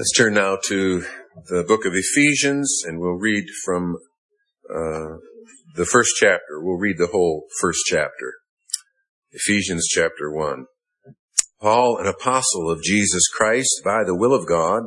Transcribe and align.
Let's 0.00 0.16
turn 0.16 0.32
now 0.32 0.56
to 0.68 1.04
the 1.50 1.62
book 1.62 1.84
of 1.84 1.92
Ephesians 1.94 2.84
and 2.86 2.98
we'll 2.98 3.18
read 3.18 3.44
from 3.66 3.98
uh, 4.74 5.18
the 5.74 5.84
first 5.84 6.12
chapter. 6.18 6.58
We'll 6.58 6.78
read 6.78 6.96
the 6.96 7.08
whole 7.08 7.44
first 7.60 7.80
chapter. 7.84 8.36
Ephesians 9.30 9.86
chapter 9.90 10.32
1. 10.32 10.64
Paul, 11.60 11.98
an 11.98 12.06
apostle 12.06 12.70
of 12.70 12.82
Jesus 12.82 13.28
Christ 13.28 13.82
by 13.84 14.02
the 14.02 14.16
will 14.16 14.32
of 14.32 14.48
God, 14.48 14.84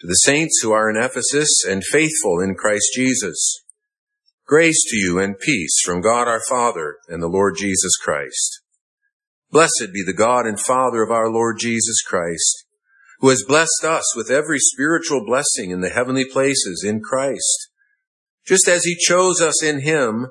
to 0.00 0.06
the 0.06 0.14
saints 0.14 0.60
who 0.62 0.72
are 0.72 0.88
in 0.88 0.96
Ephesus 0.96 1.62
and 1.68 1.84
faithful 1.84 2.40
in 2.40 2.54
Christ 2.54 2.92
Jesus. 2.94 3.62
Grace 4.46 4.82
to 4.88 4.96
you 4.96 5.18
and 5.18 5.38
peace 5.38 5.82
from 5.84 6.00
God 6.00 6.28
our 6.28 6.40
Father 6.48 6.96
and 7.10 7.22
the 7.22 7.28
Lord 7.28 7.56
Jesus 7.58 7.94
Christ. 8.02 8.62
Blessed 9.50 9.88
be 9.92 10.02
the 10.02 10.14
God 10.14 10.46
and 10.46 10.58
Father 10.58 11.02
of 11.02 11.10
our 11.10 11.28
Lord 11.28 11.58
Jesus 11.58 12.00
Christ 12.00 12.64
who 13.20 13.28
has 13.28 13.44
blessed 13.46 13.84
us 13.84 14.16
with 14.16 14.30
every 14.30 14.58
spiritual 14.58 15.24
blessing 15.24 15.70
in 15.70 15.80
the 15.80 15.90
heavenly 15.90 16.24
places 16.24 16.84
in 16.86 17.00
Christ, 17.00 17.68
just 18.46 18.66
as 18.66 18.84
he 18.84 18.96
chose 18.96 19.40
us 19.40 19.62
in 19.62 19.82
him 19.82 20.28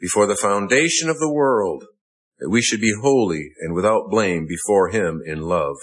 before 0.00 0.26
the 0.26 0.36
foundation 0.36 1.08
of 1.08 1.18
the 1.18 1.32
world, 1.32 1.84
that 2.40 2.50
we 2.50 2.60
should 2.60 2.80
be 2.80 2.94
holy 3.00 3.52
and 3.60 3.74
without 3.74 4.10
blame 4.10 4.46
before 4.48 4.90
him 4.90 5.22
in 5.24 5.42
love. 5.42 5.76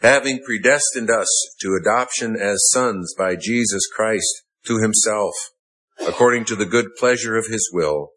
Having 0.00 0.44
predestined 0.44 1.10
us 1.10 1.28
to 1.60 1.76
adoption 1.80 2.36
as 2.36 2.70
sons 2.70 3.12
by 3.18 3.34
Jesus 3.34 3.82
Christ 3.92 4.44
to 4.66 4.78
himself, 4.78 5.34
according 6.06 6.44
to 6.46 6.54
the 6.54 6.66
good 6.66 6.86
pleasure 6.96 7.36
of 7.36 7.48
his 7.48 7.68
will, 7.72 8.10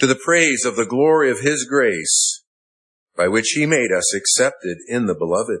to 0.00 0.08
the 0.08 0.18
praise 0.24 0.64
of 0.64 0.74
the 0.74 0.84
glory 0.84 1.30
of 1.30 1.40
his 1.40 1.64
grace, 1.64 2.42
by 3.16 3.28
which 3.28 3.52
he 3.54 3.66
made 3.66 3.92
us 3.96 4.12
accepted 4.14 4.78
in 4.88 5.06
the 5.06 5.14
beloved. 5.14 5.60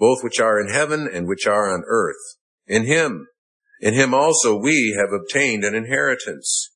both 0.00 0.24
which 0.24 0.40
are 0.40 0.58
in 0.58 0.72
heaven 0.72 1.06
and 1.06 1.28
which 1.28 1.46
are 1.46 1.72
on 1.72 1.84
earth. 1.86 2.38
In 2.66 2.86
him, 2.86 3.28
in 3.80 3.92
him 3.92 4.14
also 4.14 4.56
we 4.56 4.96
have 4.98 5.12
obtained 5.12 5.62
an 5.62 5.74
inheritance, 5.74 6.70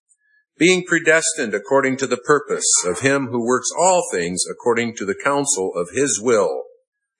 being 0.59 0.85
predestined 0.87 1.55
according 1.55 1.97
to 1.97 2.07
the 2.07 2.19
purpose 2.19 2.71
of 2.87 3.01
him 3.01 3.29
who 3.29 3.45
works 3.45 3.71
all 3.77 4.03
things 4.13 4.45
according 4.49 4.95
to 4.97 5.07
the 5.07 5.19
counsel 5.25 5.73
of 5.75 5.89
his 5.95 6.21
will, 6.23 6.65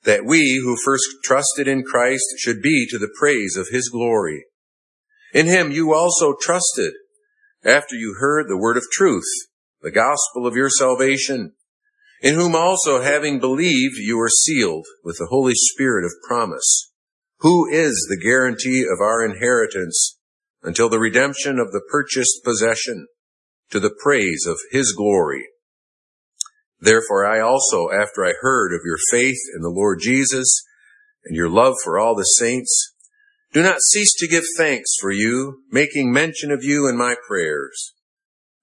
that 0.05 0.27
we 0.27 0.61
who 0.63 0.77
first 0.85 1.05
trusted 1.25 1.67
in 1.67 1.83
Christ 1.83 2.27
should 2.39 2.61
be 2.61 2.87
to 2.91 2.99
the 2.99 3.13
praise 3.19 3.57
of 3.57 3.69
his 3.71 3.89
glory. 3.89 4.45
In 5.33 5.47
him 5.47 5.73
you 5.73 5.95
also 5.95 6.35
trusted, 6.41 6.93
after 7.65 7.97
you 7.97 8.17
heard 8.21 8.47
the 8.47 8.59
word 8.59 8.77
of 8.77 8.85
truth, 8.93 9.25
the 9.81 9.91
gospel 9.91 10.47
of 10.47 10.55
your 10.55 10.69
salvation, 10.69 11.55
in 12.21 12.35
whom 12.35 12.55
also 12.55 13.03
having 13.03 13.41
believed 13.41 13.97
you 13.97 14.19
are 14.21 14.29
sealed 14.29 14.87
with 15.03 15.19
the 15.19 15.29
Holy 15.31 15.55
Spirit 15.55 16.05
of 16.05 16.13
promise, 16.27 16.91
who 17.41 17.69
is 17.71 18.07
the 18.09 18.23
guarantee 18.23 18.83
of 18.83 19.01
our 19.01 19.25
inheritance 19.25 20.19
until 20.63 20.89
the 20.89 20.99
redemption 20.99 21.59
of 21.59 21.73
the 21.73 21.83
purchased 21.91 22.43
possession 22.45 23.07
to 23.71 23.81
the 23.81 23.95
praise 24.03 24.47
of 24.47 24.59
his 24.71 24.93
glory. 24.97 25.45
Therefore 26.81 27.27
I 27.27 27.41
also, 27.41 27.91
after 27.91 28.25
I 28.25 28.35
heard 28.41 28.75
of 28.75 28.81
your 28.85 28.99
faith 29.11 29.39
in 29.55 29.63
the 29.63 29.71
Lord 29.71 30.01
Jesus 30.01 30.63
and 31.25 31.37
your 31.37 31.49
love 31.49 31.75
for 31.83 31.99
all 31.99 32.15
the 32.15 32.23
saints, 32.23 32.95
do 33.53 33.63
not 33.63 33.81
cease 33.81 34.13
to 34.19 34.29
give 34.29 34.45
thanks 34.57 34.95
for 35.01 35.11
you, 35.11 35.63
making 35.71 36.13
mention 36.13 36.51
of 36.51 36.65
you 36.65 36.89
in 36.89 36.97
my 36.97 37.15
prayers 37.27 37.94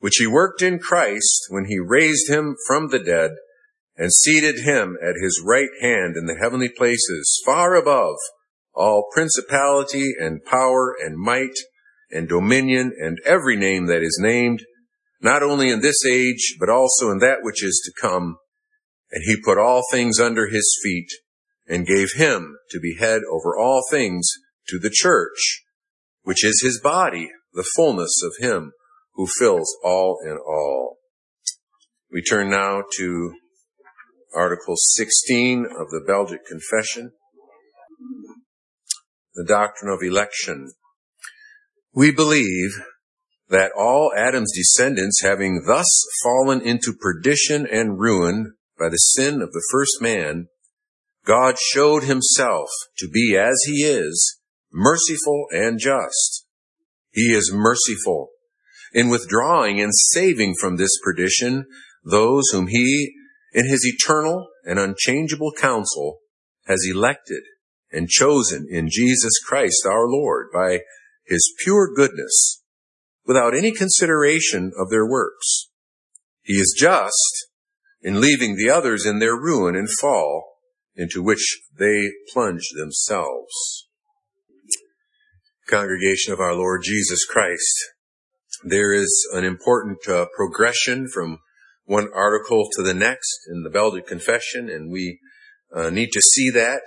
which 0.00 0.16
he 0.16 0.26
worked 0.26 0.62
in 0.62 0.78
Christ 0.78 1.46
when 1.48 1.66
he 1.66 1.78
raised 1.78 2.30
him 2.30 2.56
from 2.66 2.88
the 2.88 2.98
dead 2.98 3.32
and 3.96 4.12
seated 4.12 4.60
him 4.60 4.96
at 5.02 5.16
his 5.20 5.42
right 5.44 5.70
hand 5.80 6.16
in 6.16 6.26
the 6.26 6.38
heavenly 6.40 6.68
places, 6.68 7.42
far 7.44 7.74
above 7.74 8.16
all 8.74 9.08
principality 9.12 10.14
and 10.18 10.44
power 10.44 10.94
and 10.98 11.18
might 11.18 11.56
and 12.10 12.28
dominion 12.28 12.92
and 12.98 13.18
every 13.24 13.56
name 13.56 13.86
that 13.86 14.02
is 14.02 14.18
named, 14.22 14.64
not 15.20 15.42
only 15.42 15.68
in 15.68 15.80
this 15.80 16.06
age, 16.06 16.56
but 16.60 16.70
also 16.70 17.10
in 17.10 17.18
that 17.18 17.38
which 17.42 17.62
is 17.62 17.82
to 17.84 18.00
come. 18.00 18.36
And 19.10 19.24
he 19.24 19.42
put 19.42 19.58
all 19.58 19.82
things 19.90 20.20
under 20.20 20.46
his 20.46 20.78
feet 20.82 21.08
and 21.66 21.86
gave 21.86 22.12
him 22.14 22.56
to 22.70 22.78
be 22.78 22.96
head 22.98 23.22
over 23.30 23.56
all 23.58 23.82
things 23.90 24.30
to 24.68 24.78
the 24.78 24.90
church, 24.92 25.64
which 26.22 26.44
is 26.44 26.62
his 26.62 26.80
body, 26.80 27.30
the 27.52 27.68
fullness 27.74 28.22
of 28.22 28.42
him 28.42 28.72
who 29.18 29.26
fills 29.26 29.76
all 29.82 30.20
in 30.24 30.38
all. 30.38 30.98
We 32.10 32.22
turn 32.22 32.50
now 32.50 32.84
to 32.98 33.34
Article 34.32 34.76
16 34.76 35.66
of 35.66 35.90
the 35.90 36.04
Belgic 36.06 36.46
Confession, 36.46 37.10
the 39.34 39.44
doctrine 39.44 39.92
of 39.92 40.04
election. 40.04 40.70
We 41.92 42.12
believe 42.12 42.70
that 43.48 43.72
all 43.76 44.12
Adam's 44.16 44.52
descendants 44.56 45.20
having 45.20 45.64
thus 45.66 45.88
fallen 46.22 46.60
into 46.60 46.92
perdition 46.92 47.66
and 47.66 47.98
ruin 47.98 48.54
by 48.78 48.88
the 48.88 48.98
sin 48.98 49.42
of 49.42 49.50
the 49.50 49.66
first 49.72 50.00
man, 50.00 50.46
God 51.24 51.56
showed 51.58 52.04
himself 52.04 52.68
to 52.98 53.08
be 53.08 53.36
as 53.36 53.56
he 53.66 53.82
is, 53.82 54.38
merciful 54.72 55.46
and 55.50 55.80
just. 55.80 56.46
He 57.10 57.32
is 57.34 57.50
merciful 57.52 58.30
in 58.92 59.08
withdrawing 59.08 59.80
and 59.80 59.92
saving 59.94 60.54
from 60.60 60.76
this 60.76 60.98
perdition 61.02 61.66
those 62.04 62.44
whom 62.52 62.68
he, 62.68 63.14
in 63.52 63.66
his 63.66 63.84
eternal 63.84 64.48
and 64.64 64.78
unchangeable 64.78 65.52
counsel, 65.58 66.18
has 66.66 66.86
elected 66.88 67.42
and 67.90 68.08
chosen 68.08 68.66
in 68.70 68.88
Jesus 68.90 69.38
Christ 69.46 69.86
our 69.86 70.06
Lord 70.06 70.48
by 70.52 70.80
his 71.26 71.54
pure 71.62 71.92
goodness, 71.94 72.62
without 73.24 73.54
any 73.54 73.72
consideration 73.72 74.72
of 74.78 74.90
their 74.90 75.06
works. 75.06 75.68
He 76.42 76.54
is 76.54 76.74
just 76.78 77.48
in 78.00 78.20
leaving 78.20 78.56
the 78.56 78.70
others 78.70 79.04
in 79.04 79.18
their 79.18 79.34
ruin 79.34 79.76
and 79.76 79.88
fall 80.00 80.56
into 80.94 81.22
which 81.22 81.60
they 81.78 82.10
plunge 82.32 82.70
themselves. 82.74 83.86
Congregation 85.66 86.32
of 86.32 86.40
our 86.40 86.54
Lord 86.54 86.82
Jesus 86.82 87.24
Christ, 87.26 87.76
there 88.64 88.92
is 88.92 89.28
an 89.32 89.44
important 89.44 89.98
uh, 90.08 90.26
progression 90.36 91.08
from 91.12 91.38
one 91.84 92.08
article 92.14 92.68
to 92.76 92.82
the 92.82 92.94
next 92.94 93.40
in 93.50 93.62
the 93.62 93.70
Belgic 93.70 94.06
Confession, 94.06 94.68
and 94.68 94.90
we 94.90 95.18
uh, 95.74 95.90
need 95.90 96.10
to 96.12 96.20
see 96.20 96.50
that, 96.50 96.82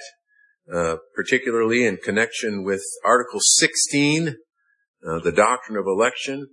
uh, 0.71 0.97
particularly 1.15 1.85
in 1.85 1.97
connection 1.97 2.63
with 2.63 2.81
Article 3.05 3.39
16, 3.41 4.35
uh, 5.07 5.19
the 5.19 5.31
doctrine 5.31 5.77
of 5.77 5.85
election, 5.87 6.47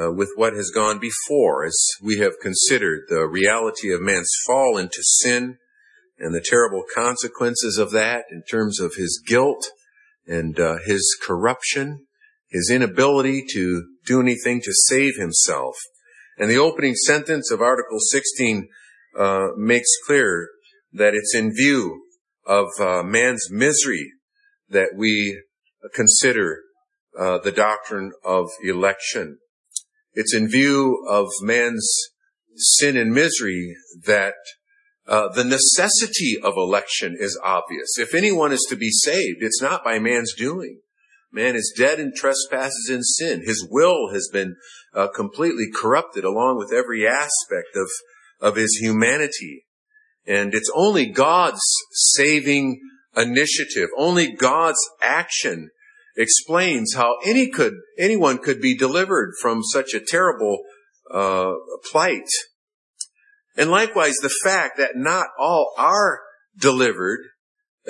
uh, 0.00 0.12
with 0.12 0.30
what 0.36 0.52
has 0.52 0.70
gone 0.70 0.98
before, 0.98 1.64
as 1.64 1.76
we 2.02 2.18
have 2.18 2.34
considered 2.42 3.02
the 3.08 3.26
reality 3.26 3.92
of 3.92 4.00
man's 4.00 4.30
fall 4.46 4.76
into 4.76 5.02
sin 5.02 5.56
and 6.18 6.34
the 6.34 6.44
terrible 6.44 6.84
consequences 6.94 7.78
of 7.78 7.90
that 7.92 8.24
in 8.30 8.42
terms 8.48 8.80
of 8.80 8.94
his 8.96 9.22
guilt 9.26 9.70
and 10.26 10.58
uh, 10.58 10.76
his 10.86 11.16
corruption 11.22 12.06
his 12.54 12.70
inability 12.70 13.44
to 13.52 13.84
do 14.06 14.20
anything 14.20 14.60
to 14.62 14.72
save 14.72 15.16
himself. 15.16 15.76
And 16.38 16.50
the 16.50 16.58
opening 16.58 16.94
sentence 16.94 17.50
of 17.50 17.60
Article 17.60 17.98
16 18.00 18.68
uh, 19.18 19.48
makes 19.56 19.88
clear 20.06 20.48
that 20.92 21.14
it's 21.14 21.34
in 21.34 21.52
view 21.54 22.02
of 22.46 22.68
uh, 22.80 23.02
man's 23.02 23.48
misery 23.50 24.12
that 24.68 24.90
we 24.96 25.42
consider 25.94 26.60
uh, 27.18 27.38
the 27.38 27.52
doctrine 27.52 28.12
of 28.24 28.50
election. 28.62 29.38
It's 30.12 30.34
in 30.34 30.48
view 30.48 31.04
of 31.08 31.28
man's 31.42 31.88
sin 32.56 32.96
and 32.96 33.12
misery 33.12 33.76
that 34.06 34.34
uh, 35.06 35.28
the 35.28 35.44
necessity 35.44 36.36
of 36.42 36.54
election 36.56 37.16
is 37.18 37.38
obvious. 37.42 37.98
If 37.98 38.14
anyone 38.14 38.52
is 38.52 38.66
to 38.70 38.76
be 38.76 38.90
saved, 38.90 39.38
it's 39.40 39.60
not 39.60 39.84
by 39.84 39.98
man's 39.98 40.32
doing. 40.34 40.80
Man 41.34 41.56
is 41.56 41.74
dead 41.76 41.98
in 41.98 42.12
trespasses 42.14 42.88
and 42.88 43.04
sin. 43.04 43.42
His 43.44 43.66
will 43.68 44.12
has 44.12 44.28
been 44.32 44.54
uh, 44.94 45.08
completely 45.08 45.66
corrupted 45.74 46.24
along 46.24 46.58
with 46.58 46.72
every 46.72 47.04
aspect 47.08 47.74
of, 47.74 47.88
of 48.40 48.54
his 48.54 48.78
humanity. 48.80 49.64
And 50.24 50.54
it's 50.54 50.70
only 50.72 51.06
God's 51.06 51.60
saving 51.90 52.80
initiative, 53.16 53.88
only 53.98 54.32
God's 54.32 54.78
action 55.02 55.70
explains 56.16 56.94
how 56.94 57.16
any 57.26 57.48
could, 57.48 57.74
anyone 57.98 58.38
could 58.38 58.60
be 58.60 58.76
delivered 58.76 59.34
from 59.42 59.64
such 59.64 59.92
a 59.92 60.00
terrible 60.00 60.58
uh, 61.10 61.52
plight. 61.90 62.28
And 63.56 63.70
likewise, 63.70 64.14
the 64.22 64.34
fact 64.44 64.78
that 64.78 64.92
not 64.94 65.26
all 65.36 65.74
are 65.76 66.20
delivered 66.56 67.20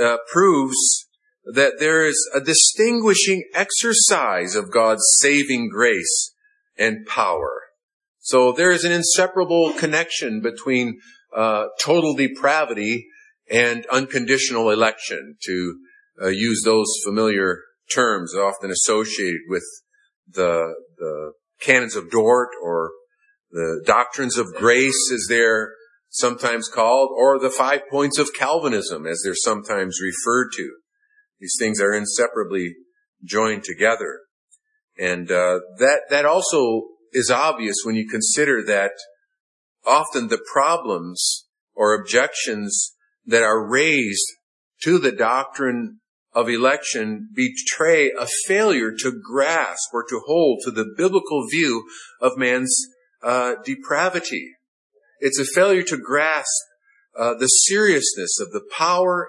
uh, 0.03 0.17
proves 0.33 1.04
that 1.53 1.75
there 1.79 2.07
is 2.07 2.31
a 2.35 2.41
distinguishing 2.41 3.45
exercise 3.55 4.55
of 4.55 4.73
God's 4.73 5.05
saving 5.21 5.69
grace 5.69 6.33
and 6.79 7.07
power. 7.07 7.63
So 8.21 8.53
there 8.53 8.71
is 8.71 8.85
an 8.85 8.93
inseparable 8.93 9.75
connection 9.75 10.41
between 10.41 11.01
uh, 11.37 11.67
total 11.81 12.15
depravity 12.15 13.07
and 13.51 13.85
unconditional 13.87 14.71
election, 14.71 15.37
to 15.45 15.79
uh, 16.23 16.29
use 16.29 16.63
those 16.65 16.87
familiar 17.05 17.61
terms 17.93 18.35
often 18.35 18.71
associated 18.71 19.41
with 19.49 19.65
the, 20.33 20.75
the 20.97 21.33
canons 21.61 21.97
of 21.97 22.11
Dort 22.11 22.49
or 22.63 22.93
the 23.51 23.83
doctrines 23.85 24.39
of 24.39 24.55
grace 24.55 25.11
as 25.13 25.27
they're 25.29 25.73
sometimes 26.09 26.69
called, 26.69 27.11
or 27.15 27.39
the 27.39 27.51
five 27.51 27.81
points 27.91 28.19
of 28.19 28.33
Calvinism 28.33 29.07
as 29.07 29.21
they're 29.25 29.35
sometimes 29.35 29.99
referred 30.01 30.51
to. 30.57 30.77
These 31.45 31.57
things 31.59 31.79
are 31.79 31.93
inseparably 31.93 32.75
joined 33.23 33.65
together. 33.65 34.21
And 34.99 35.31
uh, 35.31 35.61
that 35.77 36.05
that 36.09 36.25
also 36.25 36.85
is 37.13 37.31
obvious 37.31 37.77
when 37.85 37.97
you 37.97 38.09
consider 38.09 38.65
that 38.65 38.93
often 39.85 40.29
the 40.29 40.43
problems 40.51 41.45
or 41.75 42.01
objections 42.01 42.95
that 43.27 43.43
are 43.43 43.69
raised 43.69 44.25
to 44.85 44.99
the 44.99 45.13
doctrine 45.13 45.99
of 46.33 46.49
election 46.49 47.29
betray 47.35 48.11
a 48.19 48.27
failure 48.47 48.93
to 49.01 49.13
grasp 49.23 49.91
or 49.93 50.03
to 50.09 50.23
hold 50.27 50.61
to 50.65 50.71
the 50.71 50.95
biblical 50.97 51.47
view 51.51 51.85
of 52.23 52.39
man's 52.39 52.75
uh, 53.23 53.57
depravity. 53.67 54.53
It's 55.21 55.39
a 55.39 55.45
failure 55.45 55.83
to 55.83 55.99
grasp 55.99 56.49
uh, 57.19 57.35
the 57.35 57.49
seriousness 57.49 58.41
of 58.41 58.51
the 58.53 58.65
power 58.75 59.29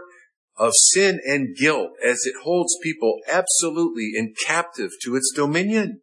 of 0.58 0.72
sin 0.74 1.20
and 1.26 1.56
guilt 1.56 1.92
as 2.04 2.26
it 2.26 2.36
holds 2.44 2.78
people 2.82 3.20
absolutely 3.28 4.14
in 4.16 4.34
captive 4.46 4.92
to 5.04 5.16
its 5.16 5.32
dominion. 5.36 6.02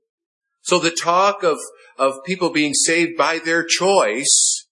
So 0.63 0.79
the 0.79 0.91
talk 0.91 1.43
of, 1.43 1.59
of 1.99 2.25
people 2.25 2.51
being 2.51 2.75
saved 2.75 3.17
by 3.17 3.39
their 3.39 3.65
choice 3.65 4.67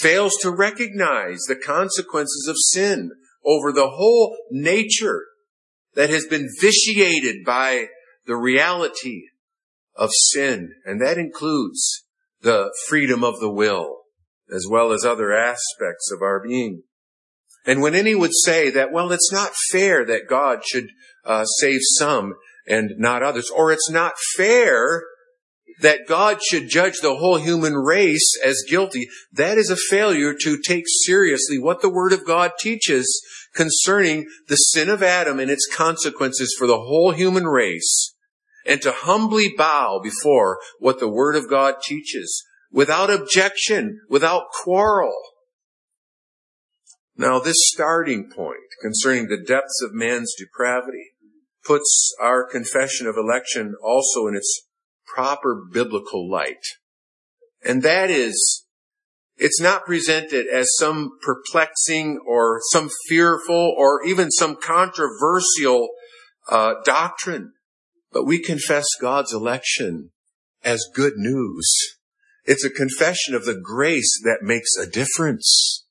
fails 0.00 0.32
to 0.40 0.50
recognize 0.50 1.40
the 1.42 1.56
consequences 1.56 2.46
of 2.48 2.56
sin 2.58 3.10
over 3.44 3.72
the 3.72 3.88
whole 3.88 4.36
nature 4.50 5.24
that 5.94 6.10
has 6.10 6.26
been 6.26 6.48
vitiated 6.60 7.44
by 7.44 7.86
the 8.26 8.36
reality 8.36 9.22
of 9.94 10.10
sin. 10.12 10.72
And 10.84 11.00
that 11.00 11.18
includes 11.18 12.04
the 12.42 12.74
freedom 12.88 13.22
of 13.22 13.38
the 13.40 13.50
will, 13.50 14.00
as 14.52 14.66
well 14.68 14.92
as 14.92 15.04
other 15.04 15.32
aspects 15.32 16.10
of 16.12 16.22
our 16.22 16.42
being. 16.42 16.82
And 17.66 17.82
when 17.82 17.94
any 17.94 18.14
would 18.14 18.34
say 18.44 18.70
that, 18.70 18.92
well, 18.92 19.10
it's 19.12 19.32
not 19.32 19.54
fair 19.70 20.04
that 20.04 20.28
God 20.28 20.60
should 20.64 20.88
uh, 21.24 21.44
save 21.44 21.80
some 21.98 22.34
and 22.66 22.92
not 22.96 23.22
others, 23.22 23.50
or 23.50 23.72
it's 23.72 23.90
not 23.90 24.14
fair 24.36 25.02
that 25.80 26.06
God 26.08 26.42
should 26.42 26.68
judge 26.68 27.00
the 27.00 27.16
whole 27.16 27.36
human 27.36 27.74
race 27.74 28.38
as 28.44 28.64
guilty, 28.68 29.08
that 29.32 29.58
is 29.58 29.70
a 29.70 29.76
failure 29.76 30.34
to 30.42 30.58
take 30.66 30.84
seriously 31.04 31.58
what 31.58 31.82
the 31.82 31.90
Word 31.90 32.12
of 32.12 32.26
God 32.26 32.52
teaches 32.58 33.22
concerning 33.54 34.26
the 34.48 34.56
sin 34.56 34.88
of 34.88 35.02
Adam 35.02 35.38
and 35.38 35.50
its 35.50 35.68
consequences 35.72 36.54
for 36.56 36.66
the 36.66 36.78
whole 36.78 37.12
human 37.12 37.44
race 37.44 38.14
and 38.64 38.80
to 38.82 38.92
humbly 38.92 39.52
bow 39.56 40.00
before 40.02 40.58
what 40.78 40.98
the 40.98 41.08
Word 41.08 41.36
of 41.36 41.48
God 41.48 41.76
teaches 41.82 42.44
without 42.72 43.10
objection, 43.10 44.00
without 44.08 44.44
quarrel. 44.52 45.14
Now, 47.18 47.38
this 47.38 47.56
starting 47.72 48.30
point 48.30 48.60
concerning 48.82 49.28
the 49.28 49.42
depths 49.42 49.82
of 49.82 49.94
man's 49.94 50.34
depravity 50.38 51.12
puts 51.64 52.14
our 52.20 52.46
confession 52.46 53.06
of 53.06 53.16
election 53.16 53.74
also 53.82 54.26
in 54.26 54.36
its 54.36 54.66
proper 55.06 55.64
biblical 55.72 56.30
light. 56.30 56.64
And 57.64 57.82
that 57.82 58.10
is, 58.10 58.64
it's 59.36 59.60
not 59.60 59.86
presented 59.86 60.46
as 60.46 60.68
some 60.78 61.18
perplexing 61.22 62.20
or 62.26 62.60
some 62.70 62.90
fearful 63.08 63.74
or 63.76 64.04
even 64.04 64.30
some 64.30 64.56
controversial 64.62 65.88
uh, 66.50 66.74
doctrine. 66.84 67.52
But 68.12 68.24
we 68.24 68.38
confess 68.38 68.86
God's 69.00 69.32
election 69.32 70.10
as 70.62 70.86
good 70.94 71.14
news. 71.16 71.66
It's 72.44 72.64
a 72.64 72.70
confession 72.70 73.34
of 73.34 73.44
the 73.44 73.58
grace 73.60 74.20
that 74.24 74.38
makes 74.42 74.70
a 74.76 74.86
difference. 74.86 75.85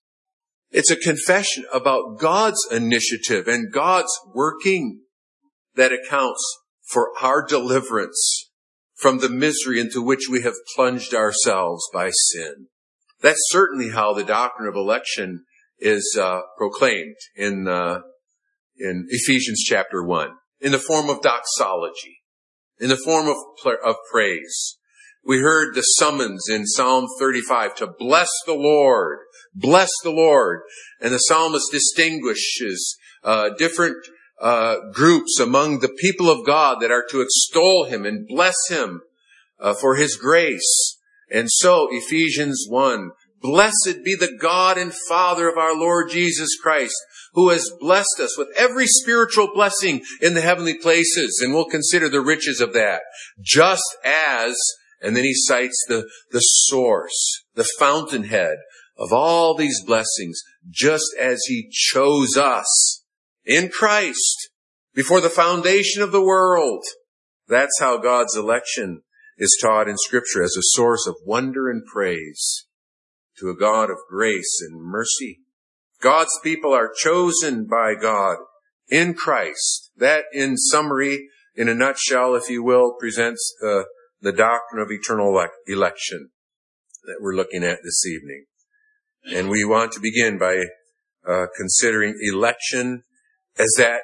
It's 0.76 0.92
a 0.92 0.98
confession 0.98 1.64
about 1.72 2.20
God's 2.20 2.60
initiative 2.70 3.48
and 3.48 3.72
God's 3.72 4.12
working 4.34 5.04
that 5.76 5.94
accounts 5.94 6.44
for 6.92 7.12
our 7.22 7.46
deliverance 7.48 8.50
from 8.94 9.20
the 9.20 9.30
misery 9.30 9.80
into 9.80 10.02
which 10.02 10.28
we 10.30 10.42
have 10.42 10.56
plunged 10.76 11.14
ourselves 11.14 11.82
by 11.94 12.12
sin. 12.12 12.68
That's 13.22 13.40
certainly 13.46 13.92
how 13.92 14.14
the 14.14 14.26
doctrine 14.26 14.68
of 14.68 14.76
election 14.76 15.46
is 15.80 16.18
uh, 16.20 16.42
proclaimed 16.58 17.16
in 17.38 17.70
uh, 17.70 18.02
in 18.78 19.08
Ephesians 19.08 19.64
chapter 19.66 20.04
one 20.04 20.32
in 20.60 20.74
the 20.74 20.78
form 20.78 21.10
of 21.10 21.22
doxology, 21.22 22.18
in 22.82 22.90
the 22.90 22.98
form 22.98 23.30
of, 23.30 23.38
of 23.82 23.96
praise. 24.12 24.76
We 25.24 25.40
heard 25.40 25.74
the 25.74 25.82
summons 25.82 26.50
in 26.50 26.68
Psalm 26.68 27.08
35 27.18 27.76
to 27.76 27.88
bless 27.98 28.30
the 28.46 28.54
Lord, 28.54 29.20
bless 29.56 29.90
the 30.04 30.12
Lord. 30.12 30.62
And 31.02 31.14
the 31.14 31.20
psalmist 31.20 31.66
distinguishes 31.72 32.98
uh, 33.24 33.50
different 33.58 33.98
uh, 34.40 34.78
groups 34.94 35.40
among 35.40 35.80
the 35.80 35.96
people 36.00 36.30
of 36.30 36.46
God 36.46 36.80
that 36.82 36.92
are 36.92 37.06
to 37.10 37.22
extol 37.22 37.86
him 37.86 38.06
and 38.06 38.28
bless 38.28 38.56
him 38.70 39.02
uh, 39.60 39.74
for 39.74 39.96
his 39.96 40.18
grace. 40.18 41.00
And 41.32 41.50
so 41.50 41.88
Ephesians 41.90 42.66
1, 42.70 43.12
blessed 43.42 44.04
be 44.04 44.16
the 44.16 44.38
God 44.40 44.78
and 44.78 44.94
Father 45.08 45.50
of 45.50 45.58
our 45.58 45.76
Lord 45.76 46.10
Jesus 46.10 46.58
Christ, 46.62 46.96
who 47.34 47.50
has 47.50 47.72
blessed 47.80 48.20
us 48.20 48.38
with 48.38 48.50
every 48.58 48.88
spiritual 48.88 49.50
blessing 49.54 50.02
in 50.22 50.34
the 50.34 50.42
heavenly 50.42 50.78
places, 50.78 51.42
and 51.44 51.54
we'll 51.54 51.66
consider 51.66 52.10
the 52.10 52.22
riches 52.22 52.62
of 52.62 52.74
that. 52.74 53.02
Just 53.42 53.84
as, 54.04 54.56
and 55.02 55.16
then 55.16 55.24
he 55.24 55.34
cites 55.34 55.84
the, 55.88 56.08
the 56.32 56.40
source, 56.40 57.44
the 57.56 57.68
fountainhead 57.80 58.58
of 58.98 59.12
all 59.12 59.56
these 59.56 59.84
blessings, 59.86 60.42
just 60.70 61.16
as 61.20 61.44
he 61.48 61.70
chose 61.72 62.38
us 62.38 63.04
in 63.46 63.70
Christ 63.70 64.50
before 64.94 65.22
the 65.22 65.30
foundation 65.30 66.02
of 66.02 66.12
the 66.12 66.24
world. 66.24 66.84
That's 67.48 67.80
how 67.80 67.98
God's 67.98 68.36
election 68.36 69.02
is 69.38 69.58
taught 69.62 69.88
in 69.88 69.98
scripture 69.98 70.44
as 70.44 70.56
a 70.58 70.76
source 70.78 71.06
of 71.08 71.16
wonder 71.26 71.70
and 71.70 71.84
praise 71.86 72.66
to 73.38 73.50
a 73.50 73.56
God 73.56 73.90
of 73.90 73.98
grace 74.10 74.62
and 74.62 74.82
mercy. 74.82 75.42
God's 76.02 76.40
people 76.44 76.74
are 76.74 76.92
chosen 76.96 77.66
by 77.66 77.96
God 78.00 78.38
in 78.90 79.14
Christ. 79.14 79.92
That 79.98 80.26
in 80.34 80.58
summary, 80.58 81.28
in 81.56 81.68
a 81.68 81.74
nutshell, 81.74 82.36
if 82.36 82.50
you 82.50 82.64
will, 82.64 82.96
presents 83.00 83.54
the, 83.60 83.86
the 84.22 84.32
doctrine 84.32 84.82
of 84.82 84.92
eternal 84.92 85.48
election 85.68 86.30
that 87.04 87.18
we're 87.20 87.36
looking 87.36 87.64
at 87.64 87.80
this 87.84 88.06
evening. 88.06 88.46
And 89.34 89.50
we 89.50 89.66
want 89.66 89.92
to 89.94 90.00
begin 90.00 90.38
by 90.38 90.64
uh, 91.28 91.48
considering 91.58 92.16
election 92.22 93.04
as 93.58 93.74
that 93.78 94.02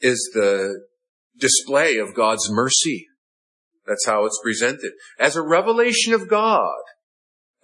is 0.00 0.30
the 0.32 0.86
display 1.38 1.98
of 1.98 2.14
God's 2.14 2.50
mercy. 2.50 3.06
That's 3.86 4.06
how 4.06 4.24
it's 4.24 4.40
presented. 4.42 4.92
As 5.18 5.36
a 5.36 5.42
revelation 5.42 6.14
of 6.14 6.28
God. 6.28 6.78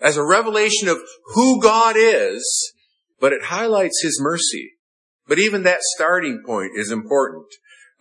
As 0.01 0.17
a 0.17 0.25
revelation 0.25 0.89
of 0.89 0.99
who 1.35 1.63
God 1.63 1.97
is, 1.97 2.73
but 3.21 3.33
it 3.33 3.45
highlights 3.45 4.03
His 4.03 4.21
mercy. 4.21 4.73
But 5.27 5.39
even 5.39 5.63
that 5.63 5.79
starting 5.97 6.43
point 6.45 6.73
is 6.75 6.91
important. 6.91 7.47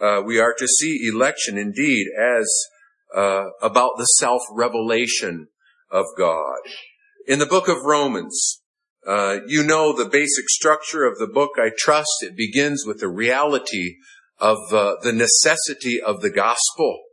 uh, 0.03 0.21
we 0.25 0.39
are 0.39 0.53
to 0.57 0.67
see 0.67 1.07
election 1.07 1.57
indeed 1.57 2.07
as 2.19 2.47
uh, 3.15 3.45
about 3.61 3.91
the 3.97 4.05
self-revelation 4.05 5.47
of 5.91 6.05
God. 6.17 6.59
In 7.25 7.39
the 7.39 7.45
book 7.45 7.69
of 7.69 7.83
Romans, 7.85 8.61
uh, 9.07 9.37
you 9.47 9.63
know 9.63 9.95
the 9.95 10.09
basic 10.09 10.49
structure 10.49 11.05
of 11.05 11.17
the 11.19 11.27
book. 11.27 11.51
I 11.57 11.71
trust 11.77 12.09
it 12.21 12.35
begins 12.35 12.83
with 12.85 12.99
the 12.99 13.07
reality 13.07 13.95
of 14.39 14.57
uh, 14.73 14.95
the 15.01 15.13
necessity 15.13 16.01
of 16.01 16.21
the 16.21 16.29
gospel 16.29 17.03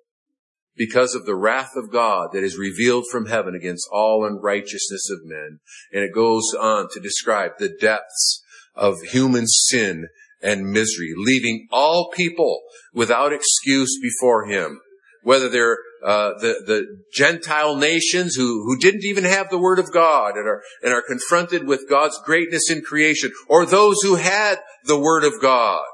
because 0.76 1.14
of 1.14 1.26
the 1.26 1.36
wrath 1.36 1.72
of 1.76 1.92
God 1.92 2.30
that 2.32 2.42
is 2.42 2.58
revealed 2.58 3.04
from 3.10 3.26
heaven 3.26 3.54
against 3.54 3.88
all 3.92 4.24
unrighteousness 4.24 5.08
of 5.10 5.20
men. 5.24 5.60
And 5.92 6.02
it 6.02 6.12
goes 6.12 6.54
on 6.58 6.88
to 6.92 7.00
describe 7.00 7.52
the 7.58 7.68
depths 7.80 8.42
of 8.74 8.96
human 9.12 9.46
sin 9.46 10.08
and 10.42 10.72
misery, 10.72 11.12
leaving 11.16 11.68
all 11.70 12.10
people 12.16 12.62
without 12.92 13.32
excuse 13.32 13.96
before 14.02 14.46
Him. 14.46 14.80
Whether 15.22 15.48
they're 15.48 15.78
uh, 16.04 16.32
the 16.38 16.62
the 16.66 16.86
Gentile 17.12 17.76
nations 17.76 18.34
who 18.34 18.64
who 18.64 18.78
didn't 18.78 19.04
even 19.04 19.24
have 19.24 19.50
the 19.50 19.58
Word 19.58 19.78
of 19.78 19.92
God 19.92 20.36
and 20.36 20.46
are 20.48 20.62
and 20.82 20.92
are 20.92 21.02
confronted 21.02 21.66
with 21.66 21.88
God's 21.88 22.18
greatness 22.24 22.70
in 22.70 22.82
creation, 22.82 23.32
or 23.48 23.66
those 23.66 23.96
who 24.02 24.14
had 24.16 24.60
the 24.84 24.98
Word 24.98 25.24
of 25.24 25.40
God. 25.40 25.84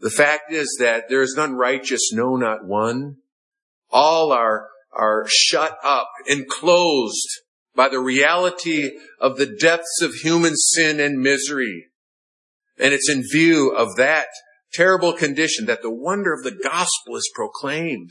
The 0.00 0.10
fact 0.10 0.52
is 0.52 0.76
that 0.80 1.08
there 1.08 1.22
is 1.22 1.34
none 1.36 1.54
righteous, 1.54 2.12
no, 2.12 2.36
not 2.36 2.64
one. 2.64 3.16
All 3.90 4.32
are 4.32 4.68
are 4.92 5.24
shut 5.28 5.76
up, 5.84 6.08
enclosed 6.26 7.28
by 7.74 7.88
the 7.88 8.00
reality 8.00 8.90
of 9.18 9.36
the 9.36 9.46
depths 9.46 10.02
of 10.02 10.12
human 10.14 10.56
sin 10.56 11.00
and 11.00 11.20
misery. 11.20 11.86
And 12.78 12.92
it's 12.92 13.10
in 13.10 13.22
view 13.22 13.74
of 13.74 13.96
that 13.96 14.26
terrible 14.72 15.12
condition 15.12 15.66
that 15.66 15.82
the 15.82 15.90
wonder 15.90 16.32
of 16.32 16.42
the 16.42 16.58
gospel 16.62 17.16
is 17.16 17.30
proclaimed. 17.34 18.10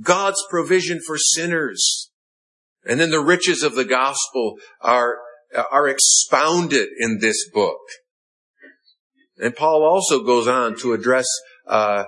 God's 0.00 0.42
provision 0.50 1.00
for 1.06 1.16
sinners. 1.18 2.10
And 2.84 2.98
then 2.98 3.10
the 3.10 3.20
riches 3.20 3.62
of 3.62 3.74
the 3.74 3.84
gospel 3.84 4.56
are, 4.80 5.18
are 5.70 5.88
expounded 5.88 6.88
in 6.98 7.18
this 7.20 7.48
book. 7.50 7.80
And 9.38 9.56
Paul 9.56 9.82
also 9.84 10.22
goes 10.22 10.46
on 10.46 10.76
to 10.78 10.92
address 10.92 11.26
uh, 11.66 12.04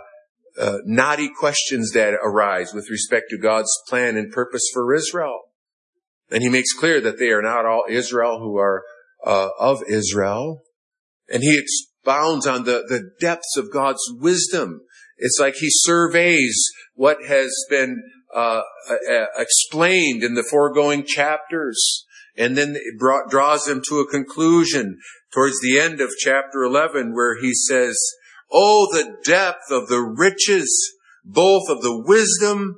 uh, 0.58 0.78
knotty 0.84 1.30
questions 1.38 1.92
that 1.92 2.14
arise 2.14 2.74
with 2.74 2.90
respect 2.90 3.26
to 3.30 3.38
God's 3.38 3.70
plan 3.88 4.16
and 4.16 4.30
purpose 4.30 4.68
for 4.72 4.94
Israel. 4.94 5.40
And 6.30 6.42
he 6.42 6.48
makes 6.48 6.72
clear 6.72 7.00
that 7.00 7.18
they 7.18 7.30
are 7.30 7.42
not 7.42 7.66
all 7.66 7.84
Israel 7.88 8.38
who 8.38 8.56
are 8.56 8.84
uh, 9.24 9.48
of 9.58 9.82
Israel. 9.88 10.62
And 11.28 11.42
he 11.42 11.58
expounds 11.58 12.46
on 12.46 12.64
the, 12.64 12.84
the 12.88 13.10
depths 13.20 13.56
of 13.56 13.72
God's 13.72 14.02
wisdom. 14.18 14.82
It's 15.22 15.38
like 15.40 15.54
he 15.54 15.68
surveys 15.70 16.62
what 16.94 17.18
has 17.26 17.50
been 17.70 18.02
uh, 18.34 18.62
uh, 18.90 19.24
explained 19.38 20.22
in 20.22 20.34
the 20.34 20.46
foregoing 20.50 21.04
chapters 21.06 22.04
and 22.36 22.56
then 22.56 22.74
it 22.76 22.98
brought, 22.98 23.30
draws 23.30 23.64
them 23.64 23.82
to 23.88 24.00
a 24.00 24.10
conclusion 24.10 24.98
towards 25.32 25.60
the 25.60 25.78
end 25.78 26.00
of 26.00 26.10
chapter 26.18 26.62
11 26.62 27.14
where 27.14 27.40
he 27.40 27.52
says, 27.54 27.96
Oh, 28.50 28.88
the 28.92 29.16
depth 29.24 29.70
of 29.70 29.88
the 29.88 30.00
riches, 30.00 30.94
both 31.24 31.68
of 31.68 31.82
the 31.82 32.02
wisdom 32.06 32.76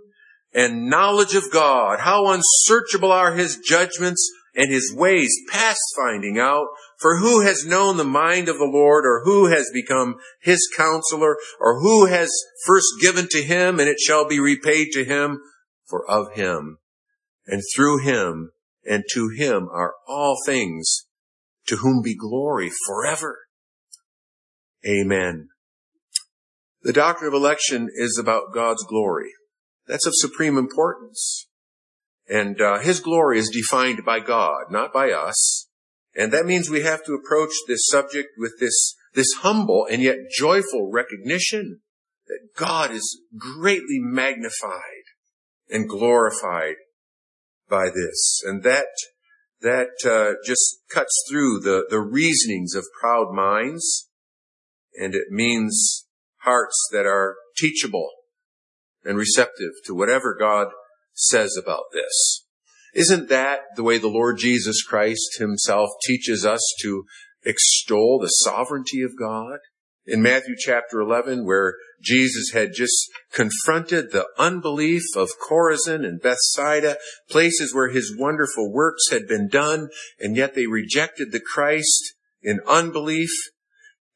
and 0.52 0.88
knowledge 0.88 1.34
of 1.34 1.50
God. 1.52 2.00
How 2.00 2.30
unsearchable 2.30 3.10
are 3.10 3.34
his 3.34 3.58
judgments 3.58 4.28
and 4.54 4.72
his 4.72 4.94
ways 4.94 5.34
past 5.50 5.80
finding 5.96 6.38
out. 6.38 6.66
For 7.00 7.18
who 7.18 7.42
has 7.42 7.64
known 7.66 7.96
the 7.96 8.04
mind 8.04 8.48
of 8.48 8.58
the 8.58 8.70
Lord, 8.70 9.04
or 9.04 9.22
who 9.24 9.46
has 9.46 9.70
become 9.72 10.16
his 10.40 10.68
counselor, 10.76 11.36
or 11.60 11.80
who 11.80 12.06
has 12.06 12.30
first 12.66 12.86
given 13.00 13.26
to 13.30 13.42
him, 13.42 13.80
and 13.80 13.88
it 13.88 14.00
shall 14.00 14.26
be 14.26 14.40
repaid 14.40 14.88
to 14.92 15.04
him? 15.04 15.40
For 15.88 16.08
of 16.10 16.32
him, 16.34 16.78
and 17.46 17.62
through 17.74 17.98
him, 17.98 18.52
and 18.84 19.04
to 19.12 19.28
him 19.36 19.68
are 19.70 19.94
all 20.08 20.38
things, 20.46 21.06
to 21.66 21.76
whom 21.76 22.02
be 22.02 22.16
glory 22.16 22.70
forever. 22.86 23.40
Amen. 24.86 25.48
The 26.82 26.92
doctrine 26.92 27.28
of 27.28 27.34
election 27.34 27.88
is 27.94 28.18
about 28.20 28.52
God's 28.52 28.84
glory. 28.84 29.30
That's 29.86 30.06
of 30.06 30.12
supreme 30.16 30.58
importance. 30.58 31.48
And 32.28 32.60
uh, 32.60 32.78
His 32.78 33.00
glory 33.00 33.38
is 33.38 33.50
defined 33.50 34.04
by 34.04 34.20
God, 34.20 34.70
not 34.70 34.92
by 34.92 35.10
us. 35.10 35.63
And 36.16 36.32
that 36.32 36.46
means 36.46 36.70
we 36.70 36.82
have 36.82 37.04
to 37.04 37.14
approach 37.14 37.52
this 37.66 37.86
subject 37.86 38.30
with 38.38 38.54
this, 38.60 38.94
this 39.14 39.32
humble 39.38 39.86
and 39.90 40.02
yet 40.02 40.18
joyful 40.30 40.90
recognition 40.92 41.80
that 42.26 42.54
God 42.56 42.90
is 42.90 43.20
greatly 43.36 43.98
magnified 43.98 45.04
and 45.68 45.88
glorified 45.88 46.76
by 47.68 47.86
this. 47.86 48.42
And 48.44 48.62
that, 48.62 48.86
that 49.60 49.88
uh, 50.04 50.34
just 50.46 50.78
cuts 50.88 51.24
through 51.28 51.60
the, 51.60 51.86
the 51.90 52.00
reasonings 52.00 52.74
of 52.74 52.86
proud 53.00 53.32
minds. 53.32 54.08
And 54.98 55.14
it 55.14 55.30
means 55.30 56.06
hearts 56.42 56.76
that 56.92 57.06
are 57.06 57.36
teachable 57.56 58.10
and 59.04 59.18
receptive 59.18 59.72
to 59.86 59.94
whatever 59.94 60.36
God 60.38 60.68
says 61.12 61.56
about 61.60 61.84
this. 61.92 62.43
Isn't 62.94 63.28
that 63.28 63.60
the 63.74 63.82
way 63.82 63.98
the 63.98 64.08
Lord 64.08 64.38
Jesus 64.38 64.82
Christ 64.82 65.38
himself 65.38 65.90
teaches 66.06 66.46
us 66.46 66.60
to 66.82 67.04
extol 67.44 68.20
the 68.20 68.28
sovereignty 68.28 69.02
of 69.02 69.18
God? 69.18 69.58
In 70.06 70.22
Matthew 70.22 70.54
chapter 70.56 71.00
11, 71.00 71.46
where 71.46 71.74
Jesus 72.02 72.50
had 72.52 72.72
just 72.74 73.10
confronted 73.32 74.12
the 74.12 74.26
unbelief 74.38 75.02
of 75.16 75.30
Chorazin 75.40 76.04
and 76.04 76.20
Bethsaida, 76.20 76.98
places 77.30 77.74
where 77.74 77.88
his 77.88 78.14
wonderful 78.16 78.70
works 78.70 79.10
had 79.10 79.26
been 79.26 79.48
done, 79.48 79.88
and 80.20 80.36
yet 80.36 80.54
they 80.54 80.66
rejected 80.66 81.32
the 81.32 81.40
Christ 81.40 82.14
in 82.42 82.60
unbelief. 82.68 83.30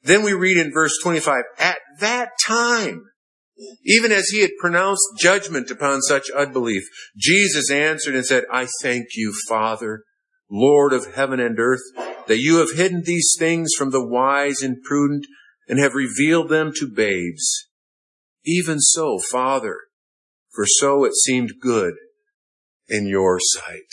Then 0.03 0.23
we 0.23 0.35
read 0.35 0.59
in 0.59 0.73
verse 0.73 0.93
25, 1.03 1.43
at 1.59 1.79
that 2.01 2.31
time, 2.47 3.07
even 3.85 4.13
as 4.13 4.29
he 4.29 4.43
had 4.43 4.51
pronounced 4.61 5.05
judgment 5.19 5.71
upon 5.71 6.03
such 6.03 6.31
unbelief, 6.31 6.85
Jesus 7.17 7.71
answered 7.71 8.15
and 8.15 8.25
said, 8.25 8.45
I 8.53 8.69
thank 8.83 9.09
you, 9.15 9.35
Father, 9.49 10.05
Lord 10.51 10.93
of 10.93 11.15
heaven 11.15 11.41
and 11.41 11.59
earth, 11.59 11.83
that 12.27 12.39
you 12.39 12.59
have 12.59 12.77
hidden 12.77 13.03
these 13.05 13.35
things 13.39 13.75
from 13.77 13.91
the 13.91 14.05
wise 14.05 14.63
and 14.63 14.83
prudent 14.83 15.27
and 15.69 15.79
have 15.79 15.95
revealed 15.95 16.49
them 16.49 16.73
to 16.77 16.87
babes. 16.87 17.69
Even 18.45 18.81
so, 18.81 19.19
Father, 19.19 19.77
for 20.55 20.65
so 20.67 21.05
it 21.05 21.15
seemed 21.15 21.55
good 21.61 21.95
in 22.89 23.07
your 23.07 23.39
sight. 23.41 23.93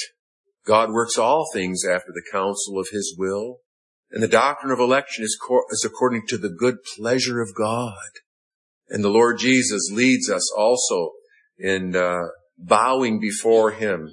God 0.66 0.92
works 0.92 1.18
all 1.18 1.50
things 1.54 1.84
after 1.86 2.12
the 2.14 2.24
counsel 2.32 2.80
of 2.80 2.88
his 2.92 3.16
will, 3.18 3.58
and 4.10 4.24
the 4.24 4.28
doctrine 4.28 4.72
of 4.72 4.80
election 4.80 5.24
is, 5.24 5.38
co- 5.40 5.66
is 5.70 5.84
according 5.86 6.24
to 6.28 6.38
the 6.38 6.50
good 6.50 6.78
pleasure 6.98 7.42
of 7.42 7.54
God. 7.56 7.94
And 8.90 9.04
the 9.04 9.10
Lord 9.10 9.40
Jesus 9.40 9.90
leads 9.92 10.30
us 10.30 10.52
also 10.56 11.12
in 11.58 11.96
uh, 11.96 12.26
bowing 12.58 13.20
before 13.20 13.72
Him 13.72 14.10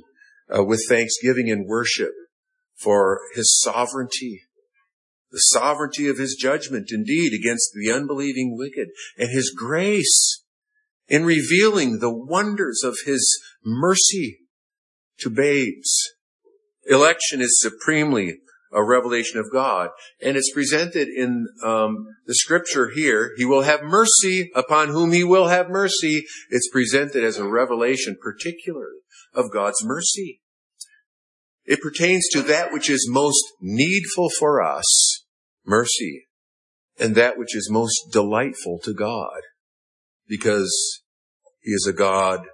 uh, 0.54 0.64
with 0.64 0.84
thanksgiving 0.88 1.50
and 1.50 1.66
worship 1.66 2.12
for 2.80 3.20
His 3.34 3.60
sovereignty, 3.62 4.42
the 5.30 5.38
sovereignty 5.38 6.08
of 6.08 6.18
His 6.18 6.36
judgment 6.40 6.88
indeed 6.90 7.32
against 7.32 7.70
the 7.74 7.92
unbelieving 7.92 8.56
wicked, 8.56 8.88
and 9.18 9.30
His 9.30 9.54
grace 9.56 10.42
in 11.08 11.24
revealing 11.24 11.98
the 11.98 12.12
wonders 12.12 12.82
of 12.84 12.96
His 13.04 13.40
mercy 13.64 14.38
to 15.18 15.30
babes. 15.30 16.10
Election 16.88 17.40
is 17.40 17.60
supremely 17.60 18.38
a 18.72 18.82
revelation 18.82 19.38
of 19.38 19.52
God. 19.52 19.90
And 20.22 20.36
it's 20.36 20.52
presented 20.52 21.08
in 21.08 21.46
um, 21.64 22.06
the 22.26 22.34
scripture 22.34 22.90
here. 22.94 23.32
He 23.36 23.44
will 23.44 23.62
have 23.62 23.82
mercy 23.82 24.50
upon 24.54 24.88
whom 24.88 25.12
he 25.12 25.24
will 25.24 25.48
have 25.48 25.68
mercy. 25.68 26.24
It's 26.50 26.70
presented 26.70 27.24
as 27.24 27.38
a 27.38 27.48
revelation 27.48 28.16
particularly 28.20 29.00
of 29.34 29.52
God's 29.52 29.84
mercy. 29.84 30.40
It 31.64 31.80
pertains 31.80 32.28
to 32.32 32.42
that 32.42 32.72
which 32.72 32.90
is 32.90 33.08
most 33.08 33.44
needful 33.60 34.30
for 34.38 34.62
us, 34.62 35.24
mercy, 35.64 36.26
and 36.98 37.14
that 37.14 37.38
which 37.38 37.54
is 37.54 37.70
most 37.70 38.08
delightful 38.10 38.80
to 38.82 38.92
God, 38.92 39.42
because 40.26 41.02
he 41.60 41.70
is 41.70 41.86
a 41.88 41.92
God 41.92 42.46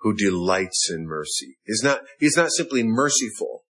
who 0.00 0.14
delights 0.14 0.90
in 0.90 1.06
mercy. 1.06 1.56
He's 1.64 1.82
not, 1.82 2.02
he's 2.20 2.36
not 2.36 2.50
simply 2.52 2.82
merciful, 2.82 3.64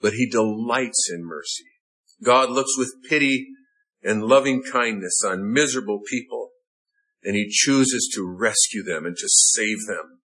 but 0.00 0.14
he 0.14 0.28
delights 0.28 1.10
in 1.12 1.24
mercy. 1.24 1.64
God 2.22 2.50
looks 2.50 2.76
with 2.76 2.94
pity 3.08 3.48
and 4.02 4.22
loving 4.22 4.62
kindness 4.62 5.22
on 5.24 5.52
miserable 5.52 6.00
people, 6.08 6.50
and 7.22 7.34
he 7.34 7.48
chooses 7.48 8.10
to 8.14 8.26
rescue 8.26 8.82
them 8.82 9.04
and 9.04 9.16
to 9.16 9.28
save 9.28 9.86
them. 9.86 10.20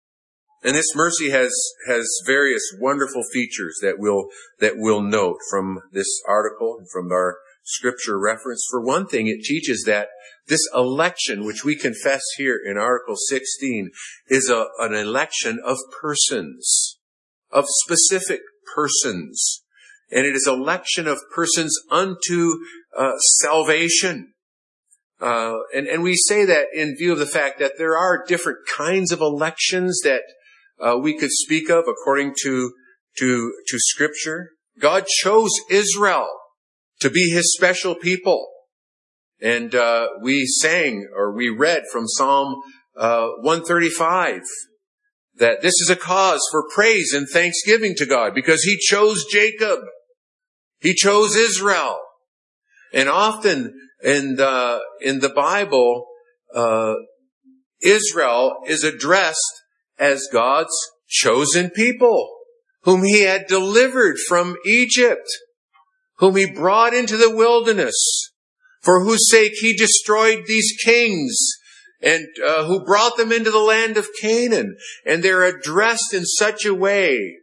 And 0.63 0.75
this 0.75 0.93
mercy 0.95 1.29
has, 1.29 1.53
has 1.87 2.05
various 2.25 2.63
wonderful 2.79 3.23
features 3.31 3.77
that 3.81 3.95
we'll, 3.97 4.27
that 4.59 4.73
we'll 4.75 5.01
note 5.01 5.37
from 5.49 5.79
this 5.93 6.21
article, 6.27 6.75
and 6.79 6.87
from 6.91 7.11
our 7.11 7.37
scripture 7.63 8.19
reference. 8.19 8.65
For 8.69 8.81
one 8.81 9.07
thing, 9.07 9.27
it 9.27 9.43
teaches 9.43 9.83
that 9.85 10.09
this 10.47 10.67
election, 10.73 11.45
which 11.45 11.63
we 11.63 11.75
confess 11.75 12.23
here 12.37 12.59
in 12.63 12.77
Article 12.77 13.15
16, 13.15 13.91
is 14.27 14.49
a, 14.49 14.65
an 14.79 14.93
election 14.93 15.59
of 15.63 15.77
persons, 16.01 16.97
of 17.51 17.65
specific 17.83 18.41
persons. 18.75 19.63
And 20.11 20.25
it 20.25 20.35
is 20.35 20.47
election 20.47 21.07
of 21.07 21.19
persons 21.33 21.75
unto 21.91 22.53
uh, 22.97 23.17
salvation. 23.41 24.33
Uh, 25.21 25.57
and, 25.75 25.87
and 25.87 26.01
we 26.01 26.15
say 26.15 26.45
that 26.45 26.67
in 26.73 26.95
view 26.97 27.11
of 27.11 27.19
the 27.19 27.25
fact 27.25 27.59
that 27.59 27.73
there 27.77 27.97
are 27.97 28.23
different 28.25 28.59
kinds 28.75 29.11
of 29.11 29.19
elections 29.19 29.99
that 30.03 30.21
uh, 30.79 30.97
we 30.97 31.17
could 31.17 31.31
speak 31.31 31.69
of 31.69 31.85
according 31.87 32.33
to, 32.43 32.71
to, 33.17 33.53
to 33.67 33.77
scripture. 33.79 34.51
God 34.79 35.05
chose 35.07 35.51
Israel 35.69 36.29
to 37.01 37.09
be 37.09 37.29
his 37.31 37.53
special 37.53 37.95
people. 37.95 38.47
And 39.41 39.75
uh, 39.75 40.07
we 40.21 40.45
sang 40.45 41.07
or 41.15 41.33
we 41.33 41.49
read 41.49 41.83
from 41.91 42.07
Psalm 42.07 42.55
uh, 42.97 43.27
135 43.41 44.41
that 45.39 45.61
this 45.61 45.73
is 45.81 45.89
a 45.89 45.95
cause 45.95 46.41
for 46.51 46.67
praise 46.73 47.13
and 47.13 47.27
thanksgiving 47.27 47.95
to 47.95 48.05
God 48.05 48.33
because 48.35 48.63
he 48.63 48.77
chose 48.77 49.25
Jacob. 49.25 49.79
He 50.79 50.93
chose 50.93 51.35
Israel. 51.35 51.99
And 52.93 53.09
often 53.09 53.73
in 54.03 54.35
the, 54.35 54.81
in 55.01 55.19
the 55.19 55.29
Bible, 55.29 56.07
uh, 56.53 56.95
Israel 57.81 58.57
is 58.67 58.83
addressed 58.83 59.63
as 59.97 60.27
God's 60.31 60.75
chosen 61.07 61.69
people, 61.69 62.29
whom 62.83 63.03
he 63.03 63.21
had 63.21 63.47
delivered 63.47 64.17
from 64.27 64.55
Egypt, 64.65 65.27
whom 66.17 66.35
he 66.35 66.51
brought 66.51 66.93
into 66.93 67.17
the 67.17 67.33
wilderness, 67.33 67.95
for 68.81 69.03
whose 69.03 69.29
sake 69.29 69.53
he 69.59 69.75
destroyed 69.75 70.43
these 70.47 70.73
kings 70.83 71.37
and 72.01 72.25
uh, 72.45 72.65
who 72.65 72.85
brought 72.85 73.17
them 73.17 73.31
into 73.31 73.51
the 73.51 73.59
land 73.59 73.97
of 73.97 74.07
Canaan. 74.21 74.77
And 75.05 75.21
they're 75.21 75.43
addressed 75.43 76.13
in 76.13 76.25
such 76.25 76.65
a 76.65 76.73
way 76.73 77.37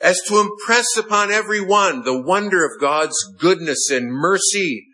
as 0.00 0.20
to 0.26 0.40
impress 0.40 0.96
upon 0.96 1.30
everyone 1.30 2.02
the 2.02 2.20
wonder 2.20 2.64
of 2.64 2.80
God's 2.80 3.16
goodness 3.38 3.90
and 3.90 4.10
mercy 4.10 4.86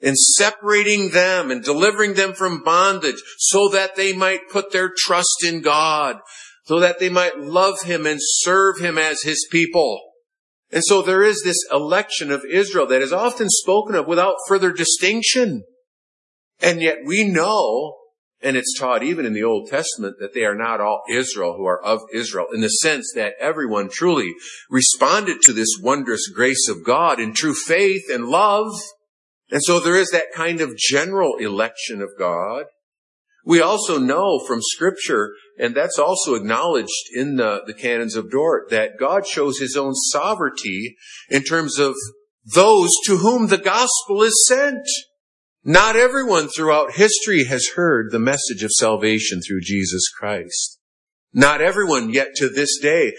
in 0.00 0.14
separating 0.14 1.10
them 1.10 1.50
and 1.50 1.62
delivering 1.62 2.14
them 2.14 2.32
from 2.32 2.62
bondage 2.62 3.22
so 3.38 3.68
that 3.68 3.96
they 3.96 4.12
might 4.12 4.48
put 4.50 4.72
their 4.72 4.92
trust 4.96 5.44
in 5.46 5.60
God, 5.60 6.16
so 6.64 6.80
that 6.80 6.98
they 6.98 7.08
might 7.08 7.38
love 7.38 7.82
Him 7.82 8.06
and 8.06 8.18
serve 8.20 8.78
Him 8.78 8.98
as 8.98 9.22
His 9.22 9.46
people. 9.50 10.00
And 10.72 10.82
so 10.84 11.00
there 11.00 11.22
is 11.22 11.42
this 11.44 11.58
election 11.72 12.30
of 12.30 12.44
Israel 12.44 12.86
that 12.88 13.02
is 13.02 13.12
often 13.12 13.48
spoken 13.48 13.94
of 13.94 14.06
without 14.06 14.36
further 14.48 14.72
distinction. 14.72 15.64
And 16.60 16.82
yet 16.82 16.98
we 17.06 17.24
know, 17.24 17.96
and 18.46 18.56
it's 18.56 18.78
taught 18.78 19.02
even 19.02 19.26
in 19.26 19.32
the 19.32 19.42
Old 19.42 19.68
Testament, 19.68 20.20
that 20.20 20.32
they 20.32 20.44
are 20.44 20.54
not 20.54 20.80
all 20.80 21.02
Israel 21.10 21.56
who 21.56 21.66
are 21.66 21.82
of 21.82 22.02
Israel 22.14 22.46
in 22.54 22.60
the 22.60 22.68
sense 22.68 23.10
that 23.16 23.34
everyone 23.40 23.88
truly 23.90 24.34
responded 24.70 25.42
to 25.42 25.52
this 25.52 25.76
wondrous 25.82 26.28
grace 26.28 26.68
of 26.68 26.84
God 26.84 27.18
in 27.18 27.34
true 27.34 27.54
faith 27.54 28.04
and 28.08 28.26
love. 28.26 28.70
And 29.50 29.60
so 29.64 29.80
there 29.80 29.96
is 29.96 30.10
that 30.10 30.32
kind 30.32 30.60
of 30.60 30.76
general 30.76 31.38
election 31.38 32.00
of 32.00 32.10
God. 32.16 32.66
We 33.44 33.60
also 33.60 33.98
know 33.98 34.38
from 34.46 34.60
scripture, 34.62 35.32
and 35.58 35.74
that's 35.74 35.98
also 35.98 36.34
acknowledged 36.34 37.10
in 37.16 37.34
the, 37.34 37.62
the 37.66 37.74
canons 37.74 38.14
of 38.14 38.30
Dort, 38.30 38.70
that 38.70 38.96
God 38.96 39.26
shows 39.26 39.58
his 39.58 39.76
own 39.76 39.94
sovereignty 39.94 40.94
in 41.28 41.42
terms 41.42 41.80
of 41.80 41.96
those 42.54 42.90
to 43.06 43.16
whom 43.16 43.48
the 43.48 43.58
gospel 43.58 44.22
is 44.22 44.46
sent. 44.46 44.86
Not 45.68 45.96
everyone 45.96 46.46
throughout 46.46 46.92
history 46.92 47.46
has 47.46 47.70
heard 47.74 48.12
the 48.12 48.20
message 48.20 48.62
of 48.62 48.70
salvation 48.70 49.40
through 49.42 49.62
Jesus 49.62 50.08
Christ. 50.16 50.78
Not 51.32 51.60
everyone 51.60 52.10
yet 52.10 52.36
to 52.36 52.48
this 52.48 52.78
day 52.78 53.14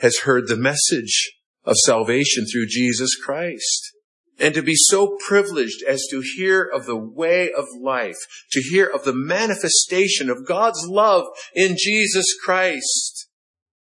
has 0.00 0.18
heard 0.24 0.48
the 0.48 0.56
message 0.56 1.30
of 1.64 1.76
salvation 1.76 2.44
through 2.52 2.66
Jesus 2.66 3.14
Christ 3.14 3.92
and 4.36 4.52
to 4.52 4.62
be 4.62 4.74
so 4.74 5.16
privileged 5.28 5.84
as 5.86 6.02
to 6.10 6.24
hear 6.36 6.64
of 6.64 6.86
the 6.86 6.96
way 6.96 7.52
of 7.52 7.66
life, 7.80 8.18
to 8.50 8.60
hear 8.60 8.86
of 8.86 9.04
the 9.04 9.14
manifestation 9.14 10.28
of 10.28 10.44
God's 10.44 10.84
love 10.88 11.26
in 11.54 11.76
Jesus 11.78 12.26
Christ 12.44 13.11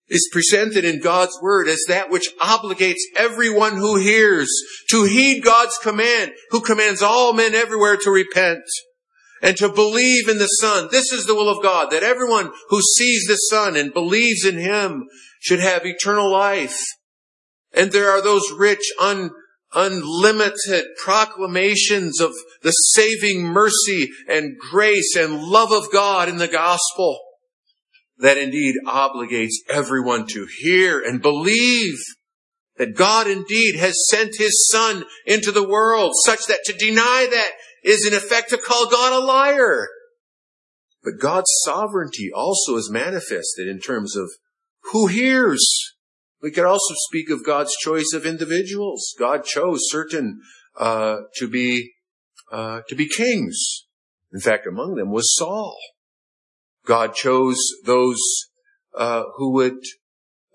is 0.09 0.29
presented 0.33 0.85
in 0.85 1.01
God's 1.01 1.39
word 1.41 1.69
as 1.69 1.83
that 1.89 2.11
which 2.11 2.29
obligates 2.41 3.01
everyone 3.17 3.77
who 3.77 3.97
hears 3.97 4.51
to 4.91 5.05
heed 5.05 5.43
God's 5.43 5.79
command, 5.79 6.33
who 6.51 6.61
commands 6.61 7.03
all 7.03 7.33
men 7.33 7.55
everywhere 7.55 7.97
to 7.97 8.11
repent 8.11 8.65
and 9.43 9.57
to 9.57 9.69
believe 9.69 10.29
in 10.29 10.39
the 10.39 10.47
Son. 10.47 10.89
This 10.91 11.13
is 11.13 11.27
the 11.27 11.35
will 11.35 11.49
of 11.49 11.63
God, 11.63 11.91
that 11.91 12.03
everyone 12.03 12.51
who 12.69 12.81
sees 12.81 13.25
the 13.27 13.37
Son 13.37 13.77
and 13.77 13.95
believes 13.95 14.45
in 14.45 14.59
Him 14.59 15.05
should 15.41 15.61
have 15.61 15.87
eternal 15.87 16.31
life. 16.31 16.81
And 17.73 17.91
there 17.91 18.11
are 18.11 18.23
those 18.23 18.53
rich, 18.57 18.85
un, 19.01 19.31
unlimited 19.75 20.85
proclamations 21.03 22.21
of 22.21 22.33
the 22.63 22.71
saving 22.71 23.43
mercy 23.43 24.11
and 24.29 24.57
grace 24.59 25.17
and 25.17 25.43
love 25.43 25.73
of 25.73 25.91
God 25.91 26.29
in 26.29 26.37
the 26.37 26.49
gospel 26.49 27.19
that 28.19 28.39
indeed 28.39 28.75
obligates 28.87 29.55
everyone 29.69 30.27
to 30.29 30.47
hear 30.61 31.01
and 31.01 31.23
believe 31.23 31.99
that 32.77 32.97
God 32.97 33.27
indeed 33.27 33.77
has 33.77 34.09
sent 34.09 34.37
his 34.37 34.69
son 34.71 35.05
into 35.27 35.53
the 35.53 35.67
world 35.67 36.13
such 36.25 36.47
that 36.47 36.61
to 36.65 36.73
deny 36.73 37.29
that 37.31 37.51
is 37.83 38.07
in 38.07 38.15
effect 38.15 38.51
to 38.51 38.59
call 38.59 38.91
God 38.91 39.13
a 39.13 39.25
liar. 39.25 39.89
But 41.03 41.21
God's 41.21 41.51
sovereignty 41.65 42.31
also 42.35 42.77
is 42.77 42.91
manifested 42.91 43.69
in 43.69 43.79
terms 43.79 44.17
of 44.17 44.31
who 44.93 45.07
hears 45.07 45.65
we 46.45 46.51
could 46.51 46.67
also 46.67 46.93
speak 47.09 47.31
of 47.31 47.43
God's 47.43 47.75
choice 47.75 48.13
of 48.13 48.27
individuals. 48.27 49.15
God 49.19 49.47
chose 49.47 49.79
certain 49.85 50.43
uh, 50.79 51.21
to 51.37 51.49
be 51.49 51.95
uh, 52.53 52.83
to 52.89 52.95
be 52.95 53.09
kings. 53.09 53.87
In 54.31 54.41
fact, 54.41 54.67
among 54.67 54.97
them 54.97 55.11
was 55.11 55.35
Saul. 55.35 55.75
God 56.87 57.15
chose 57.15 57.59
those 57.85 58.21
uh, 58.97 59.25
who 59.37 59.53
would 59.53 59.79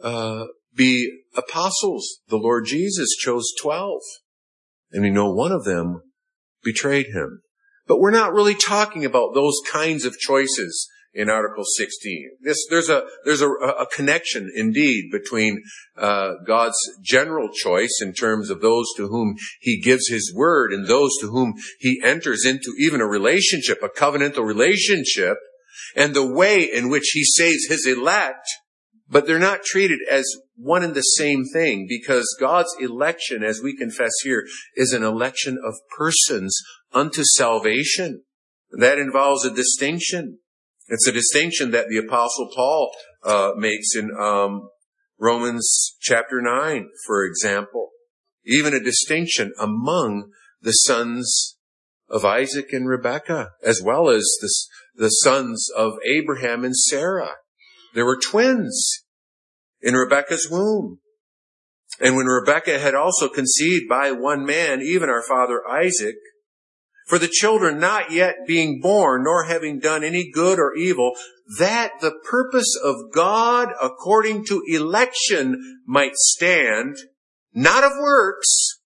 uh, 0.02 0.46
be 0.76 1.24
apostles. 1.36 2.20
The 2.30 2.38
Lord 2.38 2.66
Jesus 2.66 3.16
chose 3.18 3.52
twelve, 3.62 4.02
and 4.92 5.04
we 5.04 5.10
know 5.10 5.32
one 5.32 5.52
of 5.52 5.66
them 5.66 6.02
betrayed 6.64 7.08
him. 7.08 7.42
But 7.88 8.00
we're 8.00 8.12
not 8.12 8.34
really 8.34 8.56
talking 8.56 9.04
about 9.04 9.34
those 9.34 9.60
kinds 9.72 10.06
of 10.06 10.18
choices 10.18 10.88
in 11.14 11.30
Article 11.30 11.64
16. 11.66 12.30
This, 12.42 12.68
there's 12.70 12.90
a 12.90 13.04
there's 13.26 13.42
a, 13.42 13.50
a 13.50 13.88
connection 13.88 14.52
indeed 14.56 15.10
between 15.12 15.64
uh, 15.98 16.34
God's 16.46 16.78
general 17.04 17.50
choice 17.52 18.00
in 18.02 18.14
terms 18.14 18.50
of 18.50 18.62
those 18.62 18.86
to 18.98 19.08
whom 19.08 19.36
He 19.60 19.82
gives 19.82 20.08
His 20.08 20.34
word 20.36 20.72
and 20.72 20.88
those 20.88 21.12
to 21.22 21.28
whom 21.28 21.56
He 21.80 22.00
enters 22.04 22.46
into 22.46 22.74
even 22.80 23.02
a 23.02 23.08
relationship, 23.08 23.80
a 23.82 23.90
covenantal 23.90 24.46
relationship, 24.46 25.38
and 25.96 26.14
the 26.14 26.28
way 26.28 26.64
in 26.64 26.90
which 26.90 27.12
He 27.14 27.24
saves 27.24 27.66
His 27.68 27.86
elect. 27.86 28.48
But 29.12 29.26
they're 29.26 29.40
not 29.40 29.64
treated 29.64 30.00
as 30.10 30.26
one 30.56 30.84
and 30.84 30.94
the 30.94 31.02
same 31.02 31.44
thing 31.52 31.88
because 31.90 32.38
God's 32.40 32.76
election, 32.80 33.44
as 33.44 33.60
we 33.64 33.76
confess 33.76 34.12
here, 34.24 34.46
is 34.76 34.94
an 34.94 35.04
election 35.04 35.58
of 35.66 35.74
persons 35.98 36.56
unto 36.94 37.24
salvation. 37.24 38.24
That 38.72 39.00
involves 39.00 39.46
a 39.46 39.54
distinction. 39.54 40.40
It's 40.90 41.08
a 41.08 41.12
distinction 41.12 41.72
that 41.72 41.88
the 41.90 41.98
apostle 41.98 42.52
Paul 42.56 42.92
uh, 43.24 43.52
makes 43.58 43.96
in 43.96 44.12
um, 44.20 44.70
Romans 45.20 45.96
chapter 46.00 46.42
9, 46.42 46.90
for 47.06 47.26
example. 47.26 47.90
Even 48.46 48.74
a 48.74 48.80
distinction 48.80 49.54
among 49.60 50.32
the 50.62 50.72
sons 50.72 51.58
of 52.10 52.26
Isaac 52.26 52.74
and 52.74 52.88
Rebekah, 52.88 53.52
as 53.64 53.82
well 53.84 54.10
as 54.10 54.24
the, 54.42 54.54
the 54.96 55.10
sons 55.10 55.70
of 55.76 55.94
Abraham 56.06 56.64
and 56.64 56.76
Sarah. 56.76 57.34
There 57.94 58.06
were 58.06 58.20
twins 58.20 59.04
in 59.82 59.94
Rebekah's 59.94 60.48
womb. 60.50 61.00
And 62.00 62.16
when 62.16 62.28
Rebekah 62.28 62.80
had 62.80 62.96
also 62.96 63.28
conceived 63.30 63.90
by 63.90 64.12
one 64.12 64.46
man, 64.46 64.82
even 64.82 65.10
our 65.10 65.24
father 65.28 65.62
Isaac, 65.68 66.16
for 67.08 67.18
the 67.18 67.28
children 67.28 67.80
not 67.80 68.12
yet 68.12 68.36
being 68.48 68.80
born, 68.82 69.24
nor 69.24 69.46
having 69.46 69.80
done 69.80 70.04
any 70.04 70.30
good 70.32 70.60
or 70.60 70.76
evil, 70.76 71.14
that 71.58 71.94
the 72.02 72.14
purpose 72.30 72.80
of 72.82 73.12
God 73.12 73.70
according 73.82 74.46
to 74.46 74.62
election 74.68 75.80
might 75.88 76.16
stand, 76.16 76.98
not 77.54 77.84
of 77.84 77.92
works, 78.00 78.80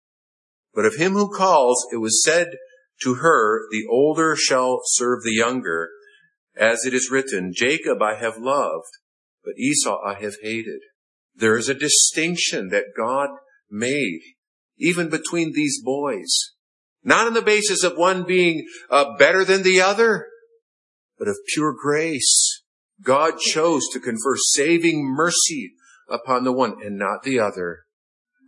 but 0.73 0.85
of 0.85 0.95
him 0.95 1.11
who 1.11 1.35
calls, 1.35 1.85
it 1.91 1.97
was 1.97 2.23
said 2.23 2.47
to 3.03 3.15
her, 3.15 3.61
the 3.71 3.85
older 3.89 4.35
shall 4.35 4.81
serve 4.85 5.23
the 5.23 5.33
younger, 5.33 5.89
as 6.55 6.85
it 6.85 6.93
is 6.93 7.09
written, 7.11 7.51
Jacob 7.55 8.01
I 8.01 8.15
have 8.15 8.37
loved, 8.37 8.91
but 9.43 9.57
Esau 9.57 9.99
I 10.05 10.15
have 10.15 10.35
hated. 10.41 10.81
There 11.35 11.57
is 11.57 11.69
a 11.69 11.73
distinction 11.73 12.69
that 12.69 12.93
God 12.95 13.29
made, 13.69 14.21
even 14.77 15.09
between 15.09 15.53
these 15.53 15.81
boys. 15.83 16.51
Not 17.03 17.27
on 17.27 17.33
the 17.33 17.41
basis 17.41 17.83
of 17.83 17.97
one 17.97 18.23
being 18.23 18.67
uh, 18.89 19.17
better 19.17 19.43
than 19.43 19.63
the 19.63 19.81
other, 19.81 20.27
but 21.17 21.27
of 21.27 21.37
pure 21.53 21.73
grace. 21.73 22.63
God 23.01 23.39
chose 23.39 23.83
to 23.91 23.99
confer 23.99 24.35
saving 24.37 25.03
mercy 25.03 25.73
upon 26.09 26.43
the 26.43 26.53
one 26.53 26.75
and 26.83 26.97
not 26.97 27.23
the 27.23 27.39
other. 27.39 27.81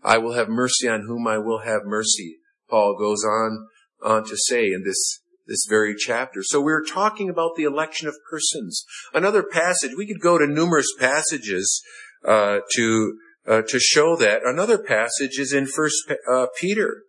I 0.04 0.20
will 0.20 0.34
have 0.34 0.48
mercy 0.48 0.88
on 0.88 1.06
whom 1.08 1.28
I 1.28 1.40
will 1.40 1.60
have 1.60 1.82
mercy. 1.84 2.38
Paul 2.70 2.96
goes 2.98 3.24
on, 3.26 3.68
on 4.04 4.24
to 4.26 4.38
say 4.38 4.66
in 4.66 4.84
this, 4.86 5.22
this 5.48 5.66
very 5.70 5.96
chapter. 5.96 6.42
So 6.44 6.62
we're 6.62 6.84
talking 6.84 7.30
about 7.30 7.52
the 7.56 7.64
election 7.64 8.08
of 8.08 8.16
persons. 8.30 8.84
Another 9.14 9.44
passage, 9.44 9.92
we 9.98 10.08
could 10.08 10.22
go 10.22 10.38
to 10.38 10.48
numerous 10.48 10.88
passages, 11.00 11.82
uh, 12.28 12.60
to, 12.74 13.18
uh, 13.48 13.62
to 13.68 13.80
show 13.80 14.16
that. 14.16 14.42
Another 14.44 14.78
passage 14.78 15.38
is 15.38 15.54
in 15.54 15.68
First 15.68 16.12
uh, 16.32 16.48
Peter, 16.60 17.04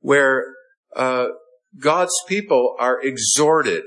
where, 0.00 0.44
uh, 0.96 1.26
God's 1.78 2.14
people 2.28 2.76
are 2.78 3.00
exhorted, 3.02 3.82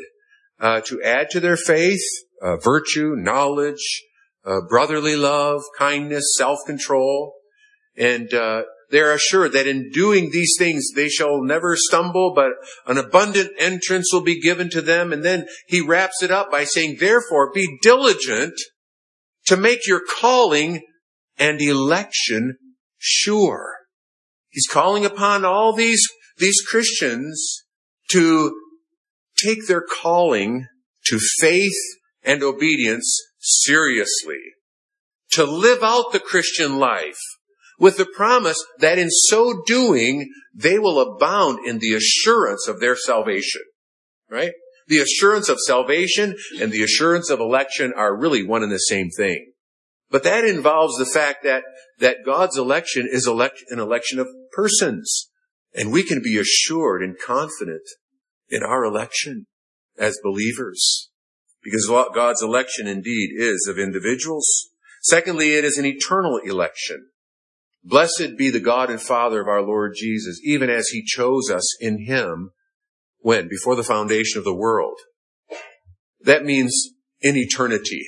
uh, 0.59 0.81
to 0.81 1.01
add 1.01 1.29
to 1.29 1.39
their 1.39 1.55
faith, 1.55 2.01
uh, 2.41 2.57
virtue, 2.57 3.15
knowledge, 3.15 4.03
uh, 4.45 4.61
brotherly 4.67 5.15
love, 5.15 5.61
kindness, 5.77 6.33
self-control, 6.37 7.33
and 7.95 8.33
they 8.89 9.01
are 9.01 9.11
assured 9.11 9.51
that 9.51 9.67
in 9.67 9.89
doing 9.91 10.29
these 10.31 10.55
things 10.57 10.89
they 10.95 11.09
shall 11.09 11.41
never 11.41 11.75
stumble, 11.75 12.33
but 12.33 12.51
an 12.85 12.97
abundant 12.97 13.51
entrance 13.57 14.11
will 14.13 14.23
be 14.23 14.39
given 14.39 14.69
to 14.69 14.81
them. 14.81 15.11
And 15.11 15.23
then 15.23 15.45
he 15.67 15.81
wraps 15.81 16.23
it 16.23 16.31
up 16.31 16.49
by 16.49 16.63
saying, 16.63 16.97
"Therefore, 16.99 17.51
be 17.51 17.77
diligent 17.81 18.53
to 19.47 19.57
make 19.57 19.87
your 19.87 20.01
calling 20.01 20.81
and 21.37 21.61
election 21.61 22.57
sure." 22.97 23.75
He's 24.49 24.67
calling 24.67 25.05
upon 25.05 25.43
all 25.43 25.73
these 25.73 26.01
these 26.37 26.61
Christians 26.61 27.63
to 28.11 28.55
take 29.35 29.67
their 29.67 29.81
calling 29.81 30.65
to 31.07 31.19
faith 31.39 31.75
and 32.23 32.43
obedience 32.43 33.21
seriously. 33.39 34.39
To 35.31 35.43
live 35.43 35.83
out 35.83 36.11
the 36.13 36.19
Christian 36.19 36.77
life 36.77 37.19
with 37.77 37.97
the 37.97 38.05
promise 38.05 38.63
that 38.79 38.97
in 38.97 39.09
so 39.09 39.61
doing, 39.65 40.29
they 40.53 40.79
will 40.79 40.99
abound 40.99 41.65
in 41.65 41.79
the 41.79 41.93
assurance 41.93 42.67
of 42.67 42.79
their 42.79 42.95
salvation. 42.95 43.61
Right? 44.29 44.51
The 44.87 44.99
assurance 44.99 45.49
of 45.49 45.59
salvation 45.59 46.35
and 46.59 46.71
the 46.71 46.83
assurance 46.83 47.29
of 47.29 47.39
election 47.39 47.93
are 47.95 48.17
really 48.17 48.43
one 48.43 48.63
and 48.63 48.71
the 48.71 48.77
same 48.77 49.09
thing. 49.09 49.51
But 50.09 50.23
that 50.23 50.45
involves 50.45 50.97
the 50.97 51.05
fact 51.05 51.43
that, 51.43 51.63
that 51.99 52.25
God's 52.25 52.57
election 52.57 53.07
is 53.11 53.27
elect, 53.27 53.63
an 53.69 53.79
election 53.79 54.19
of 54.19 54.27
persons. 54.53 55.29
And 55.73 55.91
we 55.91 56.03
can 56.03 56.21
be 56.23 56.37
assured 56.37 57.03
and 57.03 57.17
confident 57.19 57.83
in 58.49 58.63
our 58.63 58.85
election 58.85 59.47
as 59.99 60.19
believers 60.23 61.09
because 61.61 61.85
God's 62.15 62.41
election 62.41 62.87
indeed 62.87 63.31
is 63.37 63.67
of 63.69 63.77
individuals. 63.77 64.69
Secondly, 65.01 65.53
it 65.53 65.65
is 65.65 65.77
an 65.77 65.85
eternal 65.85 66.37
election. 66.37 67.09
Blessed 67.83 68.37
be 68.37 68.49
the 68.49 68.59
God 68.59 68.89
and 68.89 69.01
Father 69.01 69.41
of 69.41 69.47
our 69.47 69.61
Lord 69.61 69.93
Jesus, 69.95 70.39
even 70.43 70.69
as 70.69 70.89
he 70.89 71.03
chose 71.03 71.49
us 71.49 71.75
in 71.81 72.05
him 72.05 72.51
when? 73.19 73.47
Before 73.47 73.75
the 73.75 73.83
foundation 73.83 74.39
of 74.39 74.45
the 74.45 74.55
world. 74.55 74.97
That 76.21 76.43
means 76.43 76.89
in 77.21 77.37
eternity. 77.37 78.05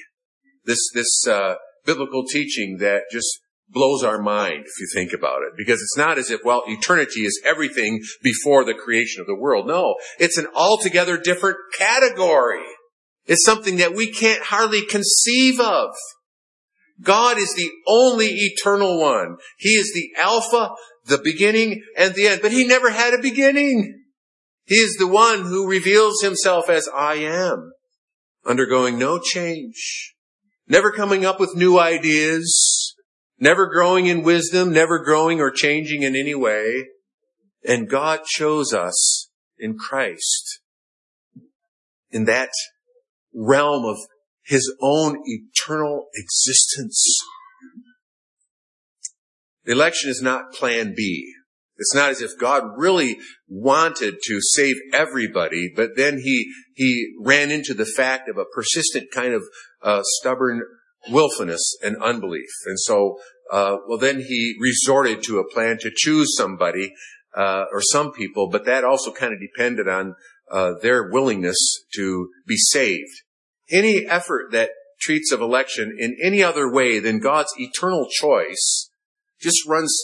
This, 0.66 0.90
this, 0.94 1.28
uh, 1.28 1.56
biblical 1.86 2.26
teaching 2.26 2.78
that 2.80 3.04
just 3.12 3.40
blows 3.68 4.04
our 4.04 4.22
mind 4.22 4.66
if 4.66 4.80
you 4.80 4.88
think 4.94 5.14
about 5.14 5.42
it. 5.42 5.54
Because 5.58 5.82
it's 5.82 5.98
not 5.98 6.18
as 6.18 6.30
if, 6.30 6.42
well, 6.44 6.64
eternity 6.68 7.22
is 7.22 7.42
everything 7.46 8.02
before 8.24 8.66
the 8.66 8.74
creation 8.74 9.22
of 9.22 9.28
the 9.28 9.36
world. 9.36 9.68
No, 9.68 9.96
it's 10.20 10.38
an 10.38 10.48
altogether 10.56 11.18
different 11.18 11.58
category. 11.78 12.66
It's 13.26 13.46
something 13.46 13.78
that 13.78 13.96
we 13.96 14.12
can't 14.12 14.44
hardly 14.44 14.86
conceive 14.86 15.60
of. 15.60 15.92
God 17.02 17.38
is 17.38 17.54
the 17.56 17.70
only 17.88 18.28
eternal 18.28 19.00
one. 19.00 19.38
He 19.58 19.70
is 19.70 19.94
the 19.94 20.22
Alpha, 20.22 20.72
the 21.06 21.20
beginning, 21.24 21.82
and 21.98 22.14
the 22.14 22.28
end. 22.28 22.42
But 22.42 22.52
He 22.52 22.66
never 22.66 22.90
had 22.90 23.14
a 23.14 23.22
beginning. 23.22 24.04
He 24.66 24.76
is 24.76 24.96
the 24.98 25.08
one 25.08 25.44
who 25.44 25.68
reveals 25.68 26.22
Himself 26.22 26.70
as 26.70 26.88
I 26.94 27.16
am, 27.16 27.72
undergoing 28.46 29.00
no 29.00 29.20
change, 29.20 30.16
never 30.68 30.92
coming 30.92 31.26
up 31.26 31.40
with 31.40 31.56
new 31.56 31.80
ideas, 31.80 32.96
never 33.40 33.68
growing 33.68 34.08
in 34.08 34.24
wisdom, 34.24 34.72
never 34.72 35.04
growing 35.04 35.40
or 35.40 35.52
changing 35.52 36.04
in 36.04 36.16
any 36.16 36.36
way. 36.36 36.86
And 37.66 37.90
God 37.90 38.24
chose 38.26 38.74
us 38.74 39.30
in 39.58 39.78
Christ 39.78 40.60
in 42.12 42.26
that 42.26 42.50
realm 43.34 43.86
of 43.86 43.98
his 44.50 44.76
own 44.82 45.22
eternal 45.26 46.08
existence. 46.16 47.20
The 49.64 49.74
election 49.74 50.10
is 50.10 50.24
not 50.24 50.54
plan 50.54 50.96
B. 50.98 51.32
It's 51.78 51.94
not 51.94 52.10
as 52.10 52.22
if 52.22 52.32
God 52.40 52.64
really 52.76 53.20
wanted 53.48 54.16
to 54.24 54.40
save 54.42 54.76
everybody, 54.92 55.72
but 55.74 55.92
then 55.96 56.18
he, 56.18 56.52
he 56.74 57.14
ran 57.22 57.52
into 57.52 57.76
the 57.76 57.86
fact 57.86 58.28
of 58.28 58.38
a 58.38 58.46
persistent 58.54 59.12
kind 59.14 59.34
of 59.34 59.44
uh, 59.84 60.02
stubborn 60.04 60.64
willfulness 61.10 61.78
and 61.84 61.96
unbelief. 62.02 62.50
And 62.66 62.80
so, 62.80 63.20
uh, 63.54 63.78
well, 63.88 64.00
then 64.00 64.20
he 64.20 64.56
resorted 64.60 65.22
to 65.24 65.38
a 65.38 65.48
plan 65.48 65.78
to 65.82 65.92
choose 65.96 66.36
somebody 66.36 66.92
uh, 67.38 67.66
or 67.72 67.82
some 67.82 68.12
people, 68.12 68.50
but 68.50 68.66
that 68.66 68.84
also 68.84 69.14
kind 69.14 69.32
of 69.32 69.40
depended 69.40 69.88
on 69.88 70.16
uh, 70.52 70.74
their 70.82 71.10
willingness 71.12 71.86
to 71.94 72.30
be 72.48 72.58
saved. 72.58 73.22
Any 73.72 74.06
effort 74.08 74.52
that 74.52 74.72
treats 75.00 75.32
of 75.32 75.42
election 75.42 75.96
in 75.98 76.18
any 76.22 76.44
other 76.44 76.72
way 76.72 77.00
than 77.00 77.20
God's 77.20 77.54
eternal 77.58 78.08
choice 78.12 78.90
just 79.40 79.68
runs 79.68 79.96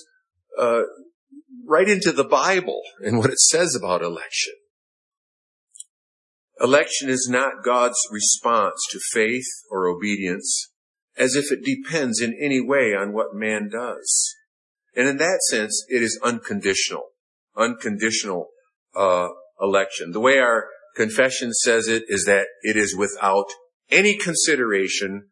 uh, 0.60 0.84
right 1.66 1.90
into 1.90 2.12
the 2.12 2.24
Bible 2.24 2.82
and 3.00 3.18
what 3.18 3.30
it 3.30 3.40
says 3.40 3.76
about 3.76 4.02
election. 4.02 4.54
Election 6.62 7.10
is 7.10 7.28
not 7.30 7.66
God's 7.66 8.00
response 8.12 8.80
to 8.92 9.00
faith 9.12 9.48
or 9.70 9.88
obedience 9.88 10.72
as 11.18 11.36
if 11.36 11.52
it 11.52 11.64
depends 11.64 12.22
in 12.22 12.38
any 12.40 12.62
way 12.62 12.94
on 12.94 13.14
what 13.14 13.34
man 13.34 13.70
does. 13.72 14.36
And 14.96 15.08
in 15.08 15.18
that 15.18 15.42
sense, 15.50 15.86
it 15.90 16.02
is 16.02 16.20
unconditional, 16.24 17.08
unconditional 17.58 18.50
uh, 18.96 19.28
election. 19.62 20.12
The 20.12 20.20
way 20.22 20.40
our 20.40 20.68
confession 20.96 21.54
says 21.54 21.88
it 21.88 22.04
is 22.08 22.26
that 22.26 22.48
it 22.62 22.76
is 22.76 22.96
without 22.96 23.48
any 23.92 24.18
consideration 24.18 25.28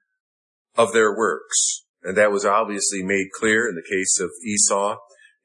of 0.75 0.93
their 0.93 1.15
works. 1.15 1.85
And 2.03 2.17
that 2.17 2.31
was 2.31 2.45
obviously 2.45 3.01
made 3.01 3.27
clear 3.33 3.67
in 3.67 3.75
the 3.75 3.87
case 3.89 4.19
of 4.19 4.29
Esau 4.45 4.97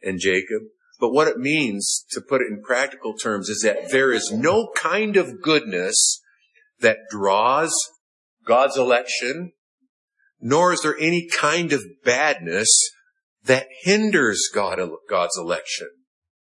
and 0.02 0.18
Jacob. 0.20 0.62
But 1.00 1.12
what 1.12 1.28
it 1.28 1.38
means, 1.38 2.04
to 2.10 2.20
put 2.20 2.40
it 2.40 2.48
in 2.48 2.62
practical 2.62 3.14
terms, 3.14 3.48
is 3.48 3.60
that 3.62 3.90
there 3.92 4.12
is 4.12 4.32
no 4.32 4.70
kind 4.76 5.16
of 5.16 5.40
goodness 5.40 6.20
that 6.80 6.98
draws 7.10 7.72
God's 8.44 8.76
election, 8.76 9.52
nor 10.40 10.72
is 10.72 10.82
there 10.82 10.98
any 10.98 11.28
kind 11.28 11.72
of 11.72 11.82
badness 12.04 12.68
that 13.44 13.68
hinders 13.82 14.48
God, 14.52 14.80
God's 15.08 15.38
election 15.38 15.88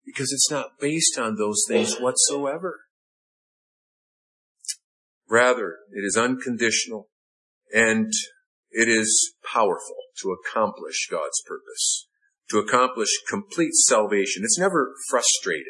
because 0.08 0.32
it's 0.32 0.50
not 0.50 0.80
based 0.80 1.20
on 1.20 1.36
those 1.36 1.64
things 1.68 1.98
whatsoever. 1.98 2.80
Rather, 5.30 5.78
it 5.92 6.06
is 6.06 6.18
unconditional 6.18 7.10
and 7.74 8.12
it 8.72 8.88
is 8.88 9.34
powerful 9.54 9.96
to 10.22 10.32
accomplish 10.32 11.08
God's 11.10 11.42
purpose, 11.48 12.08
to 12.50 12.60
accomplish 12.60 13.10
complete 13.30 13.74
salvation. 13.74 14.44
It's 14.44 14.60
never 14.60 14.94
frustrated. 15.10 15.66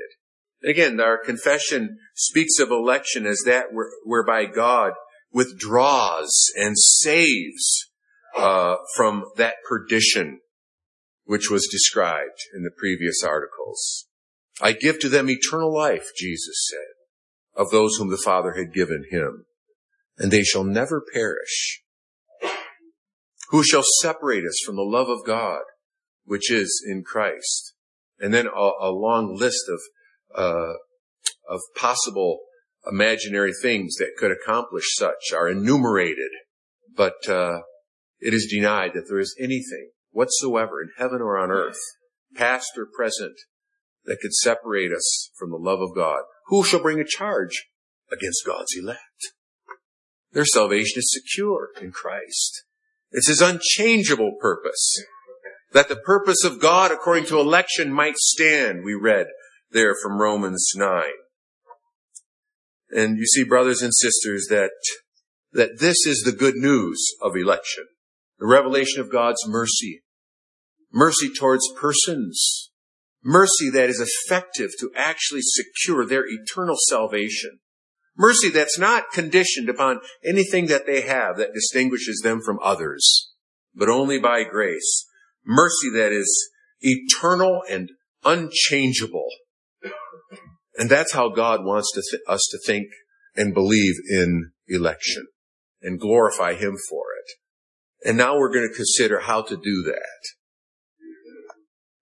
Again, 0.64 1.00
our 1.00 1.18
confession 1.18 1.98
speaks 2.16 2.60
of 2.60 2.72
election 2.72 3.26
as 3.26 3.44
that 3.46 3.68
whereby 4.04 4.46
God 4.46 4.94
withdraws 5.32 6.52
and 6.56 6.78
saves 6.78 7.86
uh, 8.36 8.76
from 8.96 9.26
that 9.38 9.56
perdition 9.68 10.40
which 11.26 11.52
was 11.52 11.68
described 11.70 12.40
in 12.56 12.64
the 12.64 12.72
previous 12.78 13.22
articles. 13.24 14.06
I 14.62 14.72
give 14.72 15.00
to 15.00 15.10
them 15.10 15.30
eternal 15.30 15.74
life, 15.74 16.08
Jesus 16.16 16.68
said, 16.70 17.62
of 17.62 17.70
those 17.70 17.98
whom 17.98 18.10
the 18.10 18.22
Father 18.24 18.54
had 18.54 18.74
given 18.74 19.06
him, 19.12 19.46
and 20.18 20.32
they 20.32 20.44
shall 20.44 20.64
never 20.64 21.04
perish. 21.14 21.84
Who 23.50 23.64
shall 23.64 23.84
separate 24.02 24.44
us 24.44 24.60
from 24.66 24.76
the 24.76 24.82
love 24.82 25.10
of 25.10 25.26
God, 25.26 25.62
which 26.26 26.52
is 26.52 26.84
in 26.86 27.04
Christ? 27.04 27.74
And 28.20 28.34
then 28.34 28.48
a, 28.48 28.70
a 28.82 28.92
long 28.92 29.36
list 29.38 29.64
of, 29.70 29.80
uh, 30.36 30.74
of 31.50 31.62
possible 31.76 32.40
imaginary 32.90 33.54
things 33.62 33.96
that 33.98 34.16
could 34.18 34.32
accomplish 34.32 34.86
such 34.96 35.34
are 35.36 35.50
enumerated, 35.50 36.32
but, 36.96 37.30
uh, 37.30 37.60
it 38.20 38.34
is 38.34 38.52
denied 38.52 38.92
that 38.96 39.06
there 39.08 39.20
is 39.20 39.36
anything 39.40 39.92
whatsoever 40.10 40.82
in 40.82 40.90
heaven 40.98 41.22
or 41.22 41.38
on 41.38 41.52
earth, 41.52 41.80
past 42.36 42.72
or 42.76 42.88
present, 42.92 43.36
that 44.06 44.18
could 44.22 44.34
separate 44.34 44.92
us 44.92 45.30
from 45.38 45.52
the 45.52 45.58
love 45.58 45.80
of 45.80 45.96
God. 45.96 46.22
Who 46.48 46.64
shall 46.64 46.82
bring 46.82 47.00
a 47.00 47.06
charge 47.06 47.68
against 48.12 48.46
God's 48.46 48.76
elect? 48.76 49.36
Their 50.32 50.46
salvation 50.46 51.00
is 51.00 51.12
secure 51.12 51.70
in 51.82 51.92
Christ. 51.92 52.64
It's 53.12 53.28
his 53.28 53.42
unchangeable 53.42 54.34
purpose. 54.40 54.96
That 55.74 55.90
the 55.90 55.96
purpose 55.96 56.44
of 56.44 56.62
God 56.62 56.92
according 56.92 57.26
to 57.26 57.40
election 57.40 57.92
might 57.92 58.18
stand, 58.18 58.84
we 58.84 58.94
read 58.94 59.28
there 59.72 59.96
from 60.02 60.20
Romans 60.20 60.72
9. 60.76 61.04
And 62.90 63.18
you 63.18 63.26
see, 63.26 63.44
brothers 63.44 63.82
and 63.82 63.94
sisters, 63.94 64.48
that, 64.50 64.72
that 65.52 65.80
this 65.80 66.06
is 66.06 66.24
the 66.26 66.32
good 66.32 66.56
news 66.56 67.06
of 67.22 67.36
election. 67.36 67.86
The 68.40 68.48
revelation 68.48 69.02
of 69.02 69.12
God's 69.12 69.46
mercy. 69.48 70.04
Mercy 70.92 71.30
towards 71.34 71.68
persons. 71.80 72.72
Mercy 73.24 73.70
that 73.72 73.90
is 73.90 74.00
effective 74.00 74.72
to 74.80 74.92
actually 74.96 75.42
secure 75.42 76.06
their 76.06 76.24
eternal 76.26 76.78
salvation. 76.90 77.60
Mercy 78.18 78.50
that's 78.50 78.80
not 78.80 79.12
conditioned 79.14 79.70
upon 79.70 80.00
anything 80.26 80.66
that 80.68 80.88
they 80.88 81.02
have 81.02 81.38
that 81.38 81.54
distinguishes 81.54 82.22
them 82.24 82.42
from 82.42 82.60
others, 82.64 83.32
but 83.76 83.90
only 83.90 84.20
by 84.20 84.44
grace. 84.44 85.06
Mercy 85.46 85.90
that 85.94 86.12
is 86.12 86.50
eternal 86.82 87.62
and 87.70 87.92
unchangeable. 88.26 89.30
And 90.78 90.90
that's 90.90 91.14
how 91.14 91.30
God 91.30 91.64
wants 91.64 91.92
to 91.94 92.04
th- 92.10 92.24
us 92.28 92.48
to 92.52 92.60
think 92.66 92.88
and 93.36 93.54
believe 93.54 93.96
in 94.10 94.52
election 94.68 95.28
and 95.82 96.00
glorify 96.00 96.54
Him 96.56 96.76
for 96.90 97.04
it. 97.20 98.08
And 98.08 98.18
now 98.18 98.38
we're 98.38 98.54
going 98.54 98.68
to 98.68 98.76
consider 98.76 99.22
how 99.22 99.42
to 99.44 99.56
do 99.56 99.84
that. 99.84 100.22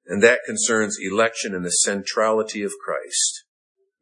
And 0.08 0.22
that 0.24 0.40
concerns 0.46 0.98
election 1.02 1.56
and 1.56 1.66
the 1.66 1.70
centrality 1.70 2.64
of 2.64 2.74
Christ. 2.84 3.45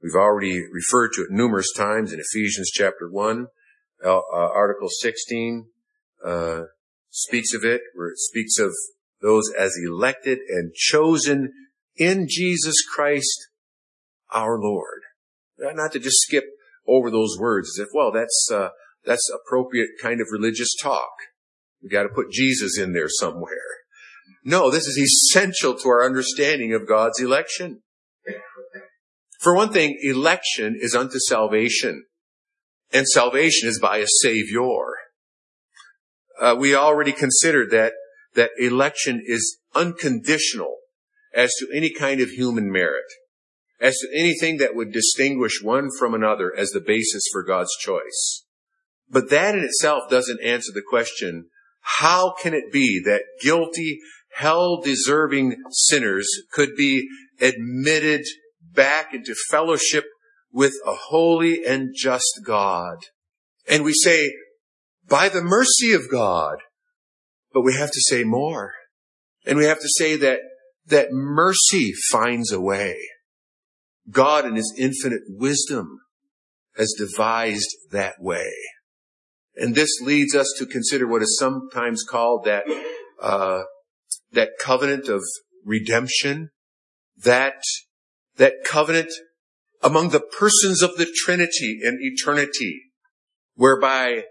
We've 0.04 0.16
already 0.16 0.62
referred 0.70 1.12
to 1.14 1.22
it 1.22 1.32
numerous 1.32 1.72
times 1.72 2.12
in 2.12 2.20
Ephesians 2.20 2.70
chapter 2.74 3.10
1, 3.10 3.48
uh, 4.04 4.18
uh, 4.18 4.22
article 4.34 4.90
16, 4.90 5.68
uh, 6.26 6.64
speaks 7.10 7.54
of 7.54 7.64
it, 7.64 7.80
where 7.96 8.10
it 8.10 8.18
speaks 8.18 8.60
of 8.60 8.74
those 9.22 9.46
as 9.58 9.72
elected 9.82 10.40
and 10.50 10.74
chosen 10.74 11.54
in 11.96 12.28
Jesus 12.30 12.76
Christ 12.94 13.48
our 14.34 14.60
Lord. 14.60 15.04
Not 15.58 15.94
to 15.94 16.00
just 16.00 16.20
skip 16.20 16.44
over 16.86 17.10
those 17.10 17.38
words 17.40 17.70
as 17.70 17.84
if, 17.84 17.90
well, 17.96 18.12
that's, 18.12 18.50
uh, 18.52 18.70
that's 19.06 19.32
appropriate 19.34 19.92
kind 20.02 20.20
of 20.20 20.28
religious 20.34 20.76
talk. 20.82 21.14
We 21.82 21.88
got 21.88 22.04
to 22.04 22.10
put 22.10 22.30
Jesus 22.30 22.78
in 22.78 22.92
there 22.92 23.08
somewhere. 23.08 23.78
No, 24.44 24.70
this 24.70 24.86
is 24.86 24.98
essential 24.98 25.76
to 25.76 25.88
our 25.88 26.04
understanding 26.04 26.74
of 26.74 26.90
God's 26.90 27.22
election. 27.22 27.83
For 29.44 29.54
one 29.54 29.74
thing, 29.74 29.98
election 30.02 30.78
is 30.80 30.96
unto 30.96 31.20
salvation, 31.28 32.06
and 32.94 33.08
salvation 33.08 33.68
is 33.68 33.80
by 33.80 33.98
a 33.98 34.08
Savior. 34.22 34.86
Uh, 36.40 36.56
we 36.58 36.74
already 36.74 37.12
considered 37.12 37.70
that 37.72 37.94
that 38.36 38.52
election 38.58 39.22
is 39.24 39.60
unconditional 39.76 40.78
as 41.36 41.52
to 41.60 41.68
any 41.76 41.92
kind 41.92 42.22
of 42.22 42.30
human 42.30 42.72
merit 42.72 43.06
as 43.84 43.98
to 43.98 44.08
anything 44.18 44.58
that 44.58 44.76
would 44.76 44.94
distinguish 44.94 45.62
one 45.62 45.90
from 46.00 46.14
another 46.14 46.54
as 46.58 46.70
the 46.70 46.80
basis 46.80 47.24
for 47.32 47.44
God's 47.44 47.76
choice. 47.78 48.46
But 49.10 49.30
that 49.30 49.56
in 49.56 49.64
itself 49.64 50.10
doesn't 50.10 50.42
answer 50.42 50.72
the 50.74 50.82
question, 50.90 51.50
how 51.82 52.34
can 52.42 52.54
it 52.54 52.72
be 52.72 53.02
that 53.04 53.24
guilty, 53.42 54.00
hell 54.36 54.82
deserving 54.82 55.58
sinners 55.70 56.28
could 56.54 56.78
be 56.78 57.10
admitted 57.42 58.22
back 58.74 59.14
into 59.14 59.36
fellowship 59.50 60.06
with 60.52 60.74
a 60.86 60.94
holy 60.94 61.66
and 61.66 61.94
just 61.96 62.42
God? 62.46 62.98
And 63.68 63.84
we 63.84 63.94
say, 63.94 64.32
by 65.08 65.30
the 65.30 65.44
mercy 65.44 65.94
of 65.94 66.10
God. 66.10 66.58
But 67.54 67.62
we 67.62 67.76
have 67.76 67.92
to 67.92 68.02
say 68.08 68.24
more. 68.24 68.74
And 69.46 69.58
we 69.58 69.66
have 69.66 69.80
to 69.80 69.90
say 69.98 70.16
that, 70.18 70.40
that 70.88 71.12
mercy 71.12 71.94
finds 72.12 72.52
a 72.52 72.60
way. 72.60 72.98
God 74.10 74.46
in 74.46 74.56
his 74.56 74.74
infinite 74.78 75.22
wisdom 75.28 76.00
has 76.78 76.94
devised 76.98 77.76
that 77.92 78.16
way. 78.20 78.52
And 79.56 79.76
this 79.76 80.02
leads 80.02 80.36
us 80.36 80.52
to 80.58 80.66
consider 80.66 81.08
what 81.08 81.22
is 81.22 81.38
sometimes 81.38 82.04
called 82.04 82.46
that, 82.46 82.64
uh, 83.22 83.64
that 84.32 84.50
covenant 84.60 85.08
of 85.08 85.22
redemption, 85.64 86.50
that, 87.24 87.62
that 88.38 88.64
covenant 88.66 89.12
among 89.82 90.10
the 90.10 90.22
persons 90.22 90.82
of 90.82 90.98
the 90.98 91.12
Trinity 91.26 91.80
in 91.84 91.98
eternity, 92.02 92.84
whereby 93.56 94.24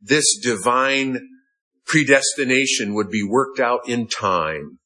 this 0.00 0.38
divine 0.42 1.28
predestination 1.86 2.94
would 2.94 3.10
be 3.10 3.22
worked 3.22 3.58
out 3.58 3.88
in 3.88 4.06
time. 4.06 4.78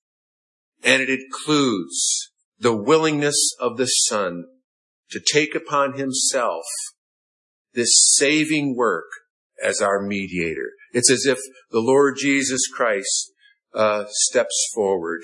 And 0.84 1.02
it 1.02 1.10
includes 1.10 2.30
the 2.58 2.74
willingness 2.74 3.36
of 3.60 3.76
the 3.76 3.86
Son 3.86 4.44
to 5.10 5.20
take 5.20 5.54
upon 5.54 5.98
himself 5.98 6.64
this 7.74 7.90
saving 8.16 8.76
work 8.76 9.06
as 9.62 9.80
our 9.80 10.00
mediator. 10.02 10.70
It's 10.92 11.10
as 11.10 11.26
if 11.26 11.38
the 11.70 11.80
Lord 11.80 12.16
Jesus 12.18 12.62
Christ 12.72 13.32
uh, 13.74 14.04
steps 14.08 14.70
forward. 14.74 15.22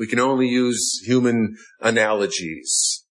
We 0.00 0.06
can 0.06 0.18
only 0.18 0.48
use 0.48 1.02
human 1.04 1.58
analogies. 1.78 3.04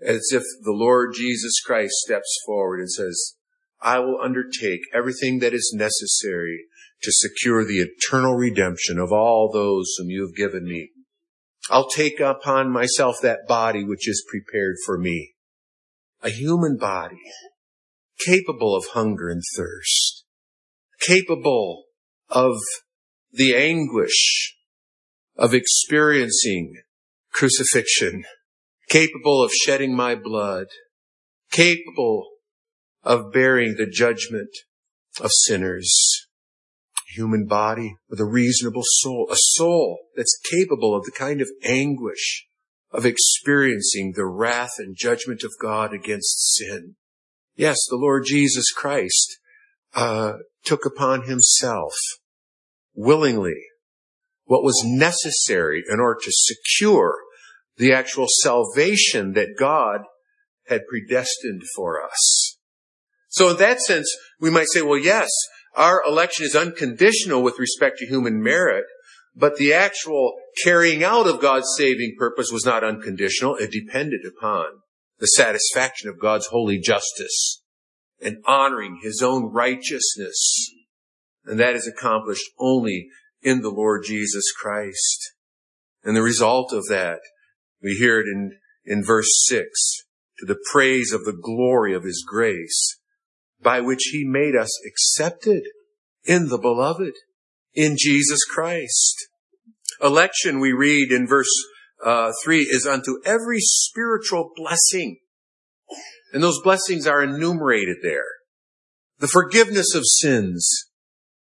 As 0.00 0.30
if 0.32 0.44
the 0.62 0.70
Lord 0.70 1.14
Jesus 1.16 1.60
Christ 1.60 1.94
steps 1.94 2.32
forward 2.46 2.78
and 2.78 2.88
says, 2.88 3.34
I 3.82 3.98
will 3.98 4.20
undertake 4.22 4.82
everything 4.94 5.40
that 5.40 5.52
is 5.52 5.74
necessary 5.76 6.66
to 7.02 7.10
secure 7.10 7.64
the 7.64 7.80
eternal 7.80 8.36
redemption 8.36 9.00
of 9.00 9.10
all 9.10 9.50
those 9.52 9.96
whom 9.98 10.08
you 10.08 10.24
have 10.24 10.36
given 10.36 10.62
me. 10.68 10.90
I'll 11.70 11.88
take 11.88 12.20
upon 12.20 12.70
myself 12.70 13.16
that 13.22 13.48
body 13.48 13.82
which 13.82 14.08
is 14.08 14.24
prepared 14.30 14.76
for 14.86 14.96
me. 14.96 15.34
A 16.22 16.30
human 16.30 16.76
body 16.76 17.18
capable 18.24 18.76
of 18.76 18.84
hunger 18.92 19.28
and 19.28 19.42
thirst, 19.56 20.24
capable 21.00 21.86
of 22.30 22.58
the 23.32 23.56
anguish 23.56 24.55
of 25.36 25.54
experiencing 25.54 26.74
crucifixion, 27.32 28.24
capable 28.88 29.42
of 29.42 29.52
shedding 29.52 29.94
my 29.94 30.14
blood, 30.14 30.66
capable 31.50 32.28
of 33.02 33.32
bearing 33.32 33.76
the 33.76 33.86
judgment 33.86 34.50
of 35.20 35.30
sinners 35.32 36.26
human 37.16 37.46
body 37.46 37.96
with 38.08 38.20
a 38.20 38.24
reasonable 38.24 38.82
soul, 38.84 39.28
a 39.30 39.36
soul 39.36 39.98
that's 40.14 40.38
capable 40.50 40.94
of 40.94 41.04
the 41.04 41.12
kind 41.12 41.40
of 41.40 41.48
anguish 41.64 42.46
of 42.92 43.04
experiencing 43.04 44.12
the 44.14 44.26
wrath 44.26 44.72
and 44.78 44.96
judgment 44.96 45.42
of 45.42 45.52
God 45.60 45.92
against 45.92 46.54
sin. 46.54 46.96
Yes, 47.56 47.78
the 47.88 47.96
Lord 47.96 48.24
Jesus 48.26 48.70
Christ 48.70 49.38
uh, 49.94 50.34
took 50.64 50.84
upon 50.84 51.22
himself 51.22 51.94
willingly 52.94 53.56
what 54.46 54.64
was 54.64 54.82
necessary 54.84 55.84
in 55.88 56.00
order 56.00 56.20
to 56.22 56.32
secure 56.32 57.18
the 57.76 57.92
actual 57.92 58.26
salvation 58.42 59.34
that 59.34 59.56
God 59.58 60.00
had 60.68 60.86
predestined 60.88 61.62
for 61.74 62.02
us. 62.02 62.56
So 63.28 63.50
in 63.50 63.58
that 63.58 63.80
sense, 63.80 64.08
we 64.40 64.50
might 64.50 64.68
say, 64.72 64.82
well, 64.82 64.98
yes, 64.98 65.28
our 65.74 66.02
election 66.06 66.46
is 66.46 66.56
unconditional 66.56 67.42
with 67.42 67.58
respect 67.58 67.98
to 67.98 68.06
human 68.06 68.42
merit, 68.42 68.84
but 69.34 69.56
the 69.56 69.74
actual 69.74 70.32
carrying 70.64 71.04
out 71.04 71.26
of 71.26 71.40
God's 71.40 71.68
saving 71.76 72.14
purpose 72.18 72.50
was 72.50 72.64
not 72.64 72.82
unconditional. 72.82 73.56
It 73.56 73.70
depended 73.70 74.20
upon 74.26 74.66
the 75.18 75.26
satisfaction 75.26 76.08
of 76.08 76.20
God's 76.20 76.46
holy 76.46 76.78
justice 76.78 77.62
and 78.22 78.38
honoring 78.46 79.00
his 79.02 79.22
own 79.22 79.52
righteousness. 79.52 80.70
And 81.44 81.60
that 81.60 81.74
is 81.74 81.86
accomplished 81.86 82.48
only 82.58 83.08
in 83.42 83.62
the 83.62 83.70
Lord 83.70 84.02
Jesus 84.04 84.44
Christ. 84.52 85.32
And 86.02 86.16
the 86.16 86.22
result 86.22 86.72
of 86.72 86.86
that, 86.88 87.20
we 87.82 87.94
hear 87.94 88.20
it 88.20 88.26
in, 88.26 88.58
in 88.84 89.04
verse 89.04 89.28
six, 89.46 90.04
to 90.38 90.46
the 90.46 90.58
praise 90.72 91.12
of 91.12 91.24
the 91.24 91.36
glory 91.36 91.94
of 91.94 92.04
his 92.04 92.24
grace 92.26 92.98
by 93.62 93.80
which 93.80 94.10
he 94.12 94.24
made 94.24 94.54
us 94.54 94.70
accepted 94.86 95.64
in 96.24 96.48
the 96.48 96.58
beloved, 96.58 97.14
in 97.74 97.96
Jesus 97.98 98.44
Christ. 98.44 99.28
Election, 100.02 100.60
we 100.60 100.72
read 100.72 101.10
in 101.10 101.26
verse 101.26 101.50
uh, 102.04 102.32
3, 102.44 102.62
is 102.62 102.86
unto 102.86 103.18
every 103.24 103.60
spiritual 103.60 104.52
blessing. 104.54 105.18
And 106.32 106.42
those 106.42 106.60
blessings 106.62 107.06
are 107.06 107.22
enumerated 107.22 107.98
there. 108.02 108.26
The 109.18 109.28
forgiveness 109.28 109.94
of 109.94 110.02
sins, 110.04 110.90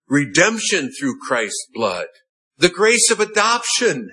redemption 0.09 0.91
through 0.91 1.19
Christ's 1.19 1.67
blood, 1.73 2.07
the 2.57 2.69
grace 2.69 3.09
of 3.11 3.19
adoption, 3.19 4.09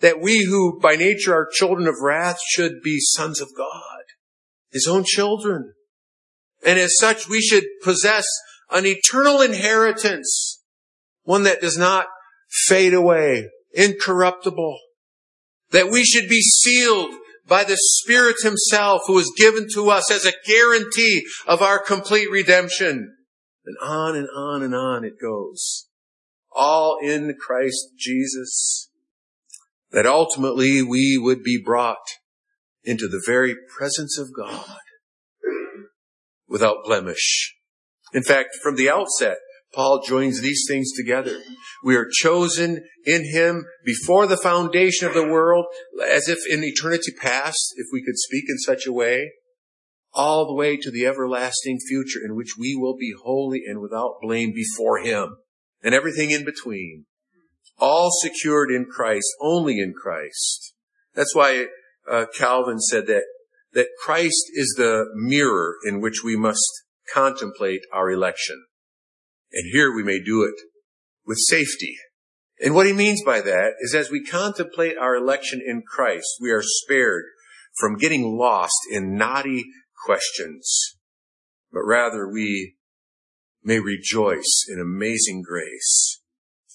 that 0.00 0.20
we 0.20 0.44
who 0.44 0.80
by 0.80 0.96
nature 0.96 1.34
are 1.34 1.48
children 1.52 1.86
of 1.86 1.96
wrath 2.02 2.38
should 2.50 2.80
be 2.82 2.98
sons 3.00 3.40
of 3.40 3.48
God, 3.56 4.02
His 4.72 4.86
own 4.86 5.04
children. 5.04 5.74
And 6.64 6.78
as 6.78 6.96
such, 6.98 7.28
we 7.28 7.40
should 7.40 7.64
possess 7.82 8.24
an 8.70 8.86
eternal 8.86 9.40
inheritance, 9.40 10.62
one 11.22 11.42
that 11.44 11.60
does 11.60 11.76
not 11.76 12.06
fade 12.66 12.94
away, 12.94 13.48
incorruptible, 13.72 14.78
that 15.70 15.90
we 15.90 16.04
should 16.04 16.28
be 16.28 16.40
sealed 16.40 17.14
by 17.46 17.64
the 17.64 17.76
Spirit 17.76 18.36
Himself 18.42 19.02
who 19.06 19.18
is 19.18 19.32
given 19.36 19.66
to 19.74 19.90
us 19.90 20.10
as 20.10 20.24
a 20.24 20.32
guarantee 20.46 21.26
of 21.46 21.62
our 21.62 21.78
complete 21.78 22.30
redemption. 22.30 23.16
And 23.70 23.76
on 23.80 24.16
and 24.16 24.28
on 24.34 24.64
and 24.64 24.74
on 24.74 25.04
it 25.04 25.20
goes. 25.20 25.86
All 26.50 26.98
in 27.00 27.36
Christ 27.40 27.90
Jesus. 27.96 28.90
That 29.92 30.06
ultimately 30.06 30.82
we 30.82 31.16
would 31.16 31.44
be 31.44 31.60
brought 31.64 31.98
into 32.82 33.06
the 33.06 33.22
very 33.24 33.54
presence 33.78 34.18
of 34.18 34.28
God 34.36 34.78
without 36.48 36.84
blemish. 36.84 37.54
In 38.12 38.24
fact, 38.24 38.56
from 38.60 38.74
the 38.74 38.90
outset, 38.90 39.36
Paul 39.72 40.02
joins 40.04 40.40
these 40.40 40.64
things 40.66 40.90
together. 40.96 41.40
We 41.84 41.94
are 41.94 42.08
chosen 42.10 42.84
in 43.04 43.24
Him 43.32 43.66
before 43.84 44.26
the 44.26 44.36
foundation 44.36 45.06
of 45.06 45.14
the 45.14 45.28
world, 45.28 45.66
as 46.04 46.28
if 46.28 46.38
in 46.50 46.64
eternity 46.64 47.12
past, 47.20 47.74
if 47.76 47.86
we 47.92 48.02
could 48.02 48.16
speak 48.16 48.44
in 48.48 48.58
such 48.58 48.86
a 48.86 48.92
way, 48.92 49.30
all 50.12 50.46
the 50.46 50.54
way 50.54 50.76
to 50.76 50.90
the 50.90 51.06
everlasting 51.06 51.78
future 51.88 52.20
in 52.24 52.34
which 52.34 52.54
we 52.58 52.74
will 52.74 52.96
be 52.96 53.14
holy 53.22 53.62
and 53.66 53.80
without 53.80 54.16
blame 54.20 54.52
before 54.52 54.98
Him, 54.98 55.36
and 55.82 55.94
everything 55.94 56.30
in 56.30 56.44
between. 56.44 57.06
All 57.78 58.10
secured 58.20 58.70
in 58.70 58.84
Christ, 58.84 59.26
only 59.40 59.78
in 59.78 59.94
Christ. 59.94 60.74
That's 61.14 61.34
why 61.34 61.68
uh, 62.10 62.26
Calvin 62.36 62.78
said 62.78 63.06
that 63.06 63.24
that 63.72 63.88
Christ 64.02 64.50
is 64.54 64.74
the 64.76 65.06
mirror 65.14 65.76
in 65.86 66.00
which 66.00 66.22
we 66.24 66.36
must 66.36 66.68
contemplate 67.12 67.82
our 67.92 68.10
election. 68.10 68.64
And 69.52 69.70
here 69.72 69.94
we 69.94 70.02
may 70.02 70.20
do 70.20 70.42
it 70.42 70.54
with 71.26 71.38
safety. 71.38 71.96
And 72.62 72.74
what 72.74 72.86
he 72.86 72.92
means 72.92 73.22
by 73.24 73.40
that 73.40 73.74
is 73.80 73.94
as 73.94 74.10
we 74.10 74.24
contemplate 74.24 74.96
our 74.98 75.14
election 75.14 75.62
in 75.64 75.82
Christ, 75.86 76.26
we 76.40 76.50
are 76.50 76.62
spared 76.62 77.24
from 77.78 77.96
getting 77.96 78.36
lost 78.36 78.76
in 78.90 79.16
knotty 79.16 79.64
questions, 80.04 80.96
but 81.72 81.82
rather 81.82 82.28
we 82.28 82.76
may 83.62 83.78
rejoice 83.78 84.64
in 84.68 84.80
amazing 84.80 85.42
grace. 85.46 86.20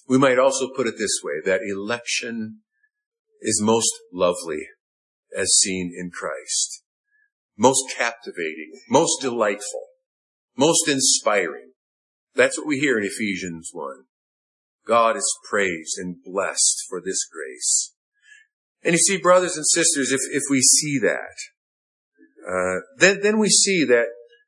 We 0.08 0.18
might 0.18 0.38
also 0.38 0.68
put 0.74 0.86
it 0.86 0.94
this 0.98 1.20
way, 1.22 1.34
that 1.44 1.60
election 1.68 2.60
is 3.40 3.60
most 3.62 3.92
lovely 4.12 4.68
as 5.36 5.58
seen 5.60 5.92
in 5.96 6.10
Christ, 6.10 6.82
most 7.56 7.82
captivating, 7.96 8.72
most 8.88 9.20
delightful, 9.20 9.86
most 10.56 10.88
inspiring. 10.88 11.72
That's 12.34 12.58
what 12.58 12.66
we 12.66 12.78
hear 12.78 12.98
in 12.98 13.04
Ephesians 13.04 13.70
1. 13.72 14.04
God 14.86 15.16
is 15.16 15.38
praised 15.50 15.98
and 15.98 16.16
blessed 16.24 16.84
for 16.88 17.00
this 17.00 17.26
grace. 17.26 17.92
And 18.84 18.92
you 18.92 18.98
see, 18.98 19.18
brothers 19.18 19.56
and 19.56 19.66
sisters, 19.66 20.12
if, 20.12 20.20
if 20.30 20.44
we 20.48 20.60
see 20.60 20.98
that, 21.00 21.34
uh, 22.48 22.80
then, 22.98 23.20
then 23.22 23.38
we 23.38 23.48
see 23.48 23.84
that, 23.84 24.06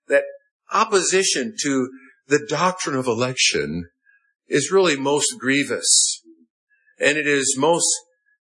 that 0.09 0.25
opposition 0.73 1.55
to 1.63 1.91
the 2.29 2.47
doctrine 2.49 2.97
of 2.97 3.07
election 3.07 3.89
is 4.49 4.71
really 4.71 4.97
most 4.97 5.35
grievous. 5.39 6.23
And 7.01 7.17
it 7.17 7.27
is 7.27 7.57
most 7.59 7.89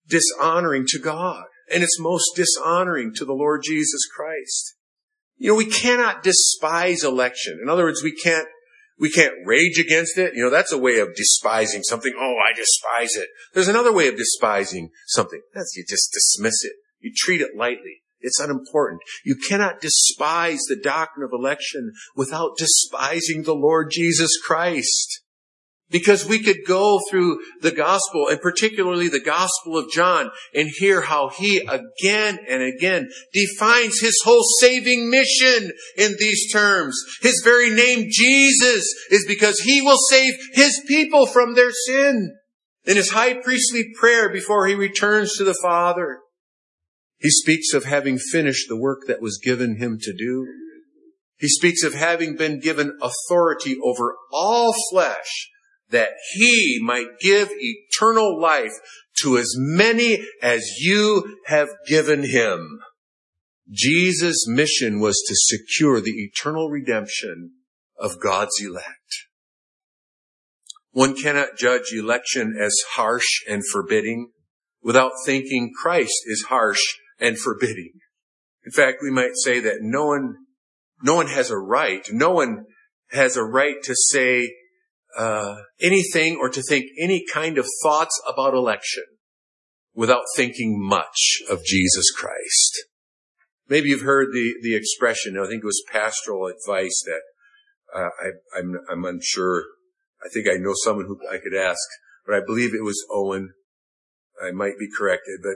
dishonoring 0.07 0.85
to 0.89 0.99
God. 0.99 1.45
And 1.71 1.83
it's 1.83 1.99
most 1.99 2.31
dishonoring 2.35 3.13
to 3.15 3.25
the 3.25 3.33
Lord 3.33 3.61
Jesus 3.63 4.07
Christ. 4.15 4.75
You 5.37 5.51
know, 5.51 5.55
we 5.55 5.65
cannot 5.65 6.23
despise 6.23 7.03
election. 7.03 7.59
In 7.61 7.69
other 7.69 7.83
words, 7.83 8.03
we 8.03 8.15
can't 8.15 8.47
we 8.97 9.11
can't 9.11 9.33
rage 9.45 9.77
against 9.77 10.17
it. 10.17 10.35
You 10.35 10.43
know, 10.43 10.49
that's 10.49 10.71
a 10.71 10.77
way 10.77 10.99
of 10.99 11.15
despising 11.15 11.83
something. 11.83 12.13
Oh, 12.17 12.35
I 12.37 12.53
despise 12.53 13.15
it. 13.15 13.27
There's 13.53 13.67
another 13.67 13.91
way 13.91 14.07
of 14.07 14.15
despising 14.15 14.89
something. 15.07 15.41
That's 15.53 15.75
you 15.75 15.83
just 15.87 16.13
dismiss 16.13 16.63
it. 16.63 16.73
You 16.99 17.11
treat 17.13 17.41
it 17.41 17.57
lightly. 17.57 18.03
It's 18.25 18.39
unimportant. 18.39 19.01
You 19.23 19.35
cannot 19.35 19.81
despise 19.81 20.61
the 20.67 20.81
doctrine 20.81 21.23
of 21.23 21.31
election 21.31 21.91
without 22.15 22.57
despising 22.57 23.43
the 23.43 23.53
Lord 23.53 23.91
Jesus 23.91 24.31
Christ. 24.43 25.21
Because 25.91 26.27
we 26.27 26.41
could 26.41 26.65
go 26.67 26.99
through 27.11 27.37
the 27.61 27.71
gospel 27.71 28.27
and 28.27 28.41
particularly 28.41 29.07
the 29.07 29.21
gospel 29.23 29.77
of 29.77 29.91
John 29.91 30.31
and 30.55 30.67
hear 30.67 31.01
how 31.01 31.29
he 31.29 31.59
again 31.59 32.39
and 32.49 32.63
again 32.63 33.07
defines 33.31 33.99
his 33.99 34.19
whole 34.25 34.43
saving 34.59 35.11
mission 35.11 35.71
in 35.95 36.15
these 36.17 36.51
terms. 36.51 36.99
His 37.21 37.39
very 37.43 37.69
name, 37.69 38.07
Jesus, 38.09 38.83
is 39.11 39.25
because 39.27 39.59
he 39.59 39.83
will 39.83 39.99
save 40.09 40.33
his 40.53 40.81
people 40.87 41.27
from 41.27 41.53
their 41.53 41.71
sin. 41.71 42.35
In 42.85 42.95
his 42.95 43.11
high 43.11 43.35
priestly 43.35 43.85
prayer 43.99 44.33
before 44.33 44.65
he 44.65 44.73
returns 44.73 45.37
to 45.37 45.43
the 45.43 45.57
Father, 45.61 46.19
he 47.25 47.31
speaks 47.31 47.73
of 47.73 47.85
having 47.85 48.19
finished 48.19 48.67
the 48.69 48.77
work 48.77 49.07
that 49.07 49.19
was 49.19 49.41
given 49.43 49.77
him 49.77 49.97
to 49.99 50.13
do. 50.13 50.47
He 51.39 51.47
speaks 51.47 51.81
of 51.81 51.95
having 51.95 52.35
been 52.35 52.59
given 52.59 52.99
authority 53.01 53.77
over 53.83 54.15
all 54.31 54.75
flesh 54.91 55.49
that 55.89 56.11
he 56.33 56.79
might 56.83 57.17
give 57.19 57.49
eternal 57.51 58.39
life 58.39 58.73
to 59.23 59.39
as 59.39 59.51
many 59.57 60.23
as 60.43 60.61
you 60.77 61.39
have 61.47 61.69
given 61.87 62.29
him. 62.29 62.81
Jesus' 63.71 64.47
mission 64.47 64.99
was 64.99 65.15
to 65.27 65.33
secure 65.35 66.01
the 66.01 66.29
eternal 66.31 66.69
redemption 66.69 67.53
of 67.97 68.21
God's 68.21 68.53
elect. 68.63 69.25
One 70.91 71.15
cannot 71.15 71.57
judge 71.57 71.91
election 71.91 72.55
as 72.61 72.75
harsh 72.91 73.41
and 73.49 73.63
forbidding 73.71 74.29
without 74.83 75.13
thinking 75.25 75.73
Christ 75.75 76.21
is 76.27 76.45
harsh 76.49 76.83
and 77.19 77.37
forbidding. 77.37 77.93
In 78.65 78.71
fact, 78.71 78.97
we 79.01 79.11
might 79.11 79.35
say 79.35 79.59
that 79.59 79.77
no 79.81 80.07
one, 80.07 80.35
no 81.03 81.15
one 81.15 81.27
has 81.27 81.51
a 81.51 81.57
right, 81.57 82.05
no 82.11 82.31
one 82.31 82.65
has 83.11 83.37
a 83.37 83.43
right 83.43 83.75
to 83.83 83.95
say 83.95 84.53
uh, 85.17 85.55
anything 85.81 86.37
or 86.39 86.49
to 86.49 86.61
think 86.61 86.85
any 86.99 87.23
kind 87.31 87.57
of 87.57 87.67
thoughts 87.83 88.19
about 88.27 88.53
election 88.53 89.03
without 89.93 90.23
thinking 90.35 90.77
much 90.77 91.41
of 91.49 91.63
Jesus 91.63 92.11
Christ. 92.11 92.85
Maybe 93.67 93.89
you've 93.89 94.01
heard 94.01 94.27
the, 94.33 94.55
the 94.61 94.75
expression, 94.75 95.37
I 95.37 95.47
think 95.47 95.63
it 95.63 95.65
was 95.65 95.83
pastoral 95.91 96.47
advice 96.47 97.01
that 97.05 97.21
uh, 97.95 98.09
I, 98.19 98.59
I'm, 98.59 98.75
I'm 98.91 99.05
unsure. 99.05 99.63
I 100.23 100.29
think 100.33 100.47
I 100.47 100.57
know 100.57 100.73
someone 100.83 101.05
who 101.05 101.19
I 101.31 101.37
could 101.37 101.55
ask, 101.55 101.79
but 102.25 102.35
I 102.35 102.41
believe 102.45 102.73
it 102.73 102.83
was 102.83 103.03
Owen. 103.09 103.53
I 104.43 104.51
might 104.51 104.77
be 104.77 104.89
corrected, 104.95 105.39
but 105.41 105.55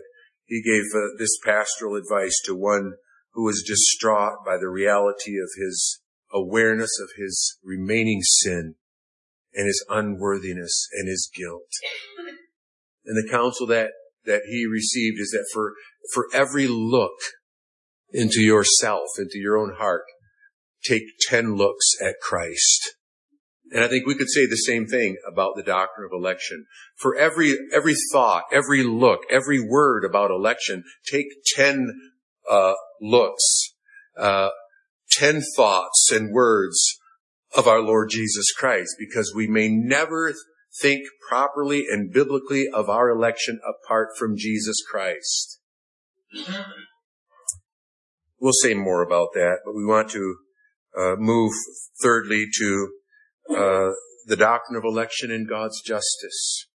he 0.49 0.63
gave 0.63 0.83
uh, 0.95 1.15
this 1.17 1.37
pastoral 1.45 1.95
advice 1.95 2.35
to 2.45 2.55
one 2.55 2.93
who 3.33 3.45
was 3.45 3.63
distraught 3.65 4.43
by 4.45 4.57
the 4.57 4.67
reality 4.67 5.37
of 5.37 5.49
his 5.55 6.01
awareness 6.33 6.91
of 7.01 7.09
his 7.17 7.57
remaining 7.63 8.21
sin 8.23 8.75
and 9.53 9.67
his 9.67 9.85
unworthiness 9.89 10.87
and 10.93 11.07
his 11.07 11.29
guilt. 11.33 11.69
And 13.05 13.15
the 13.15 13.31
counsel 13.31 13.67
that, 13.67 13.91
that 14.25 14.41
he 14.49 14.65
received 14.65 15.19
is 15.19 15.29
that 15.31 15.47
for, 15.53 15.73
for 16.13 16.27
every 16.33 16.67
look 16.67 17.17
into 18.11 18.41
yourself, 18.41 19.07
into 19.17 19.37
your 19.37 19.57
own 19.57 19.75
heart, 19.77 20.03
take 20.83 21.03
10 21.27 21.55
looks 21.55 21.85
at 22.01 22.15
Christ. 22.21 22.95
And 23.71 23.83
I 23.83 23.87
think 23.87 24.05
we 24.07 24.15
could 24.15 24.29
say 24.29 24.45
the 24.45 24.55
same 24.55 24.87
thing 24.87 25.17
about 25.27 25.55
the 25.55 25.63
doctrine 25.63 26.09
of 26.11 26.17
election. 26.17 26.65
For 26.95 27.15
every, 27.15 27.55
every 27.73 27.93
thought, 28.11 28.43
every 28.51 28.83
look, 28.83 29.21
every 29.29 29.59
word 29.59 30.03
about 30.03 30.31
election, 30.31 30.83
take 31.09 31.27
10 31.55 31.89
uh, 32.49 32.73
looks, 33.01 33.73
uh, 34.17 34.49
10 35.11 35.41
thoughts 35.55 36.11
and 36.11 36.33
words 36.33 36.99
of 37.55 37.67
our 37.67 37.81
Lord 37.81 38.09
Jesus 38.09 38.51
Christ 38.51 38.95
because 38.99 39.33
we 39.35 39.47
may 39.47 39.69
never 39.69 40.33
think 40.81 41.03
properly 41.27 41.85
and 41.89 42.11
biblically 42.13 42.67
of 42.73 42.89
our 42.89 43.09
election 43.09 43.59
apart 43.67 44.09
from 44.17 44.37
Jesus 44.37 44.77
Christ. 44.89 45.59
We'll 48.39 48.53
say 48.53 48.73
more 48.73 49.01
about 49.01 49.29
that, 49.33 49.59
but 49.65 49.75
we 49.75 49.85
want 49.85 50.09
to 50.11 50.37
uh, 50.97 51.15
move 51.17 51.51
thirdly 52.01 52.45
to 52.57 52.89
uh, 53.49 53.91
the 54.25 54.37
doctrine 54.37 54.77
of 54.77 54.83
election 54.83 55.31
and 55.31 55.47
God's 55.47 55.81
justice. 55.81 56.67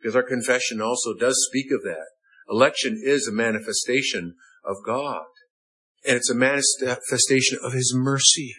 Because 0.00 0.14
our 0.14 0.22
confession 0.22 0.80
also 0.80 1.14
does 1.14 1.36
speak 1.48 1.66
of 1.72 1.82
that. 1.82 2.06
Election 2.48 3.00
is 3.02 3.26
a 3.26 3.32
manifestation 3.32 4.34
of 4.64 4.76
God. 4.86 5.26
And 6.06 6.16
it's 6.16 6.30
a 6.30 6.34
manifestation 6.34 7.58
of 7.62 7.72
His 7.72 7.92
mercy 7.94 8.54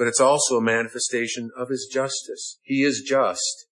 but 0.00 0.08
it's 0.08 0.18
also 0.18 0.56
a 0.56 0.62
manifestation 0.62 1.50
of 1.54 1.68
his 1.68 1.86
justice. 1.92 2.58
He 2.62 2.84
is 2.84 3.04
just 3.06 3.66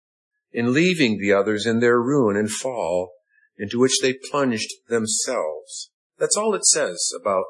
in 0.50 0.74
leaving 0.74 1.20
the 1.20 1.32
others 1.32 1.66
in 1.66 1.78
their 1.78 2.02
ruin 2.02 2.36
and 2.36 2.50
fall 2.50 3.12
into 3.56 3.78
which 3.78 4.00
they 4.02 4.12
plunged 4.12 4.68
themselves. 4.88 5.90
That's 6.18 6.36
all 6.36 6.52
it 6.56 6.64
says 6.64 7.12
about, 7.20 7.44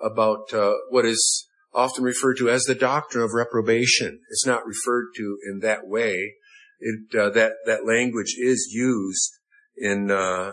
about 0.00 0.54
uh, 0.54 0.72
what 0.88 1.04
is 1.04 1.46
often 1.74 2.04
referred 2.04 2.38
to 2.38 2.48
as 2.48 2.62
the 2.62 2.74
doctrine 2.74 3.24
of 3.24 3.34
reprobation. 3.34 4.20
It's 4.30 4.46
not 4.46 4.66
referred 4.66 5.08
to 5.16 5.38
in 5.46 5.60
that 5.60 5.86
way. 5.86 6.34
It, 6.80 7.14
uh, 7.18 7.30
that, 7.30 7.52
that 7.66 7.86
language 7.86 8.34
is 8.38 8.68
used 8.70 9.32
in 9.76 10.10
uh, 10.10 10.52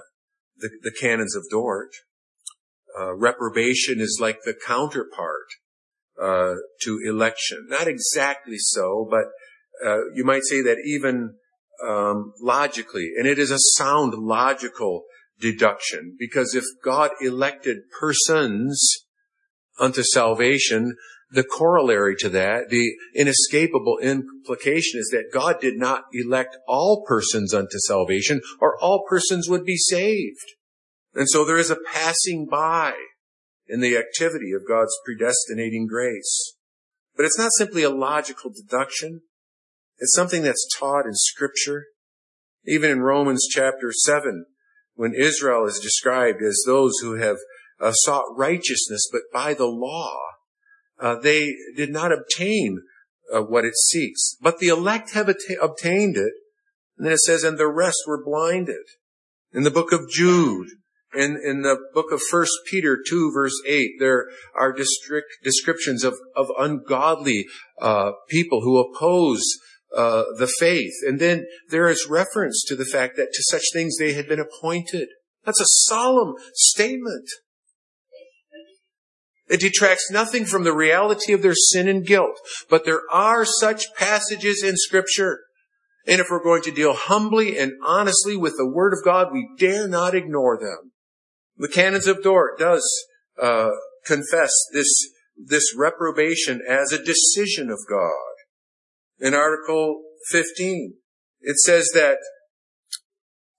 the, 0.58 0.70
the 0.82 0.94
canons 1.00 1.36
of 1.36 1.44
Dort. 1.52 1.92
Uh, 3.00 3.16
reprobation 3.16 4.00
is 4.00 4.20
like 4.22 4.40
the 4.44 4.56
counterpart 4.68 5.48
uh, 6.22 6.56
to 6.84 7.00
election. 7.06 7.68
Not 7.70 7.88
exactly 7.88 8.58
so, 8.58 9.08
but 9.10 9.26
uh, 9.86 10.00
you 10.14 10.24
might 10.24 10.44
say 10.44 10.62
that 10.62 10.78
even 10.86 11.36
um, 11.88 12.34
logically, 12.42 13.12
and 13.18 13.28
it 13.28 13.40
is 13.40 13.52
a 13.52 13.58
sound 13.78 14.14
logical 14.14 15.04
deduction, 15.40 16.16
because 16.20 16.54
if 16.54 16.66
God 16.84 17.12
elected 17.22 17.78
persons 18.00 19.06
unto 19.82 20.04
salvation, 20.04 20.96
the 21.32 21.44
corollary 21.44 22.16
to 22.18 22.30
that, 22.30 22.70
the 22.70 22.94
inescapable 23.16 23.98
implication 24.02 25.00
is 25.00 25.10
that 25.12 25.32
God 25.34 25.60
did 25.60 25.78
not 25.78 26.04
elect 26.14 26.58
all 26.68 27.04
persons 27.08 27.54
unto 27.54 27.78
salvation, 27.86 28.42
or 28.60 28.78
all 28.82 29.06
persons 29.10 29.50
would 29.50 29.66
be 29.66 29.78
saved. 29.78 30.56
And 31.14 31.28
so 31.30 31.44
there 31.44 31.58
is 31.58 31.72
a 31.72 31.78
passing 31.94 32.48
by 32.50 32.94
in 33.68 33.80
the 33.80 33.98
activity 33.98 34.52
of 34.54 34.68
God's 34.68 34.94
predestinating 35.06 35.88
grace. 35.88 36.56
But 37.16 37.26
it's 37.26 37.38
not 37.38 37.52
simply 37.58 37.84
a 37.84 37.90
logical 37.90 38.52
deduction. 38.52 39.22
It's 40.00 40.16
something 40.16 40.44
that's 40.44 40.68
taught 40.78 41.06
in 41.06 41.14
scripture. 41.14 41.86
Even 42.66 42.92
in 42.92 43.02
Romans 43.02 43.48
chapter 43.50 43.92
7, 43.92 44.46
when 44.96 45.14
Israel 45.14 45.66
is 45.66 45.80
described 45.82 46.42
as 46.44 46.62
those 46.66 46.94
who 47.02 47.16
have 47.16 47.38
uh, 47.82 47.92
sought 47.92 48.26
righteousness, 48.38 49.10
but 49.12 49.22
by 49.34 49.54
the 49.54 49.66
law, 49.66 50.18
uh, 51.00 51.16
they 51.16 51.56
did 51.76 51.90
not 51.90 52.12
obtain 52.12 52.80
uh, 53.34 53.42
what 53.42 53.66
it 53.66 53.76
seeks. 53.76 54.36
But 54.42 54.60
the 54.60 54.68
elect 54.68 55.12
have 55.12 55.30
at- 55.30 55.38
obtained 55.62 56.18
it. 56.18 56.34
And 56.98 57.08
then 57.08 57.14
it 57.14 57.20
says, 57.20 57.44
and 57.44 57.58
the 57.58 57.68
rest 57.68 58.04
were 58.08 58.24
blinded. 58.24 58.86
In 59.54 59.64
the 59.64 59.72
book 59.72 59.92
of 59.92 60.10
Jude, 60.10 60.68
in, 61.14 61.38
in 61.44 61.62
the 61.62 61.78
book 61.94 62.12
of 62.12 62.22
First 62.30 62.54
Peter 62.70 62.98
2 63.06 63.32
verse 63.34 63.60
8, 63.68 63.92
there 64.00 64.28
are 64.58 64.74
descriptions 65.44 66.04
of, 66.04 66.14
of 66.36 66.48
ungodly 66.58 67.48
uh, 67.82 68.12
people 68.30 68.62
who 68.62 68.80
oppose 68.80 69.44
uh, 69.96 70.24
the 70.38 70.50
faith. 70.60 70.94
And 71.06 71.20
then 71.20 71.46
there 71.70 71.90
is 71.90 72.08
reference 72.10 72.64
to 72.68 72.76
the 72.76 72.86
fact 72.86 73.18
that 73.18 73.34
to 73.34 73.44
such 73.50 73.64
things 73.74 73.98
they 73.98 74.14
had 74.14 74.28
been 74.28 74.40
appointed. 74.40 75.10
That's 75.44 75.60
a 75.60 75.66
solemn 75.66 76.36
statement. 76.54 77.28
It 79.52 79.60
detracts 79.60 80.10
nothing 80.10 80.46
from 80.46 80.64
the 80.64 80.74
reality 80.74 81.34
of 81.34 81.42
their 81.42 81.54
sin 81.54 81.90
and 81.90 82.06
guilt. 82.06 82.40
But 82.70 82.86
there 82.86 83.02
are 83.12 83.44
such 83.44 83.94
passages 83.98 84.64
in 84.64 84.78
scripture. 84.78 85.42
And 86.08 86.22
if 86.22 86.28
we're 86.32 86.42
going 86.42 86.62
to 86.64 86.72
deal 86.72 86.94
humbly 86.94 87.60
and 87.60 87.74
honestly 87.86 88.38
with 88.38 88.54
the 88.58 88.66
Word 88.66 88.94
of 88.94 89.04
God, 89.04 89.28
we 89.34 89.50
dare 89.58 89.90
not 89.90 90.16
ignore 90.16 90.58
them. 90.58 90.94
The 91.58 91.68
canons 91.68 92.08
of 92.08 92.24
Dort 92.24 92.60
does 92.60 92.90
uh, 93.42 93.72
confess 94.06 94.54
this, 94.72 94.88
this 95.36 95.76
reprobation 95.78 96.62
as 96.66 96.94
a 96.94 97.04
decision 97.04 97.70
of 97.70 97.80
God. 97.90 98.14
In 99.20 99.34
Article 99.34 100.02
15, 100.30 100.94
it 101.42 101.58
says 101.58 101.90
that 101.94 102.20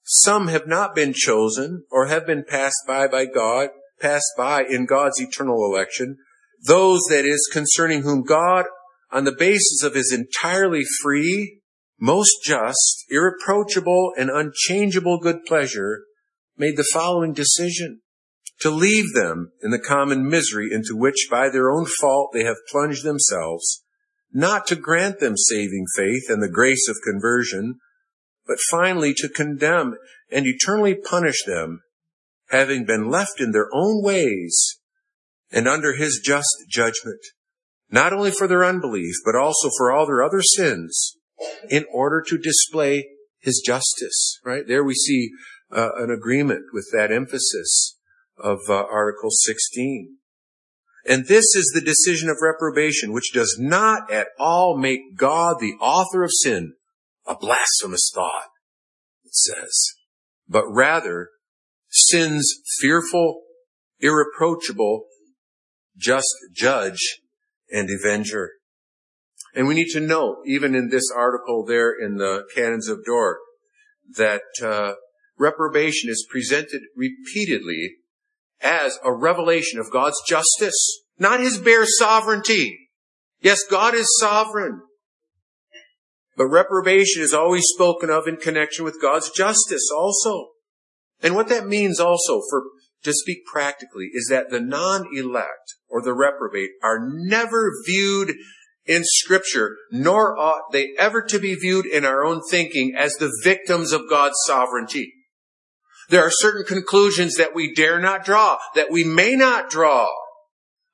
some 0.05 0.49
have 0.49 0.67
not 0.67 0.95
been 0.95 1.13
chosen 1.15 1.85
or 1.91 2.07
have 2.07 2.27
been 2.27 2.45
passed 2.49 2.83
by 2.89 3.07
by 3.09 3.27
God 3.27 3.69
passed 4.03 4.33
by 4.37 4.65
in 4.65 4.85
God's 4.85 5.21
eternal 5.21 5.65
election, 5.65 6.17
those 6.67 7.01
that 7.09 7.25
is 7.25 7.49
concerning 7.53 8.03
whom 8.03 8.23
God, 8.23 8.67
on 9.11 9.25
the 9.25 9.35
basis 9.37 9.83
of 9.83 9.95
his 9.95 10.13
entirely 10.13 10.83
free, 11.03 11.61
most 11.99 12.33
just, 12.45 13.05
irreproachable, 13.09 14.13
and 14.19 14.29
unchangeable 14.29 15.19
good 15.19 15.45
pleasure, 15.47 16.03
made 16.57 16.77
the 16.77 16.89
following 16.93 17.33
decision 17.33 18.01
to 18.61 18.71
leave 18.71 19.13
them 19.15 19.53
in 19.63 19.71
the 19.71 19.79
common 19.79 20.29
misery 20.29 20.71
into 20.73 20.97
which 20.97 21.29
by 21.31 21.49
their 21.49 21.71
own 21.71 21.87
fault 21.87 22.31
they 22.33 22.45
have 22.45 22.57
plunged 22.71 23.05
themselves, 23.05 23.83
not 24.33 24.67
to 24.67 24.77
grant 24.77 25.21
them 25.21 25.37
saving 25.37 25.85
faith 25.97 26.25
and 26.29 26.43
the 26.43 26.49
grace 26.49 26.89
of 26.89 26.97
conversion, 27.05 27.77
but 28.47 28.59
finally 28.71 29.15
to 29.15 29.29
condemn 29.29 29.97
and 30.31 30.47
eternally 30.47 30.95
punish 30.95 31.45
them 31.45 31.81
having 32.53 32.85
been 32.85 33.09
left 33.09 33.41
in 33.41 33.51
their 33.51 33.69
own 33.73 34.03
ways 34.05 34.79
and 35.51 35.67
under 35.67 35.95
his 35.95 36.21
just 36.23 36.55
judgment, 36.69 37.21
not 37.91 38.13
only 38.13 38.31
for 38.31 38.47
their 38.47 38.65
unbelief, 38.65 39.15
but 39.25 39.35
also 39.35 39.69
for 39.77 39.91
all 39.91 40.07
their 40.07 40.23
other 40.23 40.43
sins, 40.43 41.17
in 41.69 41.85
order 41.93 42.23
to 42.25 42.39
display 42.39 43.09
his 43.41 43.63
justice. 43.65 44.39
Right? 44.45 44.65
There 44.69 44.85
we 44.85 44.95
see 44.95 45.31
uh, 45.75 45.91
an 45.97 46.11
agreement 46.11 46.67
with 46.73 46.89
that 46.93 47.11
emphasis 47.11 47.99
of 48.39 48.61
uh, 48.69 48.75
Article 48.75 49.31
16. 49.31 50.19
And 51.05 51.27
this 51.27 51.57
is 51.57 51.73
the 51.75 51.81
decision 51.81 52.29
of 52.29 52.37
reprobation, 52.41 53.13
which 53.13 53.33
does 53.33 53.57
not 53.59 54.13
at 54.13 54.29
all 54.39 54.77
make 54.77 55.17
God 55.17 55.57
the 55.59 55.75
author 55.81 56.23
of 56.23 56.31
sin 56.33 56.75
a 57.27 57.35
blasphemous 57.35 58.11
thought, 58.15 58.51
it 59.25 59.35
says, 59.35 59.95
but 60.49 60.65
rather 60.69 61.31
sin's 62.13 62.55
fearful, 62.81 63.43
irreproachable, 64.01 65.07
just 65.97 66.29
judge 66.55 67.21
and 67.71 67.89
avenger. 67.91 68.51
And 69.55 69.67
we 69.67 69.75
need 69.75 69.91
to 69.93 70.01
note, 70.01 70.39
even 70.47 70.75
in 70.75 70.89
this 70.89 71.11
article 71.15 71.65
there 71.67 71.93
in 71.93 72.17
the 72.17 72.45
Canons 72.55 72.89
of 72.89 73.05
Dort, 73.05 73.39
that 74.17 74.43
uh, 74.63 74.95
reprobation 75.39 76.11
is 76.11 76.27
presented 76.31 76.83
repeatedly 76.97 77.97
as 78.61 78.99
a 79.05 79.13
revelation 79.13 79.79
of 79.79 79.91
God's 79.91 80.21
justice, 80.27 81.03
not 81.19 81.41
his 81.41 81.59
bare 81.59 81.85
sovereignty. 81.87 82.89
Yes, 83.41 83.61
God 83.69 83.95
is 83.95 84.07
sovereign. 84.21 84.83
But 86.37 86.47
reprobation 86.47 87.23
is 87.23 87.35
always 87.35 87.65
spoken 87.75 88.09
of 88.09 88.27
in 88.27 88.37
connection 88.37 88.85
with 88.85 89.03
God's 89.03 89.31
justice 89.31 89.91
also. 89.95 90.52
And 91.23 91.35
what 91.35 91.49
that 91.49 91.67
means 91.67 92.01
also 92.01 92.41
for, 92.51 92.65
to 93.05 93.13
speak 93.13 93.45
practically, 93.47 94.11
is 94.13 94.29
that 94.31 94.51
the 94.51 94.61
non-elect 94.61 95.75
or 95.89 96.03
the 96.03 96.13
reprobate 96.13 96.71
are 96.83 96.99
never 97.01 97.73
viewed 97.87 98.35
in 98.85 99.03
scripture, 99.05 99.77
nor 99.91 100.37
ought 100.37 100.73
they 100.73 100.89
ever 100.99 101.23
to 101.23 101.39
be 101.39 101.55
viewed 101.55 101.87
in 101.87 102.05
our 102.05 102.25
own 102.25 102.41
thinking 102.51 102.95
as 102.99 103.15
the 103.15 103.33
victims 103.45 103.93
of 103.93 104.11
God's 104.11 104.37
sovereignty. 104.45 105.13
There 106.11 106.23
are 106.23 106.33
certain 106.33 106.65
conclusions 106.65 107.37
that 107.37 107.55
we 107.55 107.73
dare 107.73 108.01
not 108.01 108.25
draw, 108.25 108.59
that 108.75 108.91
we 108.91 109.05
may 109.05 109.37
not 109.37 109.71
draw, 109.71 110.11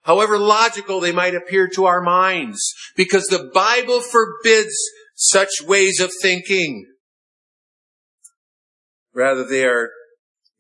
however 0.03 0.39
logical 0.39 1.01
they 1.01 1.13
might 1.13 1.35
appear 1.35 1.69
to 1.75 1.87
our 1.87 2.03
minds, 2.03 2.61
because 2.95 3.25
the 3.25 3.51
Bible 3.55 4.01
forbids 4.01 4.75
such 5.15 5.63
ways 5.67 5.99
of 6.01 6.13
thinking. 6.21 6.87
Rather, 9.15 9.45
they 9.45 9.65
are 9.65 9.91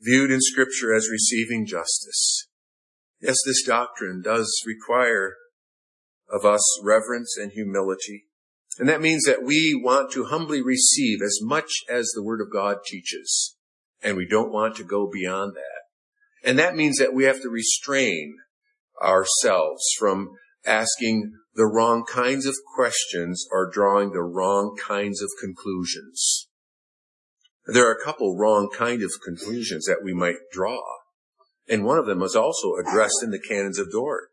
viewed 0.01 0.31
in 0.31 0.41
scripture 0.41 0.95
as 0.95 1.09
receiving 1.11 1.67
justice. 1.67 2.49
Yes, 3.21 3.37
this 3.45 3.63
doctrine 3.65 4.23
does 4.23 4.63
require 4.67 5.35
of 6.31 6.45
us 6.45 6.63
reverence 6.85 7.37
and 7.37 7.53
humility. 7.53 8.27
And 8.79 8.89
that 8.89 9.01
means 9.01 9.25
that 9.25 9.43
we 9.43 9.75
want 9.75 10.13
to 10.13 10.27
humbly 10.27 10.63
receive 10.63 11.19
as 11.23 11.41
much 11.43 11.71
as 11.91 12.13
the 12.15 12.23
Word 12.23 12.41
of 12.41 12.53
God 12.53 12.79
teaches. 12.87 13.57
And 14.03 14.17
we 14.17 14.27
don't 14.27 14.53
want 14.53 14.77
to 14.77 14.85
go 14.85 15.11
beyond 15.13 15.55
that. 15.57 16.49
And 16.49 16.59
that 16.59 16.77
means 16.77 16.99
that 16.99 17.15
we 17.15 17.25
have 17.25 17.43
to 17.43 17.49
restrain 17.49 18.37
ourselves 19.03 19.83
from 19.99 20.31
asking 20.65 21.33
the 21.55 21.67
wrong 21.67 22.05
kinds 22.05 22.47
of 22.47 22.55
questions 22.77 23.47
or 23.51 23.71
drawing 23.71 24.13
the 24.13 24.23
wrong 24.23 24.77
kinds 24.81 25.21
of 25.21 25.31
conclusions. 25.41 26.48
There 27.71 27.87
are 27.87 27.93
a 27.93 28.05
couple 28.05 28.37
wrong 28.37 28.71
kind 28.75 29.03
of 29.03 29.13
conclusions 29.23 29.85
that 29.85 30.03
we 30.03 30.15
might 30.15 30.37
draw. 30.51 30.81
And 31.69 31.85
one 31.85 31.99
of 31.99 32.07
them 32.07 32.21
was 32.21 32.35
also 32.35 32.77
addressed 32.77 33.23
in 33.23 33.31
the 33.31 33.39
canons 33.39 33.79
of 33.79 33.93
Dort. 33.93 34.31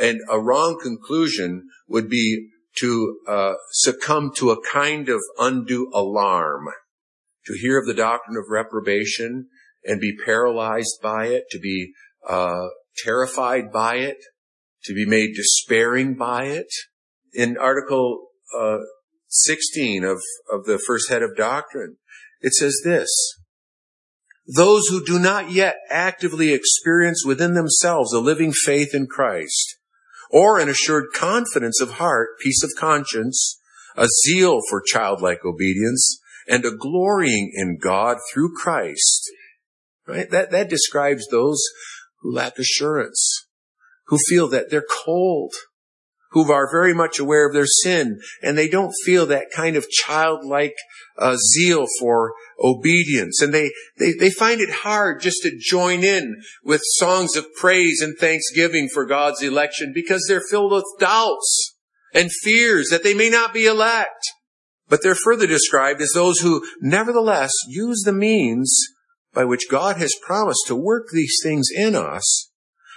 And 0.00 0.18
a 0.28 0.40
wrong 0.40 0.78
conclusion 0.82 1.68
would 1.88 2.08
be 2.08 2.48
to 2.80 3.20
uh, 3.28 3.54
succumb 3.70 4.32
to 4.36 4.50
a 4.50 4.60
kind 4.62 5.08
of 5.08 5.20
undue 5.38 5.90
alarm, 5.94 6.66
to 7.46 7.54
hear 7.54 7.78
of 7.78 7.86
the 7.86 7.94
doctrine 7.94 8.36
of 8.36 8.50
reprobation 8.50 9.46
and 9.84 10.00
be 10.00 10.16
paralyzed 10.24 10.98
by 11.00 11.26
it, 11.26 11.44
to 11.50 11.60
be 11.60 11.92
uh, 12.28 12.66
terrified 12.98 13.72
by 13.72 13.96
it, 13.96 14.18
to 14.84 14.92
be 14.92 15.06
made 15.06 15.34
despairing 15.36 16.16
by 16.16 16.46
it. 16.46 16.68
In 17.32 17.56
Article 17.56 18.28
uh, 18.58 18.78
16 19.28 20.04
of, 20.04 20.18
of 20.50 20.64
the 20.64 20.80
first 20.84 21.08
head 21.10 21.22
of 21.22 21.36
doctrine, 21.36 21.96
it 22.46 22.54
says 22.54 22.80
this, 22.84 23.10
those 24.46 24.86
who 24.86 25.04
do 25.04 25.18
not 25.18 25.50
yet 25.50 25.78
actively 25.90 26.52
experience 26.52 27.24
within 27.26 27.54
themselves 27.54 28.12
a 28.12 28.20
living 28.20 28.52
faith 28.52 28.94
in 28.94 29.08
Christ, 29.08 29.76
or 30.30 30.60
an 30.60 30.68
assured 30.68 31.06
confidence 31.12 31.80
of 31.80 31.94
heart, 31.94 32.38
peace 32.40 32.62
of 32.62 32.70
conscience, 32.78 33.60
a 33.96 34.06
zeal 34.24 34.60
for 34.70 34.80
childlike 34.80 35.44
obedience, 35.44 36.20
and 36.46 36.64
a 36.64 36.70
glorying 36.70 37.50
in 37.52 37.78
God 37.82 38.18
through 38.32 38.54
Christ. 38.54 39.28
Right? 40.06 40.30
That, 40.30 40.52
that 40.52 40.70
describes 40.70 41.26
those 41.26 41.60
who 42.20 42.32
lack 42.32 42.60
assurance, 42.60 43.48
who 44.06 44.18
feel 44.28 44.46
that 44.50 44.70
they're 44.70 44.86
cold, 45.04 45.52
who 46.36 46.52
are 46.52 46.70
very 46.70 46.92
much 46.92 47.18
aware 47.18 47.46
of 47.46 47.54
their 47.54 47.66
sin, 47.66 48.20
and 48.42 48.58
they 48.58 48.68
don't 48.68 48.92
feel 49.06 49.24
that 49.24 49.46
kind 49.54 49.74
of 49.74 49.88
childlike 49.88 50.74
uh, 51.16 51.34
zeal 51.54 51.86
for 51.98 52.34
obedience. 52.62 53.40
And 53.40 53.54
they, 53.54 53.70
they, 53.98 54.12
they 54.12 54.28
find 54.28 54.60
it 54.60 54.68
hard 54.68 55.22
just 55.22 55.38
to 55.44 55.58
join 55.58 56.04
in 56.04 56.36
with 56.62 56.82
songs 56.84 57.36
of 57.36 57.46
praise 57.58 58.02
and 58.02 58.18
thanksgiving 58.18 58.90
for 58.92 59.06
God's 59.06 59.42
election 59.42 59.92
because 59.94 60.26
they're 60.28 60.42
filled 60.50 60.72
with 60.72 60.84
doubts 61.00 61.74
and 62.12 62.30
fears 62.30 62.88
that 62.90 63.02
they 63.02 63.14
may 63.14 63.30
not 63.30 63.54
be 63.54 63.64
elect. 63.64 64.22
But 64.90 65.02
they're 65.02 65.14
further 65.14 65.46
described 65.46 66.02
as 66.02 66.12
those 66.14 66.40
who 66.40 66.66
nevertheless 66.82 67.52
use 67.66 68.02
the 68.04 68.12
means 68.12 68.78
by 69.32 69.46
which 69.46 69.70
God 69.70 69.96
has 69.96 70.14
promised 70.22 70.64
to 70.66 70.76
work 70.76 71.06
these 71.14 71.38
things 71.42 71.68
in 71.74 71.96
us. 71.96 72.50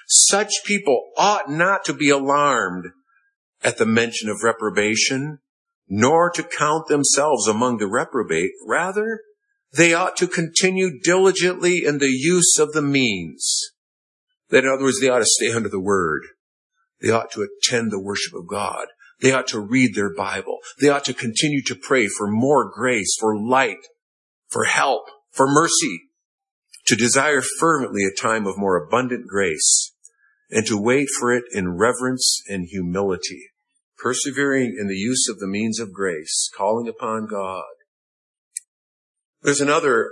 Such 0.09 0.51
people 0.65 1.11
ought 1.17 1.49
not 1.49 1.85
to 1.85 1.93
be 1.93 2.09
alarmed 2.09 2.87
at 3.61 3.77
the 3.77 3.85
mention 3.85 4.29
of 4.29 4.43
reprobation, 4.43 5.39
nor 5.87 6.29
to 6.29 6.43
count 6.43 6.87
themselves 6.87 7.47
among 7.47 7.77
the 7.77 7.87
reprobate. 7.87 8.51
Rather, 8.65 9.21
they 9.73 9.93
ought 9.93 10.15
to 10.17 10.27
continue 10.27 10.99
diligently 11.01 11.83
in 11.85 11.99
the 11.99 12.11
use 12.11 12.57
of 12.59 12.73
the 12.73 12.81
means. 12.81 13.71
That 14.49 14.63
in 14.63 14.69
other 14.69 14.83
words, 14.83 14.99
they 14.99 15.09
ought 15.09 15.19
to 15.19 15.25
stay 15.25 15.51
under 15.51 15.69
the 15.69 15.79
word. 15.79 16.21
They 17.01 17.09
ought 17.09 17.31
to 17.31 17.45
attend 17.45 17.91
the 17.91 18.01
worship 18.01 18.33
of 18.33 18.47
God. 18.47 18.87
They 19.21 19.31
ought 19.31 19.47
to 19.47 19.59
read 19.59 19.95
their 19.95 20.13
Bible. 20.13 20.59
They 20.79 20.89
ought 20.89 21.05
to 21.05 21.13
continue 21.13 21.61
to 21.63 21.75
pray 21.75 22.07
for 22.07 22.27
more 22.27 22.69
grace, 22.69 23.15
for 23.19 23.37
light, 23.37 23.85
for 24.47 24.63
help, 24.63 25.03
for 25.31 25.47
mercy, 25.47 26.09
to 26.87 26.95
desire 26.95 27.41
fervently 27.59 28.03
a 28.03 28.21
time 28.21 28.47
of 28.47 28.57
more 28.57 28.77
abundant 28.77 29.27
grace, 29.27 29.93
and 30.49 30.65
to 30.65 30.81
wait 30.81 31.07
for 31.19 31.31
it 31.33 31.43
in 31.51 31.77
reverence 31.77 32.41
and 32.47 32.67
humility, 32.69 33.49
persevering 33.97 34.75
in 34.79 34.87
the 34.87 34.97
use 34.97 35.27
of 35.29 35.39
the 35.39 35.47
means 35.47 35.79
of 35.79 35.93
grace, 35.93 36.49
calling 36.55 36.87
upon 36.87 37.27
God. 37.27 37.63
There's 39.41 39.61
another 39.61 40.11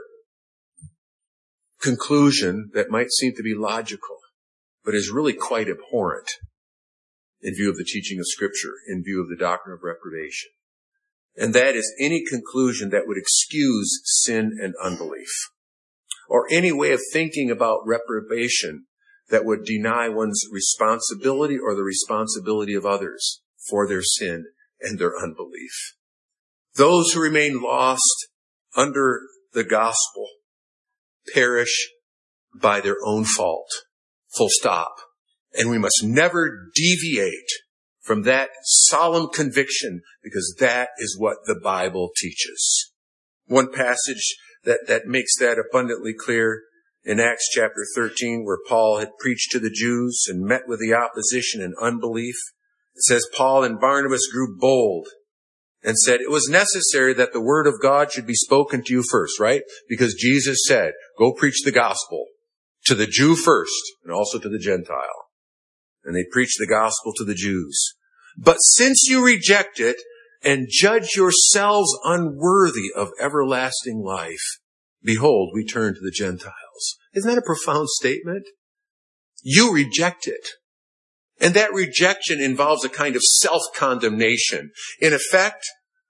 conclusion 1.82 2.70
that 2.74 2.90
might 2.90 3.12
seem 3.12 3.34
to 3.36 3.44
be 3.44 3.56
logical, 3.56 4.18
but 4.84 4.96
is 4.96 5.12
really 5.12 5.34
quite 5.34 5.68
abhorrent 5.68 6.30
in 7.42 7.54
view 7.54 7.70
of 7.70 7.78
the 7.78 7.84
teaching 7.84 8.20
of 8.20 8.28
scripture, 8.28 8.74
in 8.88 9.04
view 9.04 9.22
of 9.22 9.30
the 9.30 9.36
doctrine 9.36 9.74
of 9.74 9.84
reprobation. 9.84 10.50
And 11.36 11.54
that 11.54 11.76
is 11.76 11.94
any 12.00 12.24
conclusion 12.28 12.90
that 12.90 13.04
would 13.06 13.18
excuse 13.18 14.02
sin 14.04 14.58
and 14.62 14.74
unbelief 14.84 15.30
or 16.28 16.48
any 16.52 16.72
way 16.72 16.92
of 16.92 17.02
thinking 17.14 17.52
about 17.52 17.86
reprobation 17.86 18.86
that 19.30 19.46
would 19.46 19.66
deny 19.66 20.10
one's 20.10 20.46
responsibility 20.52 21.58
or 21.58 21.76
the 21.76 21.84
responsibility 21.84 22.74
of 22.74 22.86
others 22.86 23.42
for 23.70 23.88
their 23.88 24.02
sin 24.02 24.46
and 24.82 25.00
their 25.00 25.14
unbelief. 25.22 25.96
Those 26.76 27.12
who 27.12 27.22
remain 27.22 27.62
lost 27.62 28.28
under 28.76 29.22
the 29.54 29.64
gospel 29.64 30.28
perish 31.34 31.90
by 32.56 32.80
their 32.80 32.98
own 33.04 33.26
fault. 33.26 33.70
Full 34.38 34.50
stop. 34.50 34.96
And 35.54 35.70
we 35.70 35.78
must 35.78 36.02
never 36.04 36.70
deviate 36.76 37.50
from 38.02 38.24
that 38.24 38.50
solemn 38.64 39.30
conviction 39.34 40.02
because 40.24 40.56
that 40.60 40.90
is 40.98 41.18
what 41.20 41.38
the 41.46 41.60
Bible 41.62 42.12
teaches. 42.16 42.94
One 43.48 43.72
passage 43.72 44.38
that, 44.64 44.82
that 44.88 45.06
makes 45.06 45.38
that 45.40 45.58
abundantly 45.58 46.14
clear 46.14 46.62
in 47.08 47.22
Acts 47.22 47.48
chapter 47.50 47.86
13 47.96 48.44
where 48.44 48.58
Paul 48.68 49.00
had 49.00 49.18
preached 49.18 49.52
to 49.52 49.60
the 49.60 49.70
Jews 49.70 50.26
and 50.28 50.46
met 50.46 50.64
with 50.68 50.82
the 50.82 50.94
opposition 50.94 51.62
and 51.62 51.74
unbelief. 51.82 52.36
It 52.96 53.04
says 53.04 53.26
Paul 53.34 53.64
and 53.64 53.80
Barnabas 53.80 54.28
grew 54.32 54.58
bold 54.60 55.08
and 55.82 55.96
said 55.98 56.20
it 56.20 56.30
was 56.30 56.50
necessary 56.50 57.14
that 57.14 57.32
the 57.32 57.42
word 57.42 57.66
of 57.66 57.82
God 57.82 58.12
should 58.12 58.28
be 58.28 58.34
spoken 58.34 58.84
to 58.84 58.94
you 58.94 59.04
first, 59.10 59.40
right? 59.40 59.62
Because 59.88 60.16
Jesus 60.16 60.66
said, 60.68 60.92
go 61.18 61.32
preach 61.32 61.62
the 61.64 61.72
gospel 61.72 62.26
to 62.88 62.94
the 62.94 63.08
Jew 63.08 63.38
first 63.38 63.94
and 64.04 64.14
also 64.14 64.38
to 64.38 64.50
the 64.50 64.60
Gentile 64.60 65.28
and 66.04 66.14
they 66.14 66.26
preached 66.30 66.58
the 66.60 66.68
gospel 66.68 67.14
to 67.18 67.24
the 67.24 67.36
Jews. 67.36 67.96
But 68.38 68.58
since 68.58 69.08
you 69.08 69.24
reject 69.24 69.80
it 69.80 69.98
and 70.44 70.68
judge 70.70 71.16
yourselves 71.16 71.96
unworthy 72.04 72.92
of 72.96 73.12
everlasting 73.20 74.04
life, 74.04 74.60
behold, 75.04 75.52
we 75.54 75.66
turn 75.66 75.94
to 75.94 76.00
the 76.02 76.12
Gentiles. 76.12 76.67
Isn't 77.18 77.32
that 77.32 77.40
a 77.40 77.42
profound 77.42 77.90
statement? 77.90 78.46
You 79.42 79.74
reject 79.74 80.28
it. 80.28 80.48
And 81.42 81.56
that 81.56 81.74
rejection 81.74 82.40
involves 82.40 82.86
a 82.86 82.90
kind 82.90 83.16
of 83.16 83.24
self-condemnation. 83.24 84.70
In 85.02 85.14
effect, 85.14 85.66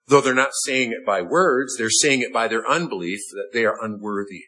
though 0.08 0.20
they're 0.20 0.34
not 0.34 0.51
saying 0.66 0.91
it 0.91 1.05
by 1.05 1.22
words, 1.22 1.78
they're 1.78 1.89
saying 1.89 2.22
it 2.22 2.34
by 2.34 2.49
their 2.49 2.70
unbelief 2.70 3.20
that 3.32 3.51
they 3.53 3.64
are 3.64 3.82
unworthy. 3.82 4.43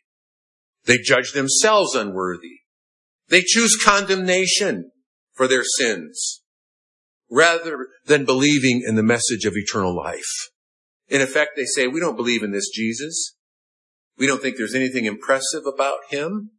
They 0.84 0.98
judge 0.98 1.32
themselves 1.32 1.96
unworthy. 1.96 2.60
They 3.30 3.42
choose 3.42 3.82
condemnation 3.82 4.92
for 5.34 5.48
their 5.48 5.64
sins 5.64 6.42
rather 7.32 7.88
than 8.06 8.26
believing 8.26 8.84
in 8.86 8.96
the 8.96 9.04
message 9.04 9.46
of 9.46 9.54
eternal 9.56 9.96
life. 9.96 10.50
In 11.08 11.22
effect, 11.22 11.52
they 11.56 11.66
say, 11.66 11.88
we 11.88 12.02
don't 12.02 12.18
believe 12.18 12.44
in 12.44 12.52
this 12.52 12.70
Jesus. 12.70 13.36
We 14.20 14.28
don't 14.28 14.42
think 14.42 14.58
there's 14.58 14.76
anything 14.76 15.06
impressive 15.06 15.64
about 15.66 16.00
him. 16.10 16.52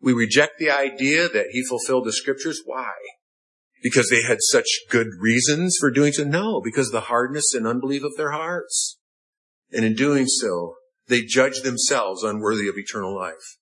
We 0.00 0.12
reject 0.12 0.58
the 0.58 0.70
idea 0.70 1.28
that 1.28 1.46
he 1.50 1.64
fulfilled 1.64 2.04
the 2.04 2.12
scriptures. 2.12 2.60
Why? 2.64 2.92
Because 3.82 4.10
they 4.10 4.22
had 4.22 4.38
such 4.40 4.66
good 4.90 5.08
reasons 5.18 5.76
for 5.80 5.90
doing 5.90 6.12
so? 6.12 6.24
No, 6.24 6.60
because 6.62 6.90
the 6.90 7.02
hardness 7.02 7.54
and 7.54 7.66
unbelief 7.66 8.04
of 8.04 8.16
their 8.16 8.32
hearts. 8.32 8.98
And 9.72 9.84
in 9.84 9.94
doing 9.94 10.26
so, 10.26 10.74
they 11.08 11.22
judge 11.22 11.62
themselves 11.62 12.22
unworthy 12.22 12.68
of 12.68 12.76
eternal 12.76 13.16
life. 13.16 13.56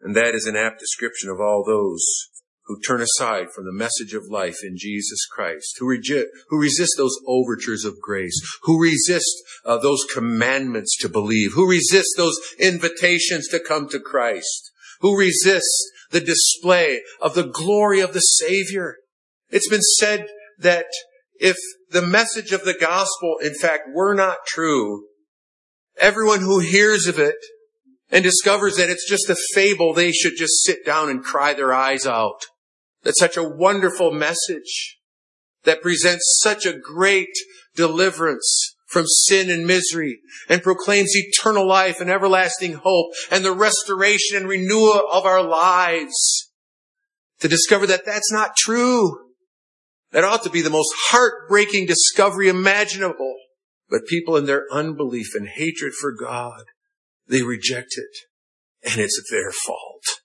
And 0.00 0.14
that 0.14 0.34
is 0.34 0.46
an 0.46 0.56
apt 0.56 0.78
description 0.78 1.28
of 1.28 1.40
all 1.40 1.64
those 1.66 2.04
who 2.66 2.80
turn 2.80 3.00
aside 3.00 3.50
from 3.52 3.64
the 3.64 3.72
message 3.72 4.12
of 4.12 4.28
life 4.28 4.58
in 4.62 4.76
Jesus 4.76 5.24
Christ, 5.26 5.76
who, 5.78 5.88
reject, 5.88 6.28
who 6.48 6.60
resist 6.60 6.94
those 6.96 7.16
overtures 7.26 7.84
of 7.84 8.00
grace, 8.00 8.38
who 8.62 8.82
resist 8.82 9.42
uh, 9.64 9.78
those 9.78 10.04
commandments 10.12 10.96
to 10.98 11.08
believe, 11.08 11.52
who 11.54 11.68
resist 11.68 12.08
those 12.16 12.36
invitations 12.58 13.48
to 13.48 13.60
come 13.60 13.88
to 13.90 14.00
Christ, 14.00 14.72
who 15.00 15.16
resist 15.16 15.70
the 16.10 16.20
display 16.20 17.02
of 17.20 17.34
the 17.34 17.46
glory 17.46 18.00
of 18.00 18.14
the 18.14 18.20
Savior. 18.20 18.96
It's 19.48 19.68
been 19.68 19.82
said 19.98 20.26
that 20.58 20.86
if 21.38 21.56
the 21.90 22.02
message 22.02 22.50
of 22.50 22.64
the 22.64 22.74
gospel, 22.74 23.36
in 23.42 23.54
fact, 23.54 23.84
were 23.94 24.14
not 24.14 24.38
true, 24.46 25.06
everyone 25.98 26.40
who 26.40 26.58
hears 26.58 27.06
of 27.06 27.18
it 27.18 27.36
and 28.10 28.24
discovers 28.24 28.76
that 28.76 28.90
it's 28.90 29.08
just 29.08 29.30
a 29.30 29.36
fable, 29.54 29.92
they 29.92 30.10
should 30.10 30.36
just 30.36 30.64
sit 30.64 30.84
down 30.84 31.08
and 31.08 31.22
cry 31.22 31.54
their 31.54 31.72
eyes 31.72 32.06
out. 32.06 32.46
That's 33.06 33.20
such 33.20 33.36
a 33.36 33.48
wonderful 33.48 34.10
message 34.10 34.98
that 35.62 35.80
presents 35.80 36.40
such 36.42 36.66
a 36.66 36.76
great 36.76 37.32
deliverance 37.76 38.74
from 38.88 39.06
sin 39.06 39.48
and 39.48 39.64
misery 39.64 40.18
and 40.48 40.60
proclaims 40.60 41.12
eternal 41.14 41.64
life 41.68 42.00
and 42.00 42.10
everlasting 42.10 42.80
hope 42.82 43.12
and 43.30 43.44
the 43.44 43.52
restoration 43.52 44.36
and 44.36 44.48
renewal 44.48 45.00
of 45.12 45.24
our 45.24 45.40
lives. 45.40 46.50
To 47.42 47.48
discover 47.48 47.86
that 47.86 48.04
that's 48.04 48.32
not 48.32 48.56
true. 48.56 49.16
That 50.10 50.24
ought 50.24 50.42
to 50.42 50.50
be 50.50 50.62
the 50.62 50.68
most 50.68 50.92
heartbreaking 51.10 51.86
discovery 51.86 52.48
imaginable. 52.48 53.36
But 53.88 54.06
people 54.08 54.36
in 54.36 54.46
their 54.46 54.64
unbelief 54.72 55.28
and 55.36 55.46
hatred 55.46 55.92
for 55.92 56.12
God, 56.12 56.64
they 57.28 57.42
reject 57.42 57.94
it. 57.96 58.90
And 58.90 59.00
it's 59.00 59.22
their 59.30 59.52
fault. 59.52 60.22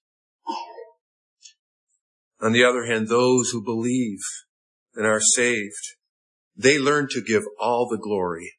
On 2.41 2.53
the 2.53 2.63
other 2.63 2.85
hand, 2.85 3.07
those 3.07 3.51
who 3.51 3.63
believe 3.63 4.19
and 4.95 5.05
are 5.05 5.21
saved, 5.21 5.95
they 6.55 6.79
learn 6.79 7.07
to 7.11 7.21
give 7.21 7.43
all 7.59 7.87
the 7.87 7.97
glory 7.97 8.53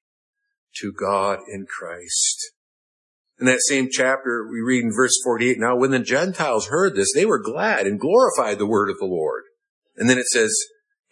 to 0.80 0.93
God 0.93 1.41
in 1.53 1.66
Christ. 1.66 2.53
In 3.41 3.47
that 3.47 3.61
same 3.66 3.89
chapter, 3.91 4.47
we 4.51 4.61
read 4.61 4.85
in 4.85 4.93
verse 4.95 5.20
48, 5.24 5.59
now 5.59 5.76
when 5.76 5.91
the 5.91 5.99
Gentiles 5.99 6.68
heard 6.68 6.95
this, 6.95 7.12
they 7.12 7.26
were 7.26 7.43
glad 7.43 7.87
and 7.87 7.99
glorified 7.99 8.59
the 8.59 8.66
word 8.66 8.89
of 8.89 8.99
the 8.99 9.07
Lord. 9.07 9.43
And 9.97 10.09
then 10.09 10.18
it 10.18 10.26
says, 10.26 10.55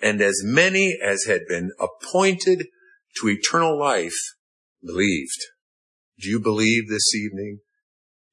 and 0.01 0.21
as 0.21 0.43
many 0.45 0.97
as 1.03 1.25
had 1.25 1.43
been 1.49 1.73
appointed 1.79 2.67
to 3.21 3.29
eternal 3.29 3.79
life 3.79 4.17
believed. 4.83 5.41
Do 6.19 6.29
you 6.29 6.41
believe 6.41 6.89
this 6.89 7.15
evening? 7.15 7.61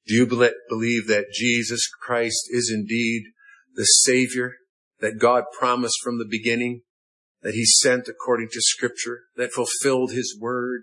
Do 0.06 0.14
you 0.14 0.26
believe 0.26 1.08
that 1.08 1.32
Jesus 1.34 1.88
Christ 1.88 2.48
is 2.50 2.72
indeed 2.72 3.24
the 3.78 3.84
Savior 3.84 4.54
that 4.98 5.20
God 5.20 5.44
promised 5.56 5.98
from 6.02 6.18
the 6.18 6.26
beginning, 6.28 6.82
that 7.42 7.54
He 7.54 7.64
sent 7.64 8.08
according 8.08 8.48
to 8.50 8.60
Scripture, 8.60 9.20
that 9.36 9.52
fulfilled 9.52 10.10
His 10.10 10.36
word, 10.38 10.82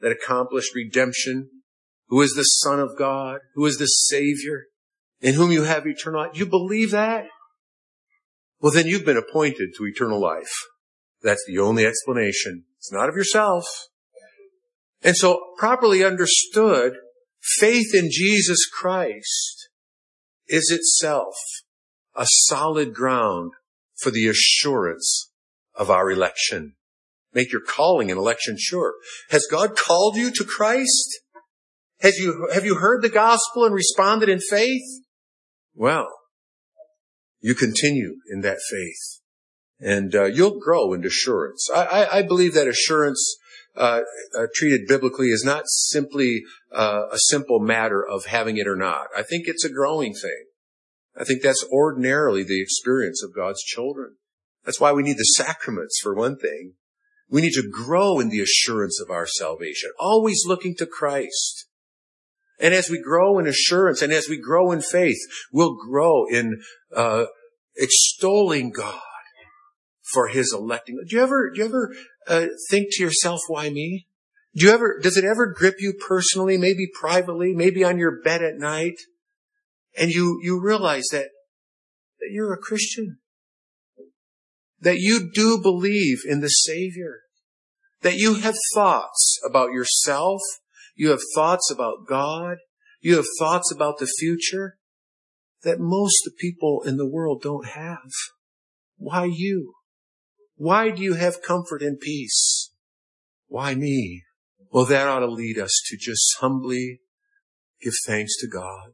that 0.00 0.12
accomplished 0.12 0.72
redemption, 0.72 1.50
who 2.06 2.22
is 2.22 2.34
the 2.34 2.44
Son 2.44 2.78
of 2.78 2.96
God, 2.96 3.40
who 3.56 3.66
is 3.66 3.78
the 3.78 3.86
Savior, 3.86 4.66
in 5.20 5.34
whom 5.34 5.50
you 5.50 5.64
have 5.64 5.88
eternal 5.88 6.20
life? 6.20 6.38
You 6.38 6.46
believe 6.46 6.92
that? 6.92 7.24
Well, 8.60 8.72
then 8.72 8.86
you've 8.86 9.04
been 9.04 9.16
appointed 9.16 9.70
to 9.76 9.84
eternal 9.84 10.20
life. 10.20 10.52
That's 11.22 11.44
the 11.48 11.58
only 11.58 11.84
explanation. 11.84 12.62
It's 12.78 12.92
not 12.92 13.08
of 13.08 13.16
yourself. 13.16 13.64
And 15.02 15.16
so 15.16 15.40
properly 15.58 16.04
understood, 16.04 16.92
faith 17.40 17.92
in 17.92 18.08
Jesus 18.08 18.68
Christ 18.72 19.68
is 20.46 20.70
itself 20.70 21.34
a 22.16 22.26
solid 22.26 22.94
ground 22.94 23.52
for 23.96 24.10
the 24.10 24.28
assurance 24.28 25.30
of 25.74 25.90
our 25.90 26.10
election. 26.10 26.74
Make 27.34 27.52
your 27.52 27.62
calling 27.62 28.10
and 28.10 28.18
election 28.18 28.56
sure. 28.58 28.94
Has 29.30 29.46
God 29.50 29.76
called 29.76 30.16
you 30.16 30.30
to 30.30 30.44
Christ? 30.44 31.20
Has 32.00 32.16
you, 32.18 32.48
have 32.52 32.64
you 32.64 32.76
heard 32.76 33.02
the 33.02 33.08
gospel 33.08 33.64
and 33.64 33.74
responded 33.74 34.28
in 34.28 34.40
faith? 34.40 34.82
Well, 35.74 36.08
you 37.40 37.54
continue 37.54 38.16
in 38.30 38.40
that 38.40 38.58
faith 38.70 39.20
and 39.80 40.14
uh, 40.14 40.24
you'll 40.24 40.58
grow 40.58 40.92
in 40.92 41.04
assurance. 41.04 41.68
I, 41.74 41.84
I, 41.84 42.18
I 42.18 42.22
believe 42.22 42.54
that 42.54 42.68
assurance 42.68 43.36
uh, 43.76 44.00
uh, 44.36 44.46
treated 44.54 44.86
biblically 44.88 45.28
is 45.28 45.44
not 45.44 45.64
simply 45.66 46.42
uh, 46.72 47.02
a 47.12 47.18
simple 47.18 47.60
matter 47.60 48.04
of 48.06 48.26
having 48.26 48.56
it 48.56 48.66
or 48.66 48.76
not. 48.76 49.08
I 49.16 49.22
think 49.22 49.44
it's 49.46 49.64
a 49.64 49.70
growing 49.70 50.14
thing. 50.14 50.45
I 51.16 51.24
think 51.24 51.42
that's 51.42 51.64
ordinarily 51.72 52.42
the 52.42 52.60
experience 52.60 53.22
of 53.22 53.34
God's 53.34 53.62
children. 53.62 54.16
That's 54.64 54.80
why 54.80 54.92
we 54.92 55.02
need 55.02 55.16
the 55.16 55.24
sacraments 55.24 55.98
for 56.02 56.14
one 56.14 56.36
thing. 56.36 56.74
We 57.28 57.40
need 57.40 57.54
to 57.54 57.68
grow 57.70 58.20
in 58.20 58.28
the 58.28 58.40
assurance 58.40 59.00
of 59.00 59.10
our 59.10 59.26
salvation, 59.26 59.90
always 59.98 60.44
looking 60.46 60.76
to 60.76 60.86
Christ. 60.86 61.66
And 62.60 62.72
as 62.72 62.88
we 62.88 63.00
grow 63.02 63.38
in 63.38 63.46
assurance 63.46 64.02
and 64.02 64.12
as 64.12 64.28
we 64.28 64.40
grow 64.40 64.72
in 64.72 64.80
faith, 64.80 65.18
we'll 65.52 65.76
grow 65.76 66.26
in 66.26 66.62
uh, 66.94 67.26
extolling 67.76 68.70
God 68.70 69.00
for 70.12 70.28
His 70.28 70.54
electing. 70.56 70.98
Do 71.08 71.16
you 71.16 71.22
ever, 71.22 71.50
do 71.50 71.60
you 71.60 71.66
ever 71.66 71.94
uh, 72.28 72.46
think 72.70 72.88
to 72.92 73.02
yourself, 73.02 73.40
"Why 73.48 73.70
me"? 73.70 74.06
Do 74.54 74.66
you 74.66 74.72
ever? 74.72 74.98
Does 75.02 75.16
it 75.16 75.24
ever 75.24 75.52
grip 75.52 75.76
you 75.78 75.92
personally? 75.94 76.56
Maybe 76.56 76.88
privately, 76.98 77.52
maybe 77.54 77.84
on 77.84 77.98
your 77.98 78.22
bed 78.22 78.42
at 78.42 78.56
night, 78.56 78.94
and 79.96 80.10
you 80.10 80.38
you 80.42 80.60
realize 80.60 81.06
that 81.12 81.28
that 82.20 82.30
you're 82.30 82.52
a 82.52 82.58
Christian, 82.58 83.18
that 84.80 84.98
you 84.98 85.30
do 85.32 85.60
believe 85.60 86.18
in 86.26 86.40
the 86.40 86.48
Savior, 86.48 87.20
that 88.02 88.16
you 88.16 88.34
have 88.34 88.56
thoughts 88.74 89.38
about 89.44 89.72
yourself 89.72 90.40
you 90.96 91.10
have 91.10 91.20
thoughts 91.34 91.70
about 91.70 92.06
God. 92.08 92.56
You 93.00 93.16
have 93.16 93.26
thoughts 93.38 93.70
about 93.70 93.98
the 93.98 94.10
future 94.18 94.78
that 95.62 95.78
most 95.78 96.28
people 96.38 96.82
in 96.84 96.96
the 96.96 97.08
world 97.08 97.42
don't 97.42 97.66
have. 97.66 98.10
Why 98.96 99.26
you? 99.26 99.74
Why 100.56 100.90
do 100.90 101.02
you 101.02 101.14
have 101.14 101.42
comfort 101.42 101.82
and 101.82 102.00
peace? 102.00 102.70
Why 103.46 103.74
me? 103.74 104.22
Well, 104.72 104.86
that 104.86 105.06
ought 105.06 105.20
to 105.20 105.26
lead 105.26 105.58
us 105.58 105.82
to 105.86 105.96
just 105.96 106.36
humbly 106.40 107.00
give 107.82 107.92
thanks 108.06 108.36
to 108.38 108.48
God. 108.48 108.92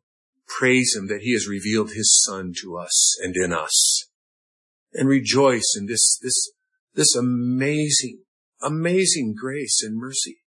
Praise 0.58 0.94
Him 0.96 1.08
that 1.08 1.22
He 1.22 1.32
has 1.32 1.48
revealed 1.48 1.92
His 1.92 2.22
Son 2.24 2.52
to 2.62 2.76
us 2.76 3.16
and 3.22 3.34
in 3.36 3.52
us. 3.52 4.08
And 4.92 5.08
rejoice 5.08 5.74
in 5.76 5.86
this, 5.86 6.18
this, 6.22 6.52
this 6.94 7.14
amazing, 7.16 8.22
amazing 8.62 9.34
grace 9.38 9.82
and 9.82 9.96
mercy. 9.96 10.38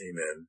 Amen. 0.00 0.46